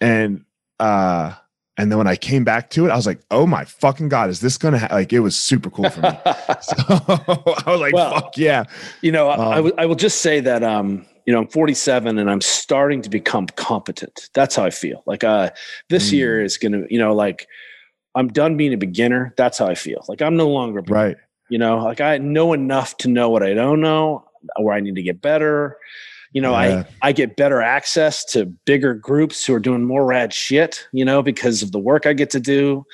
and, 0.01 0.45
uh, 0.79 1.33
and 1.79 1.91
then 1.91 1.99
when 1.99 2.07
I 2.07 2.17
came 2.17 2.45
back 2.45 2.71
to 2.71 2.87
it, 2.87 2.91
I 2.91 2.97
was 2.97 3.07
like, 3.07 3.21
"Oh 3.31 3.47
my 3.47 3.65
fucking 3.65 4.09
god, 4.09 4.29
is 4.29 4.41
this 4.41 4.59
gonna 4.59 4.87
like?" 4.91 5.13
It 5.13 5.21
was 5.21 5.37
super 5.37 5.71
cool 5.71 5.89
for 5.89 6.01
me. 6.03 6.09
so 6.61 6.75
I 6.87 7.63
was 7.67 7.81
like, 7.81 7.95
well, 7.95 8.15
"Fuck 8.15 8.37
yeah!" 8.37 8.65
You 9.01 9.13
know, 9.13 9.31
um, 9.31 9.41
I, 9.41 9.57
w- 9.57 9.75
I 9.79 9.87
will 9.87 9.97
just 9.97 10.21
say 10.21 10.41
that 10.41 10.63
um, 10.63 11.07
you 11.27 11.33
know, 11.33 11.41
I'm 11.41 11.49
47 11.49 12.19
and 12.19 12.31
I'm 12.31 12.41
starting 12.41 13.01
to 13.03 13.11
become 13.11 13.47
competent. 13.47 14.29
That's 14.35 14.57
how 14.57 14.65
I 14.65 14.71
feel. 14.71 15.03
Like, 15.07 15.25
uh, 15.25 15.51
this 15.89 16.11
mm. 16.11 16.15
year 16.15 16.43
is 16.43 16.59
gonna, 16.59 16.83
you 16.91 16.99
know, 16.99 17.15
like 17.15 17.47
I'm 18.15 18.29
done 18.29 18.57
being 18.57 18.75
a 18.75 18.79
beginner. 18.79 19.33
That's 19.39 19.59
how 19.59 19.67
I 19.67 19.75
feel. 19.75 20.05
Like 20.09 20.21
I'm 20.21 20.37
no 20.37 20.51
longer 20.51 20.83
right. 20.89 21.17
You 21.49 21.59
know, 21.59 21.79
like 21.79 22.01
I 22.01 22.19
know 22.19 22.53
enough 22.53 22.97
to 22.99 23.09
know 23.09 23.31
what 23.31 23.43
I 23.43 23.55
don't 23.55 23.81
know, 23.81 24.25
where 24.59 24.75
I 24.75 24.81
need 24.81 24.97
to 24.97 25.03
get 25.03 25.23
better 25.23 25.79
you 26.33 26.41
know 26.41 26.53
yeah. 26.53 26.85
i 27.03 27.09
i 27.09 27.13
get 27.13 27.37
better 27.37 27.61
access 27.61 28.25
to 28.25 28.47
bigger 28.65 28.95
groups 28.95 29.45
who 29.45 29.55
are 29.55 29.61
doing 29.61 29.85
more 29.85 30.05
rad 30.05 30.33
shit 30.33 30.87
you 30.93 31.05
know 31.05 31.23
because 31.23 31.63
of 31.63 31.73
the 31.73 31.79
work 31.79 32.07
i 32.07 32.13
get 32.13 32.31
to 32.31 32.41
do. 32.41 32.85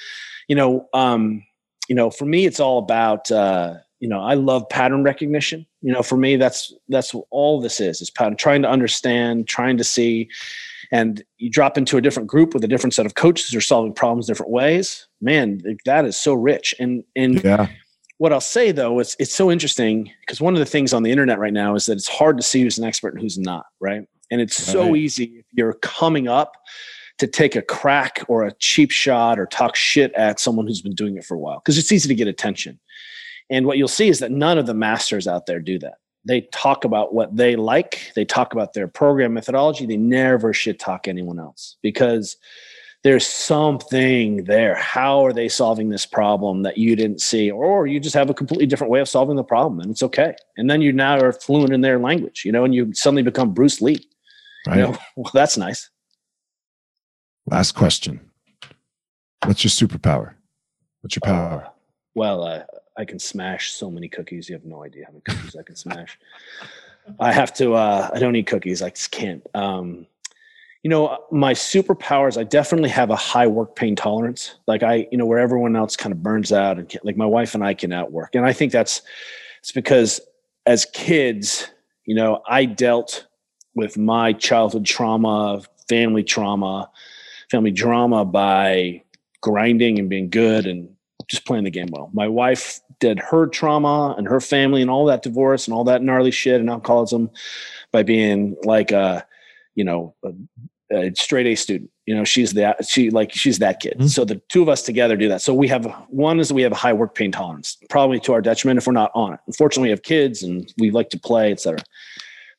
You 0.49 0.57
know 0.57 0.89
um 0.95 1.45
you 1.89 1.95
know 1.95 2.11
for 2.11 2.25
me 2.25 2.47
it's 2.47 2.61
all 2.61 2.79
about 2.79 3.31
uh 3.31 3.75
you 4.01 4.09
know 4.09 4.21
i 4.21 4.35
love 4.35 4.69
pattern 4.69 5.05
recognition. 5.05 5.67
You 5.83 5.93
know 5.93 6.03
for 6.03 6.17
me 6.17 6.37
that's 6.37 6.73
that's 6.89 7.15
all 7.31 7.61
this 7.61 7.81
is 7.81 8.01
is 8.01 8.11
pattern 8.11 8.37
trying 8.37 8.63
to 8.63 8.69
understand 8.71 9.47
trying 9.49 9.77
to 9.79 9.85
see. 9.85 10.29
And 10.91 11.23
you 11.37 11.51
drop 11.51 11.77
into 11.77 11.99
a 11.99 12.01
different 12.01 12.31
group 12.31 12.55
with 12.55 12.65
a 12.65 12.69
different 12.69 12.95
set 12.95 13.05
of 13.05 13.15
coaches 13.15 13.51
who 13.51 13.59
are 13.59 13.61
solving 13.61 13.93
problems 13.93 14.27
different 14.27 14.53
ways. 14.53 15.07
Man 15.21 15.61
that 15.85 16.07
is 16.07 16.17
so 16.17 16.33
rich. 16.33 16.75
And 16.79 17.05
and 17.15 17.45
yeah 17.45 17.69
what 18.19 18.33
I'll 18.33 18.41
say 18.41 18.73
though 18.73 18.99
is 19.01 19.17
it's 19.19 19.35
so 19.35 19.51
interesting 19.51 20.13
because 20.21 20.41
one 20.41 20.55
of 20.55 20.59
the 20.59 20.67
things 20.67 20.93
on 20.93 21.03
the 21.03 21.11
internet 21.11 21.39
right 21.39 21.53
now 21.53 21.75
is 21.75 21.87
that 21.87 21.95
it's 21.95 22.09
hard 22.09 22.37
to 22.37 22.43
see 22.43 22.63
who's 22.63 22.79
an 22.79 22.85
expert 22.85 23.15
and 23.15 23.23
who's 23.23 23.39
not, 23.39 23.67
right? 23.81 24.03
And 24.31 24.41
it's 24.41 24.61
right. 24.61 24.73
so 24.73 24.95
easy 24.95 25.39
if 25.39 25.47
you're 25.53 25.75
coming 25.75 26.29
up 26.29 26.53
to 27.19 27.27
take 27.27 27.57
a 27.57 27.63
crack 27.63 28.25
or 28.29 28.45
a 28.45 28.53
cheap 28.55 28.91
shot 28.91 29.39
or 29.39 29.47
talk 29.47 29.75
shit 29.75 30.13
at 30.15 30.39
someone 30.39 30.67
who's 30.67 30.83
been 30.83 30.95
doing 30.95 31.17
it 31.17 31.25
for 31.25 31.35
a 31.35 31.39
while 31.39 31.61
because 31.61 31.79
it's 31.79 31.93
easy 31.93 32.09
to 32.09 32.15
get 32.15 32.29
attention. 32.29 32.79
And 33.51 33.67
what 33.67 33.79
you'll 33.79 33.89
see 33.89 34.09
is 34.09 34.19
that 34.19 34.31
none 34.31 34.59
of 34.59 34.67
the 34.67 34.75
masters 34.75 35.27
out 35.27 35.47
there 35.47 35.61
do 35.61 35.79
that. 35.79 35.95
They 36.25 36.43
talk 36.53 36.85
about 36.85 37.15
what 37.15 37.35
they 37.35 37.57
like, 37.57 38.13
they 38.15 38.25
talk 38.25 38.53
about 38.53 38.75
their 38.75 38.89
program 38.89 39.33
methodology, 39.33 39.87
they 39.87 39.97
never 39.97 40.53
shit 40.53 40.79
talk 40.79 41.09
anyone 41.09 41.39
else 41.39 41.77
because 41.83 42.37
there's 43.05 43.27
something 43.27 44.45
there. 44.45 44.75
How 44.75 45.25
are 45.25 45.33
they 45.33 45.49
solving 45.49 45.89
this 45.89 46.05
problem 46.05 46.63
that 46.63 46.79
you 46.79 46.97
didn't 46.97 47.21
see? 47.21 47.51
Or 47.51 47.87
you 47.87 48.01
just 48.01 48.15
have 48.15 48.29
a 48.29 48.35
completely 48.35 48.67
different 48.67 48.91
way 48.91 49.01
of 49.01 49.09
solving 49.09 49.37
the 49.37 49.45
problem 49.45 49.81
and 49.81 49.91
it's 49.91 50.03
okay. 50.03 50.35
And 50.57 50.69
then 50.69 50.83
you 50.83 50.93
now 50.93 51.19
are 51.21 51.33
fluent 51.33 51.73
in 51.73 51.81
their 51.81 51.99
language, 51.99 52.43
you 52.45 52.53
know, 52.53 52.65
and 52.65 52.75
you 52.75 52.93
suddenly 52.95 53.23
become 53.23 53.55
Bruce 53.55 53.81
Lee. 53.81 54.09
Right. 54.67 54.79
You 54.79 54.83
know, 54.83 54.99
well, 55.17 55.31
that's 55.33 55.57
nice. 55.57 55.91
Last 57.47 57.73
question. 57.73 58.21
What's 59.47 59.63
your 59.63 59.71
superpower? 59.71 60.35
What's 61.01 61.15
your 61.15 61.21
power? 61.23 61.65
Uh, 61.65 61.71
well, 62.15 62.43
uh, 62.43 62.65
I 62.97 63.05
can 63.05 63.21
smash 63.21 63.71
so 63.71 63.91
many 63.91 64.09
cookies. 64.09 64.49
You 64.49 64.57
have 64.57 64.65
no 64.65 64.85
idea 64.85 65.05
how 65.07 65.13
many 65.13 65.23
cookies 65.23 65.57
I 65.57 65.63
can 65.63 65.77
smash. 65.77 66.19
I 67.21 67.33
have 67.33 67.55
to. 67.55 67.75
Uh, 67.75 68.11
I 68.13 68.19
don't 68.19 68.37
eat 68.37 68.49
cookies. 68.49 68.83
I 68.83 68.91
just 68.91 69.13
can't. 69.13 69.47
Um, 69.55 70.07
you 70.83 70.91
know, 70.91 71.19
my 71.31 71.55
superpowers. 71.55 72.39
I 72.39 72.45
definitely 72.45 72.91
have 72.91 73.11
a 73.11 73.17
high 73.17 73.47
work 73.47 73.75
pain 73.75 73.97
tolerance. 73.97 74.55
Like 74.67 74.83
I, 74.83 75.09
you 75.11 75.19
know, 75.19 75.27
where 75.27 75.39
everyone 75.39 75.77
else 75.77 75.97
kind 75.97 76.13
of 76.13 76.23
burns 76.23 76.53
out, 76.53 76.79
and 76.79 76.93
like 77.03 77.17
my 77.17 77.27
wife 77.27 77.55
and 77.55 77.65
I 77.65 77.75
can 77.75 77.93
outwork. 77.93 78.35
And 78.35 78.47
I 78.47 78.53
think 78.53 78.73
that's 78.73 79.03
it's 79.61 79.73
because 79.73 80.21
as 80.67 80.85
kids, 80.87 81.69
you 82.05 82.15
know, 82.15 82.43
I 82.49 82.65
dealt 82.65 83.27
with 83.75 83.99
my 83.99 84.33
childhood 84.33 84.85
trauma, 84.85 85.63
family 85.89 86.23
trauma, 86.23 86.91
family 87.51 87.71
drama 87.71 88.25
by 88.25 89.03
grinding 89.41 89.99
and 89.99 90.09
being 90.09 90.31
good 90.31 90.67
and 90.67 90.89
just 91.29 91.45
playing 91.45 91.65
the 91.65 91.71
game 91.71 91.89
well. 91.91 92.11
My 92.13 92.29
wife 92.29 92.81
did 93.01 93.19
her 93.19 93.47
trauma 93.47 94.15
and 94.17 94.27
her 94.27 94.41
family 94.41 94.83
and 94.83 94.91
all 94.91 95.07
that 95.07 95.23
divorce 95.23 95.67
and 95.67 95.75
all 95.75 95.85
that 95.85 96.03
gnarly 96.03 96.31
shit 96.31 96.61
and 96.61 96.71
alcoholism 96.71 97.31
by 97.93 98.03
being 98.03 98.57
like 98.65 98.91
a, 98.91 99.27
you 99.79 99.85
know, 99.85 100.13
a, 100.25 100.33
a 100.91 101.15
straight 101.15 101.47
A 101.47 101.55
student. 101.55 101.91
You 102.05 102.17
know, 102.17 102.25
she's 102.25 102.53
that 102.55 102.85
she 102.85 103.11
like 103.11 103.33
she's 103.33 103.61
that 103.61 103.79
kid. 103.79 103.95
Mm-hmm. 103.99 104.09
So 104.09 104.25
the 104.25 104.43
two 104.49 104.61
of 104.61 104.69
us 104.69 104.83
together 104.83 105.17
do 105.17 105.29
that. 105.29 105.41
So 105.41 105.55
we 105.55 105.69
have 105.69 105.87
one 106.09 106.41
is 106.41 106.53
we 106.53 106.63
have 106.63 106.73
a 106.73 106.83
high 106.85 106.93
work 106.93 107.15
pain 107.15 107.31
tolerance, 107.31 107.79
probably 107.89 108.19
to 108.21 108.33
our 108.33 108.43
detriment 108.43 108.79
if 108.79 108.87
we're 108.89 108.93
not 108.93 109.13
on 109.15 109.35
it. 109.35 109.41
Unfortunately, 109.47 109.87
we 109.87 109.91
have 109.91 110.03
kids 110.03 110.43
and 110.43 110.73
we 110.79 110.91
like 110.91 111.11
to 111.11 111.19
play, 111.19 111.53
etc. 111.53 111.79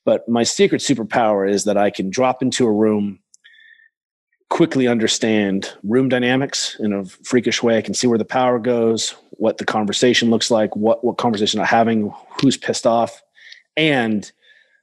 But 0.05 0.29
my 0.29 0.43
secret 0.43 0.81
superpower 0.81 1.47
is 1.47 1.65
that 1.65 1.77
I 1.77 1.89
can 1.89 2.09
drop 2.09 2.41
into 2.41 2.65
a 2.65 2.71
room 2.71 3.19
quickly 4.49 4.87
understand 4.87 5.73
room 5.83 6.09
dynamics 6.09 6.77
in 6.79 6.93
a 6.93 7.05
freakish 7.05 7.61
way. 7.61 7.77
I 7.77 7.81
can 7.81 7.93
see 7.93 8.07
where 8.07 8.17
the 8.17 8.25
power 8.25 8.59
goes, 8.59 9.13
what 9.31 9.57
the 9.57 9.65
conversation 9.65 10.29
looks 10.29 10.49
like, 10.49 10.73
what 10.75 11.03
what 11.03 11.17
conversation 11.17 11.59
I'm 11.59 11.65
having, 11.65 12.13
who's 12.39 12.55
pissed 12.55 12.87
off, 12.87 13.21
and 13.75 14.31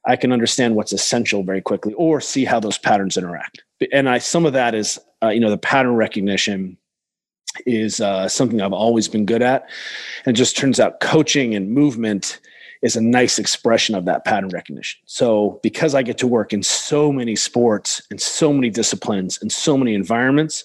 I 0.07 0.16
can 0.16 0.32
understand 0.32 0.76
what's 0.76 0.92
essential 0.92 1.42
very 1.42 1.61
quickly, 1.61 1.92
or 1.94 2.20
see 2.20 2.44
how 2.44 2.61
those 2.61 2.78
patterns 2.78 3.16
interact. 3.16 3.62
And 3.92 4.09
I 4.09 4.18
some 4.18 4.46
of 4.46 4.52
that 4.52 4.74
is 4.74 4.98
uh, 5.22 5.28
you 5.28 5.40
know 5.40 5.50
the 5.50 5.59
pattern 5.59 5.94
recognition 5.94 6.76
is 7.64 8.00
uh, 8.00 8.28
something 8.28 8.61
I've 8.61 8.72
always 8.72 9.09
been 9.09 9.26
good 9.26 9.42
at, 9.42 9.68
and 10.24 10.36
just 10.36 10.57
turns 10.57 10.78
out 10.78 11.00
coaching 11.00 11.54
and 11.54 11.70
movement 11.70 12.40
is 12.82 12.96
a 12.96 13.00
nice 13.00 13.38
expression 13.38 13.94
of 13.94 14.04
that 14.04 14.24
pattern 14.24 14.50
recognition. 14.50 15.00
So, 15.07 15.61
because 15.62 15.94
I 15.94 16.02
get 16.02 16.18
to 16.18 16.26
work 16.26 16.52
in 16.52 16.62
so 16.62 17.11
many 17.11 17.34
sports 17.34 18.02
and 18.11 18.20
so 18.20 18.52
many 18.52 18.70
disciplines 18.70 19.38
and 19.40 19.50
so 19.50 19.76
many 19.76 19.94
environments, 19.94 20.64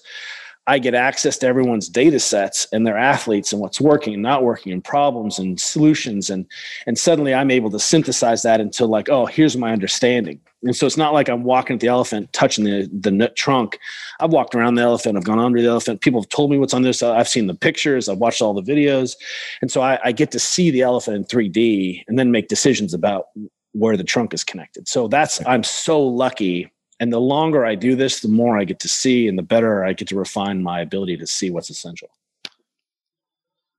I 0.66 0.78
get 0.78 0.94
access 0.94 1.38
to 1.38 1.46
everyone's 1.46 1.88
data 1.88 2.20
sets 2.20 2.68
and 2.72 2.86
their 2.86 2.96
athletes 2.96 3.52
and 3.52 3.60
what's 3.60 3.80
working 3.80 4.14
and 4.14 4.22
not 4.22 4.44
working 4.44 4.72
and 4.72 4.82
problems 4.82 5.38
and 5.38 5.60
solutions. 5.60 6.30
And 6.30 6.46
and 6.86 6.96
suddenly 6.96 7.34
I'm 7.34 7.50
able 7.50 7.70
to 7.70 7.80
synthesize 7.80 8.42
that 8.42 8.60
into 8.60 8.86
like 8.86 9.08
oh 9.08 9.26
here's 9.26 9.56
my 9.56 9.72
understanding. 9.72 10.40
And 10.62 10.76
so 10.76 10.86
it's 10.86 10.96
not 10.96 11.12
like 11.12 11.28
I'm 11.28 11.42
walking 11.42 11.74
at 11.74 11.80
the 11.80 11.88
elephant 11.88 12.32
touching 12.32 12.64
the 12.64 12.88
the 12.92 13.28
trunk. 13.34 13.78
I've 14.20 14.30
walked 14.30 14.54
around 14.54 14.76
the 14.76 14.82
elephant 14.82 15.16
I've 15.16 15.24
gone 15.24 15.40
under 15.40 15.60
the 15.60 15.68
elephant. 15.68 16.00
People 16.00 16.20
have 16.20 16.28
told 16.28 16.50
me 16.50 16.58
what's 16.58 16.74
on 16.74 16.82
this 16.82 17.02
I've 17.02 17.28
seen 17.28 17.48
the 17.48 17.54
pictures 17.54 18.08
I've 18.08 18.18
watched 18.18 18.40
all 18.40 18.54
the 18.54 18.62
videos. 18.62 19.16
And 19.62 19.70
so 19.70 19.80
I, 19.82 19.98
I 20.04 20.12
get 20.12 20.30
to 20.30 20.38
see 20.38 20.70
the 20.70 20.82
elephant 20.82 21.16
in 21.16 21.24
3D 21.24 22.04
and 22.06 22.18
then 22.18 22.30
make 22.30 22.46
decisions 22.46 22.94
about 22.94 23.26
where 23.72 23.96
the 23.96 24.04
trunk 24.04 24.32
is 24.32 24.44
connected. 24.44 24.86
So 24.86 25.08
that's 25.08 25.44
I'm 25.44 25.64
so 25.64 26.00
lucky 26.00 26.70
and 27.02 27.12
the 27.12 27.20
longer 27.20 27.66
I 27.66 27.74
do 27.74 27.96
this, 27.96 28.20
the 28.20 28.28
more 28.28 28.56
I 28.56 28.62
get 28.62 28.78
to 28.78 28.88
see 28.88 29.26
and 29.26 29.36
the 29.36 29.42
better 29.42 29.84
I 29.84 29.92
get 29.92 30.06
to 30.08 30.16
refine 30.16 30.62
my 30.62 30.80
ability 30.80 31.16
to 31.16 31.26
see 31.26 31.50
what's 31.50 31.68
essential. 31.68 32.08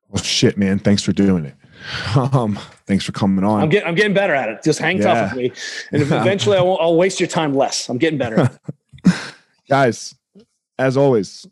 Well, 0.09 0.21
shit, 0.21 0.57
man. 0.57 0.77
Thanks 0.77 1.01
for 1.01 1.13
doing 1.13 1.45
it. 1.45 1.55
Um, 2.15 2.57
thanks 2.85 3.03
for 3.03 3.11
coming 3.11 3.43
on. 3.43 3.61
I'm 3.61 3.67
getting, 3.67 3.87
I'm 3.87 3.95
getting 3.95 4.13
better 4.13 4.33
at 4.33 4.47
it. 4.47 4.63
Just 4.63 4.79
hang 4.79 4.97
yeah. 4.97 5.03
tough 5.03 5.33
with 5.33 5.37
me. 5.37 5.51
And 5.91 6.01
eventually 6.01 6.57
I 6.57 6.61
won't, 6.61 6.79
I'll 6.81 6.95
waste 6.95 7.19
your 7.19 7.27
time 7.27 7.53
less. 7.53 7.89
I'm 7.89 7.97
getting 7.97 8.17
better. 8.17 8.49
Guys, 9.69 10.15
as 10.77 10.95
always, 10.95 11.45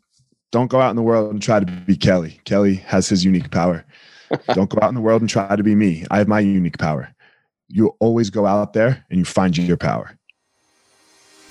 don't 0.52 0.68
go 0.68 0.80
out 0.80 0.90
in 0.90 0.96
the 0.96 1.02
world 1.02 1.32
and 1.32 1.42
try 1.42 1.60
to 1.60 1.66
be 1.66 1.96
Kelly. 1.96 2.40
Kelly 2.44 2.76
has 2.76 3.08
his 3.08 3.24
unique 3.24 3.50
power. 3.50 3.84
don't 4.54 4.70
go 4.70 4.78
out 4.80 4.88
in 4.88 4.94
the 4.94 5.02
world 5.02 5.20
and 5.20 5.28
try 5.28 5.54
to 5.54 5.62
be 5.62 5.74
me. 5.74 6.06
I 6.10 6.18
have 6.18 6.28
my 6.28 6.40
unique 6.40 6.78
power. 6.78 7.14
You 7.68 7.94
always 7.98 8.30
go 8.30 8.46
out 8.46 8.72
there 8.72 9.04
and 9.10 9.18
you 9.18 9.24
find 9.24 9.56
your 9.58 9.76
power. 9.76 10.16